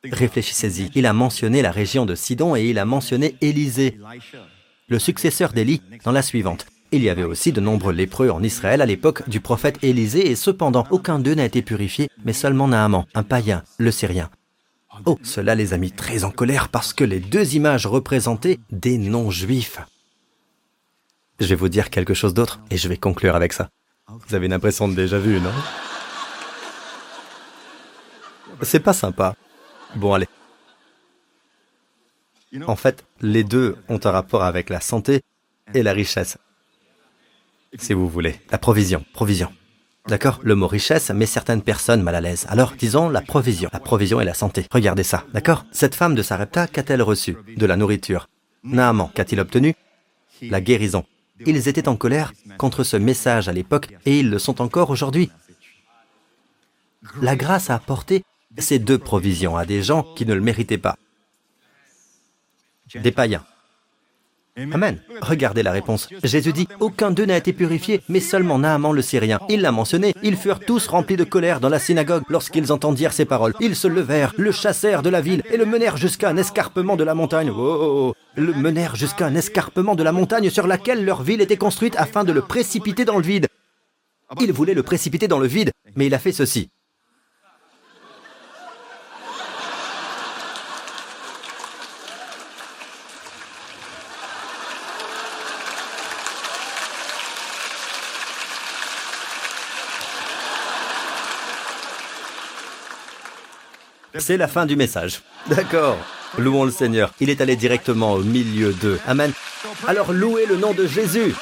réfléchissez-y. 0.02 0.90
Il 0.94 1.06
a 1.06 1.12
mentionné 1.12 1.62
la 1.62 1.70
région 1.70 2.06
de 2.06 2.14
Sidon 2.14 2.56
et 2.56 2.64
il 2.64 2.78
a 2.78 2.84
mentionné 2.84 3.36
Élisée, 3.40 3.98
le 4.88 4.98
successeur 4.98 5.52
d'Élie, 5.52 5.82
dans 6.04 6.12
la 6.12 6.22
suivante. 6.22 6.66
Il 6.90 7.02
y 7.02 7.10
avait 7.10 7.24
aussi 7.24 7.52
de 7.52 7.60
nombreux 7.60 7.92
lépreux 7.92 8.30
en 8.30 8.42
Israël 8.42 8.80
à 8.80 8.86
l'époque 8.86 9.28
du 9.28 9.40
prophète 9.40 9.78
Élisée 9.82 10.30
et 10.30 10.36
cependant 10.36 10.86
aucun 10.90 11.18
d'eux 11.18 11.34
n'a 11.34 11.44
été 11.44 11.60
purifié, 11.60 12.08
mais 12.24 12.32
seulement 12.32 12.66
Naaman, 12.66 13.04
un 13.14 13.22
païen, 13.22 13.62
le 13.76 13.90
Syrien. 13.90 14.30
Oh, 15.04 15.18
cela 15.22 15.54
les 15.54 15.74
a 15.74 15.76
mis 15.76 15.92
très 15.92 16.24
en 16.24 16.30
colère 16.30 16.70
parce 16.70 16.94
que 16.94 17.04
les 17.04 17.20
deux 17.20 17.54
images 17.54 17.86
représentaient 17.86 18.58
des 18.70 18.96
non-juifs. 18.96 19.80
Je 21.38 21.46
vais 21.46 21.54
vous 21.54 21.68
dire 21.68 21.90
quelque 21.90 22.14
chose 22.14 22.32
d'autre 22.32 22.58
et 22.70 22.78
je 22.78 22.88
vais 22.88 22.96
conclure 22.96 23.36
avec 23.36 23.52
ça. 23.52 23.68
Vous 24.08 24.34
avez 24.34 24.46
une 24.46 24.54
impression 24.54 24.88
de 24.88 24.94
déjà 24.94 25.18
vu, 25.18 25.40
non? 25.40 25.52
C'est 28.62 28.80
pas 28.80 28.94
sympa. 28.94 29.36
Bon, 29.94 30.14
allez. 30.14 30.26
En 32.66 32.76
fait, 32.76 33.04
les 33.20 33.44
deux 33.44 33.76
ont 33.90 34.00
un 34.02 34.10
rapport 34.10 34.42
avec 34.42 34.70
la 34.70 34.80
santé 34.80 35.20
et 35.74 35.82
la 35.82 35.92
richesse 35.92 36.38
si 37.76 37.92
vous 37.92 38.08
voulez. 38.08 38.40
La 38.50 38.58
provision, 38.58 39.04
provision. 39.12 39.52
D'accord? 40.06 40.40
Le 40.42 40.54
mot 40.54 40.66
richesse 40.66 41.10
met 41.10 41.26
certaines 41.26 41.62
personnes 41.62 42.02
mal 42.02 42.14
à 42.14 42.20
l'aise. 42.20 42.46
Alors, 42.48 42.72
disons 42.78 43.10
la 43.10 43.20
provision. 43.20 43.68
La 43.72 43.80
provision 43.80 44.20
et 44.20 44.24
la 44.24 44.32
santé. 44.32 44.66
Regardez 44.72 45.02
ça, 45.02 45.24
d'accord? 45.34 45.66
Cette 45.70 45.94
femme 45.94 46.14
de 46.14 46.22
Sarepta, 46.22 46.66
qu'a-t-elle 46.66 47.02
reçu? 47.02 47.36
De 47.56 47.66
la 47.66 47.76
nourriture. 47.76 48.28
Naaman, 48.64 49.10
qu'a-t-il 49.14 49.40
obtenu? 49.40 49.74
La 50.42 50.60
guérison. 50.60 51.04
Ils 51.46 51.68
étaient 51.68 51.88
en 51.88 51.96
colère 51.96 52.32
contre 52.56 52.84
ce 52.84 52.96
message 52.96 53.48
à 53.48 53.52
l'époque 53.52 53.88
et 54.06 54.18
ils 54.20 54.30
le 54.30 54.38
sont 54.38 54.60
encore 54.62 54.90
aujourd'hui. 54.90 55.30
La 57.20 57.36
grâce 57.36 57.70
a 57.70 57.74
apporté 57.74 58.24
ces 58.56 58.78
deux 58.78 58.98
provisions 58.98 59.56
à 59.56 59.66
des 59.66 59.82
gens 59.82 60.02
qui 60.02 60.26
ne 60.26 60.34
le 60.34 60.40
méritaient 60.40 60.78
pas. 60.78 60.96
Des 62.94 63.12
païens, 63.12 63.44
Amen. 64.72 64.98
Regardez 65.20 65.62
la 65.62 65.72
réponse. 65.72 66.08
Jésus 66.24 66.52
dit, 66.52 66.68
aucun 66.80 67.10
d'eux 67.10 67.26
n'a 67.26 67.36
été 67.36 67.52
purifié, 67.52 68.00
mais 68.08 68.20
seulement 68.20 68.58
Naaman 68.58 68.92
le 68.92 69.02
Syrien. 69.02 69.38
Il 69.48 69.60
l'a 69.60 69.72
mentionné. 69.72 70.14
Ils 70.22 70.36
furent 70.36 70.60
tous 70.60 70.86
remplis 70.88 71.16
de 71.16 71.24
colère 71.24 71.60
dans 71.60 71.68
la 71.68 71.78
synagogue 71.78 72.24
lorsqu'ils 72.28 72.72
entendirent 72.72 73.12
ces 73.12 73.24
paroles. 73.24 73.54
Ils 73.60 73.76
se 73.76 73.88
levèrent, 73.88 74.34
le 74.36 74.52
chassèrent 74.52 75.02
de 75.02 75.10
la 75.10 75.20
ville 75.20 75.42
et 75.50 75.56
le 75.56 75.64
menèrent 75.64 75.96
jusqu'à 75.96 76.28
un 76.28 76.36
escarpement 76.36 76.96
de 76.96 77.04
la 77.04 77.14
montagne. 77.14 77.50
Oh, 77.50 77.54
oh, 77.58 78.14
oh. 78.14 78.14
Le 78.36 78.52
menèrent 78.52 78.96
jusqu'à 78.96 79.26
un 79.26 79.34
escarpement 79.34 79.94
de 79.94 80.02
la 80.02 80.12
montagne 80.12 80.50
sur 80.50 80.66
laquelle 80.66 81.04
leur 81.04 81.22
ville 81.22 81.40
était 81.40 81.56
construite 81.56 81.94
afin 81.96 82.24
de 82.24 82.32
le 82.32 82.42
précipiter 82.42 83.04
dans 83.04 83.16
le 83.16 83.24
vide. 83.24 83.46
Il 84.40 84.52
voulait 84.52 84.74
le 84.74 84.82
précipiter 84.82 85.28
dans 85.28 85.38
le 85.38 85.46
vide, 85.46 85.72
mais 85.96 86.06
il 86.06 86.14
a 86.14 86.18
fait 86.18 86.32
ceci. 86.32 86.68
C'est 104.18 104.36
la 104.36 104.48
fin 104.48 104.66
du 104.66 104.76
message. 104.76 105.22
D'accord. 105.48 105.96
Louons 106.36 106.64
le 106.64 106.70
Seigneur. 106.70 107.12
Il 107.20 107.30
est 107.30 107.40
allé 107.40 107.56
directement 107.56 108.14
au 108.14 108.22
milieu 108.22 108.72
d'eux. 108.72 108.98
Amen. 109.06 109.32
Alors 109.86 110.12
louez 110.12 110.46
le 110.46 110.56
nom 110.56 110.74
de 110.74 110.86
Jésus. 110.86 111.34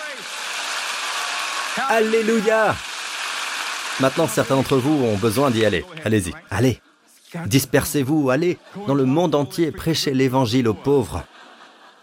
Alléluia. 1.88 2.74
Maintenant, 4.00 4.28
certains 4.28 4.56
d'entre 4.56 4.76
vous 4.76 5.04
ont 5.04 5.16
besoin 5.16 5.50
d'y 5.50 5.64
aller. 5.64 5.84
Allez-y. 6.04 6.32
Allez. 6.50 6.80
Dispersez-vous, 7.46 8.30
allez 8.30 8.58
dans 8.86 8.94
le 8.94 9.04
monde 9.04 9.34
entier, 9.34 9.72
prêchez 9.72 10.12
l'évangile 10.12 10.68
aux 10.68 10.74
pauvres. 10.74 11.24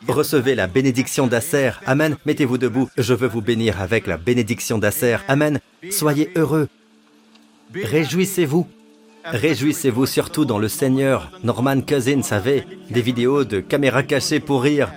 Recevez 0.08 0.54
la 0.54 0.68
bénédiction 0.68 1.28
d'Asser. 1.28 1.72
Amen. 1.86 2.18
Mettez-vous 2.26 2.58
debout. 2.58 2.90
Je 2.98 3.14
veux 3.14 3.28
vous 3.28 3.42
bénir 3.42 3.82
avec 3.82 4.06
la 4.06 4.18
bénédiction 4.18 4.78
d'Asser. 4.78 5.18
Amen. 5.28 5.60
Soyez 5.92 6.32
heureux. 6.36 6.68
Réjouissez-vous. 7.74 8.68
Réjouissez-vous 9.26 10.06
surtout 10.06 10.44
dans 10.44 10.58
le 10.58 10.68
Seigneur. 10.68 11.32
Norman 11.44 11.80
Cousins 11.82 12.22
savait 12.24 12.68
des 12.90 13.02
vidéos 13.02 13.46
de 13.46 13.62
caméras 13.62 14.04
cachées 14.04 14.42
pour 14.42 14.64
rire. 14.64 14.92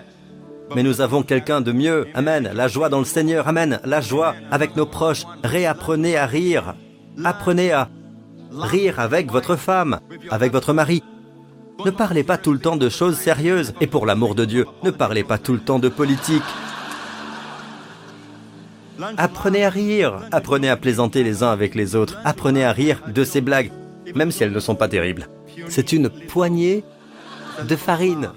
Mais 0.74 0.82
nous 0.82 1.00
avons 1.00 1.22
quelqu'un 1.22 1.60
de 1.60 1.70
mieux. 1.70 2.08
Amen. 2.12 2.50
La 2.52 2.66
joie 2.66 2.88
dans 2.88 2.98
le 2.98 3.04
Seigneur. 3.04 3.46
Amen. 3.46 3.78
La 3.84 4.00
joie 4.00 4.34
avec 4.50 4.74
nos 4.74 4.86
proches. 4.86 5.24
Réapprenez 5.44 6.16
à 6.16 6.26
rire. 6.26 6.74
Apprenez 7.24 7.70
à 7.70 7.88
rire 8.50 8.98
avec 8.98 9.30
votre 9.30 9.54
femme, 9.54 10.00
avec 10.30 10.52
votre 10.52 10.72
mari. 10.72 11.04
Ne 11.84 11.90
parlez 11.90 12.24
pas 12.24 12.36
tout 12.36 12.52
le 12.52 12.58
temps 12.58 12.76
de 12.76 12.88
choses 12.88 13.16
sérieuses. 13.16 13.74
Et 13.80 13.86
pour 13.86 14.06
l'amour 14.06 14.34
de 14.34 14.44
Dieu, 14.44 14.66
ne 14.82 14.90
parlez 14.90 15.22
pas 15.22 15.38
tout 15.38 15.52
le 15.52 15.60
temps 15.60 15.78
de 15.78 15.88
politique. 15.88 16.42
Apprenez 19.16 19.64
à 19.64 19.70
rire. 19.70 20.20
Apprenez 20.32 20.68
à 20.68 20.76
plaisanter 20.76 21.22
les 21.22 21.44
uns 21.44 21.50
avec 21.50 21.76
les 21.76 21.94
autres. 21.94 22.18
Apprenez 22.24 22.64
à 22.64 22.72
rire 22.72 23.02
de 23.06 23.22
ces 23.22 23.40
blagues 23.40 23.70
même 24.14 24.30
si 24.30 24.42
elles 24.42 24.52
ne 24.52 24.60
sont 24.60 24.74
pas 24.74 24.88
terribles. 24.88 25.28
C'est 25.68 25.92
une 25.92 26.08
poignée 26.08 26.84
de 27.68 27.76
farine. 27.76 28.30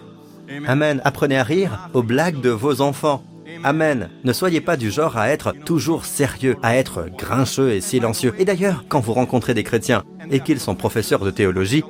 Amen. 0.67 1.01
Apprenez 1.03 1.37
à 1.37 1.43
rire 1.43 1.89
aux 1.93 2.03
blagues 2.03 2.41
de 2.41 2.49
vos 2.49 2.81
enfants. 2.81 3.23
Amen. 3.63 4.09
Ne 4.23 4.33
soyez 4.33 4.61
pas 4.61 4.77
du 4.77 4.91
genre 4.91 5.17
à 5.17 5.29
être 5.29 5.53
toujours 5.65 6.05
sérieux, 6.05 6.55
à 6.63 6.75
être 6.75 7.07
grincheux 7.17 7.71
et 7.71 7.81
silencieux. 7.81 8.33
Et 8.37 8.45
d'ailleurs, 8.45 8.85
quand 8.87 8.99
vous 8.99 9.13
rencontrez 9.13 9.53
des 9.53 9.63
chrétiens 9.63 10.03
et 10.31 10.39
qu'ils 10.39 10.59
sont 10.59 10.75
professeurs 10.75 11.23
de 11.23 11.31
théologie, 11.31 11.83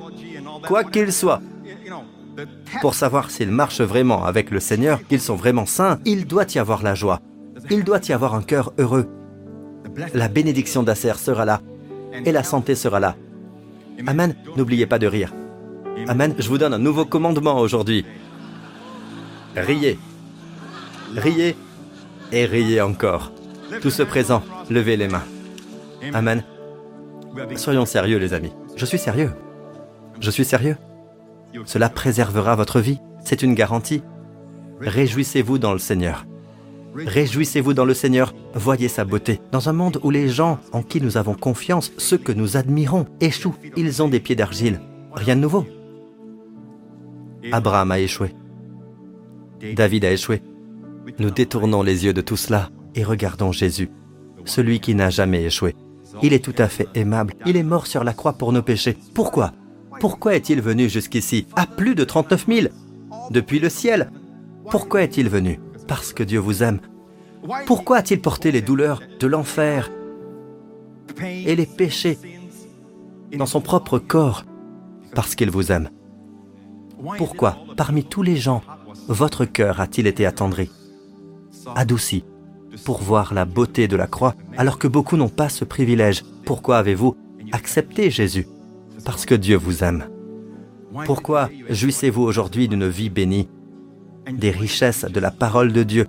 quoi 0.65 0.84
qu'ils 0.84 1.14
soient, 1.14 1.41
pour 2.81 2.95
savoir 2.95 3.30
s'ils 3.30 3.51
marchent 3.51 3.81
vraiment 3.81 4.26
avec 4.26 4.51
le 4.51 4.60
Seigneur, 4.60 5.06
qu'ils 5.07 5.22
sont 5.22 5.35
vraiment 5.35 5.65
saints, 5.65 5.99
il 6.06 6.26
doit 6.26 6.45
y 6.53 6.60
avoir 6.60 6.84
la 6.84 6.95
joie. 6.95 7.19
Il 7.69 7.84
doit 7.84 7.99
y 8.07 8.14
avoir 8.14 8.35
un 8.35 8.41
cœur 8.41 8.73
heureux. 8.77 9.07
La 10.14 10.27
bénédiction 10.27 10.84
d'Acer 10.84 11.15
sera 11.18 11.45
là 11.45 11.61
et 12.26 12.31
la 12.31 12.43
santé 12.43 12.76
sera 12.76 12.99
là. 12.99 13.15
Amen, 14.07 14.35
n'oubliez 14.55 14.85
pas 14.85 14.99
de 14.99 15.07
rire. 15.07 15.34
Amen, 16.07 16.34
je 16.38 16.47
vous 16.47 16.57
donne 16.57 16.73
un 16.73 16.80
nouveau 16.80 17.05
commandement 17.05 17.59
aujourd'hui. 17.59 18.05
Riez. 19.55 19.99
Riez 21.15 21.55
et 22.31 22.45
riez 22.45 22.81
encore. 22.81 23.31
Tout 23.81 23.89
ce 23.89 24.03
présent, 24.03 24.43
levez 24.69 24.97
les 24.97 25.07
mains. 25.07 25.23
Amen. 26.13 26.43
Soyons 27.55 27.85
sérieux 27.85 28.17
les 28.17 28.34
amis. 28.34 28.53
Je 28.76 28.85
suis 28.85 28.97
sérieux. 28.97 29.31
Je 30.19 30.31
suis 30.31 30.45
sérieux. 30.45 30.77
Cela 31.65 31.89
préservera 31.89 32.55
votre 32.55 32.80
vie. 32.80 32.99
C'est 33.23 33.41
une 33.41 33.55
garantie. 33.55 34.03
Réjouissez-vous 34.80 35.57
dans 35.57 35.73
le 35.73 35.80
Seigneur. 35.80 36.26
Réjouissez-vous 36.95 37.73
dans 37.73 37.85
le 37.85 37.93
Seigneur, 37.93 38.33
voyez 38.53 38.87
sa 38.87 39.05
beauté. 39.05 39.39
Dans 39.51 39.69
un 39.69 39.73
monde 39.73 39.99
où 40.03 40.09
les 40.09 40.29
gens 40.29 40.59
en 40.71 40.81
qui 40.81 41.01
nous 41.01 41.17
avons 41.17 41.35
confiance, 41.35 41.91
ceux 41.97 42.17
que 42.17 42.31
nous 42.31 42.57
admirons, 42.57 43.05
échouent, 43.21 43.55
ils 43.77 44.01
ont 44.01 44.07
des 44.09 44.19
pieds 44.19 44.35
d'argile. 44.35 44.81
Rien 45.13 45.35
de 45.35 45.41
nouveau. 45.41 45.65
Abraham 47.51 47.91
a 47.91 47.99
échoué. 47.99 48.33
David 49.75 50.05
a 50.05 50.11
échoué. 50.11 50.41
Nous 51.19 51.31
détournons 51.31 51.83
les 51.83 52.05
yeux 52.05 52.13
de 52.13 52.21
tout 52.21 52.37
cela 52.37 52.69
et 52.95 53.03
regardons 53.03 53.51
Jésus, 53.51 53.89
celui 54.45 54.79
qui 54.79 54.95
n'a 54.95 55.09
jamais 55.09 55.43
échoué. 55.43 55.75
Il 56.21 56.33
est 56.33 56.43
tout 56.43 56.55
à 56.57 56.67
fait 56.67 56.87
aimable. 56.95 57.35
Il 57.45 57.55
est 57.55 57.63
mort 57.63 57.87
sur 57.87 58.03
la 58.03 58.13
croix 58.13 58.33
pour 58.33 58.51
nos 58.51 58.63
péchés. 58.63 58.97
Pourquoi? 59.13 59.53
Pourquoi 59.99 60.35
est-il 60.35 60.61
venu 60.61 60.89
jusqu'ici? 60.89 61.45
À 61.55 61.65
plus 61.65 61.93
de 61.93 62.03
39 62.03 62.45
000 62.47 62.67
Depuis 63.31 63.59
le 63.59 63.69
ciel 63.69 64.11
Pourquoi 64.69 65.03
est-il 65.03 65.29
venu? 65.29 65.59
Parce 65.89 66.13
que 66.13 66.23
Dieu 66.23 66.39
vous 66.39 66.63
aime. 66.63 66.79
Pourquoi 67.65 67.97
a-t-il 67.97 68.21
porté 68.21 68.51
les 68.51 68.61
douleurs 68.61 69.01
de 69.19 69.27
l'enfer 69.27 69.89
et 71.21 71.55
les 71.55 71.65
péchés 71.65 72.17
dans 73.35 73.47
son 73.47 73.59
propre 73.59 73.97
corps 73.97 74.45
Parce 75.15 75.35
qu'il 75.35 75.49
vous 75.49 75.71
aime? 75.71 75.89
Pourquoi, 77.17 77.57
parmi 77.75 78.03
tous 78.03 78.21
les 78.21 78.37
gens, 78.37 78.61
votre 79.07 79.45
cœur 79.45 79.81
a-t-il 79.81 80.05
été 80.05 80.25
attendri, 80.25 80.69
adouci, 81.75 82.23
pour 82.85 83.01
voir 83.01 83.33
la 83.33 83.45
beauté 83.45 83.87
de 83.87 83.95
la 83.95 84.07
croix, 84.07 84.35
alors 84.57 84.77
que 84.77 84.87
beaucoup 84.87 85.17
n'ont 85.17 85.29
pas 85.29 85.49
ce 85.49 85.65
privilège? 85.65 86.23
Pourquoi 86.45 86.77
avez-vous 86.77 87.17
accepté 87.51 88.11
Jésus 88.11 88.47
Parce 89.05 89.25
que 89.25 89.35
Dieu 89.35 89.57
vous 89.57 89.83
aime? 89.83 90.07
Pourquoi 91.05 91.49
jouissez-vous 91.69 92.21
aujourd'hui 92.21 92.67
d'une 92.67 92.87
vie 92.87 93.09
bénie 93.09 93.49
des 94.31 94.51
richesses 94.51 95.06
de 95.06 95.19
la 95.19 95.31
parole 95.31 95.73
de 95.73 95.84
Dieu, 95.84 96.06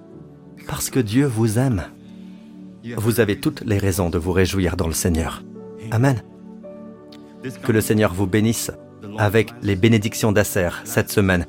parce 0.69 0.91
que 0.91 1.01
Dieu 1.01 1.27
vous 1.27 1.59
aime. 1.59 1.85
Vous 2.97 3.21
avez 3.21 3.41
toutes 3.41 3.63
les 3.63 3.79
raisons 3.79 4.11
de 4.11 4.19
vous 4.19 4.33
réjouir 4.33 4.77
dans 4.77 4.87
le 4.87 4.95
Seigneur. 4.95 5.43
Amen. 5.91 6.23
Que 7.63 7.73
le 7.73 7.81
Seigneur 7.81 8.15
vous 8.15 8.27
bénisse 8.27 8.71
avec 9.19 9.53
les 9.63 9.77
bénédictions 9.77 10.33
d'Asser 10.33 10.71
cette 10.85 11.11
semaine. 11.11 11.47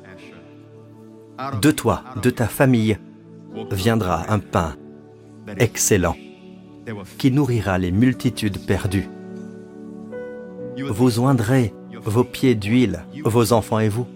De 1.60 1.70
toi, 1.70 2.04
de 2.22 2.30
ta 2.30 2.46
famille, 2.46 2.98
viendra 3.70 4.30
un 4.32 4.38
pain 4.38 4.76
excellent 5.58 6.16
qui 7.18 7.30
nourrira 7.30 7.78
les 7.78 7.92
multitudes 7.92 8.64
perdues. 8.66 9.08
Vous 10.90 11.20
oindrez 11.20 11.72
vos 12.04 12.24
pieds 12.24 12.54
d'huile, 12.54 13.04
vos 13.24 13.52
enfants 13.52 13.78
et 13.78 13.88
vous. 13.88 14.06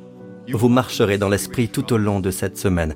Vous 0.52 0.68
marcherez 0.68 1.18
dans 1.18 1.28
l'esprit 1.28 1.68
tout 1.68 1.92
au 1.92 1.96
long 1.96 2.20
de 2.20 2.30
cette 2.30 2.58
semaine. 2.58 2.94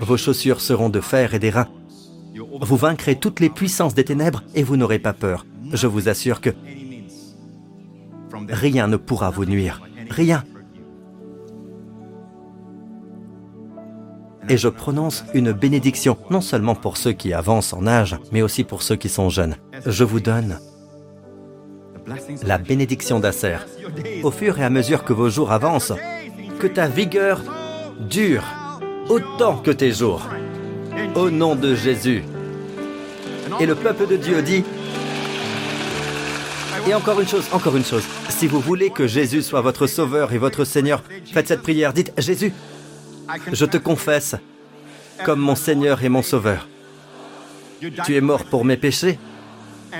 Vos 0.00 0.16
chaussures 0.16 0.60
seront 0.60 0.88
de 0.88 1.00
fer 1.00 1.34
et 1.34 1.38
d'airain. 1.38 1.68
Vous 2.60 2.76
vaincrez 2.76 3.16
toutes 3.16 3.40
les 3.40 3.50
puissances 3.50 3.94
des 3.94 4.04
ténèbres 4.04 4.42
et 4.54 4.62
vous 4.62 4.76
n'aurez 4.76 4.98
pas 4.98 5.12
peur. 5.12 5.46
Je 5.72 5.86
vous 5.86 6.08
assure 6.08 6.40
que 6.40 6.50
rien 8.48 8.86
ne 8.86 8.96
pourra 8.96 9.30
vous 9.30 9.44
nuire. 9.44 9.82
Rien. 10.10 10.44
Et 14.48 14.56
je 14.56 14.68
prononce 14.68 15.24
une 15.34 15.52
bénédiction, 15.52 16.16
non 16.30 16.40
seulement 16.40 16.74
pour 16.74 16.96
ceux 16.96 17.12
qui 17.12 17.32
avancent 17.32 17.72
en 17.72 17.86
âge, 17.86 18.16
mais 18.32 18.42
aussi 18.42 18.64
pour 18.64 18.82
ceux 18.82 18.96
qui 18.96 19.08
sont 19.08 19.28
jeunes. 19.28 19.56
Je 19.86 20.02
vous 20.02 20.18
donne 20.18 20.58
la 22.42 22.58
bénédiction 22.58 23.20
d'Asser. 23.20 23.58
Au 24.24 24.30
fur 24.30 24.58
et 24.58 24.64
à 24.64 24.70
mesure 24.70 25.04
que 25.04 25.12
vos 25.12 25.30
jours 25.30 25.52
avancent, 25.52 25.92
que 26.60 26.66
ta 26.66 26.88
vigueur 26.88 27.40
dure 27.98 28.44
autant 29.08 29.56
que 29.56 29.70
tes 29.70 29.92
jours. 29.92 30.28
Au 31.14 31.30
nom 31.30 31.56
de 31.56 31.74
Jésus. 31.74 32.22
Et 33.58 33.66
le 33.66 33.74
peuple 33.74 34.06
de 34.06 34.16
Dieu 34.16 34.42
dit, 34.42 34.62
et 36.86 36.94
encore 36.94 37.18
une 37.18 37.26
chose, 37.26 37.46
encore 37.52 37.76
une 37.76 37.84
chose, 37.84 38.04
si 38.28 38.46
vous 38.46 38.60
voulez 38.60 38.90
que 38.90 39.06
Jésus 39.06 39.42
soit 39.42 39.62
votre 39.62 39.86
sauveur 39.86 40.34
et 40.34 40.38
votre 40.38 40.64
Seigneur, 40.64 41.02
faites 41.32 41.48
cette 41.48 41.62
prière, 41.62 41.94
dites, 41.94 42.12
Jésus, 42.18 42.52
je 43.50 43.64
te 43.64 43.78
confesse 43.78 44.36
comme 45.24 45.40
mon 45.40 45.56
Seigneur 45.56 46.04
et 46.04 46.10
mon 46.10 46.22
Sauveur. 46.22 46.68
Tu 48.04 48.16
es 48.16 48.20
mort 48.20 48.44
pour 48.44 48.66
mes 48.66 48.76
péchés 48.76 49.18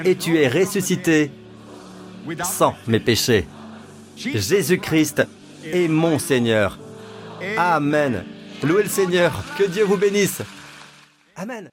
et 0.05 0.15
tu 0.15 0.37
es 0.37 0.47
ressuscité 0.47 1.31
sans 2.45 2.75
mes 2.87 3.01
péchés. 3.01 3.47
Jésus-Christ 4.17 5.27
et 5.65 5.89
mon 5.89 6.19
Seigneur. 6.19 6.79
Amen. 7.57 8.25
Louez 8.63 8.83
le 8.83 8.89
Seigneur. 8.89 9.33
Que 9.57 9.65
Dieu 9.65 9.85
vous 9.85 9.97
bénisse. 9.97 10.43
Amen. 11.37 11.69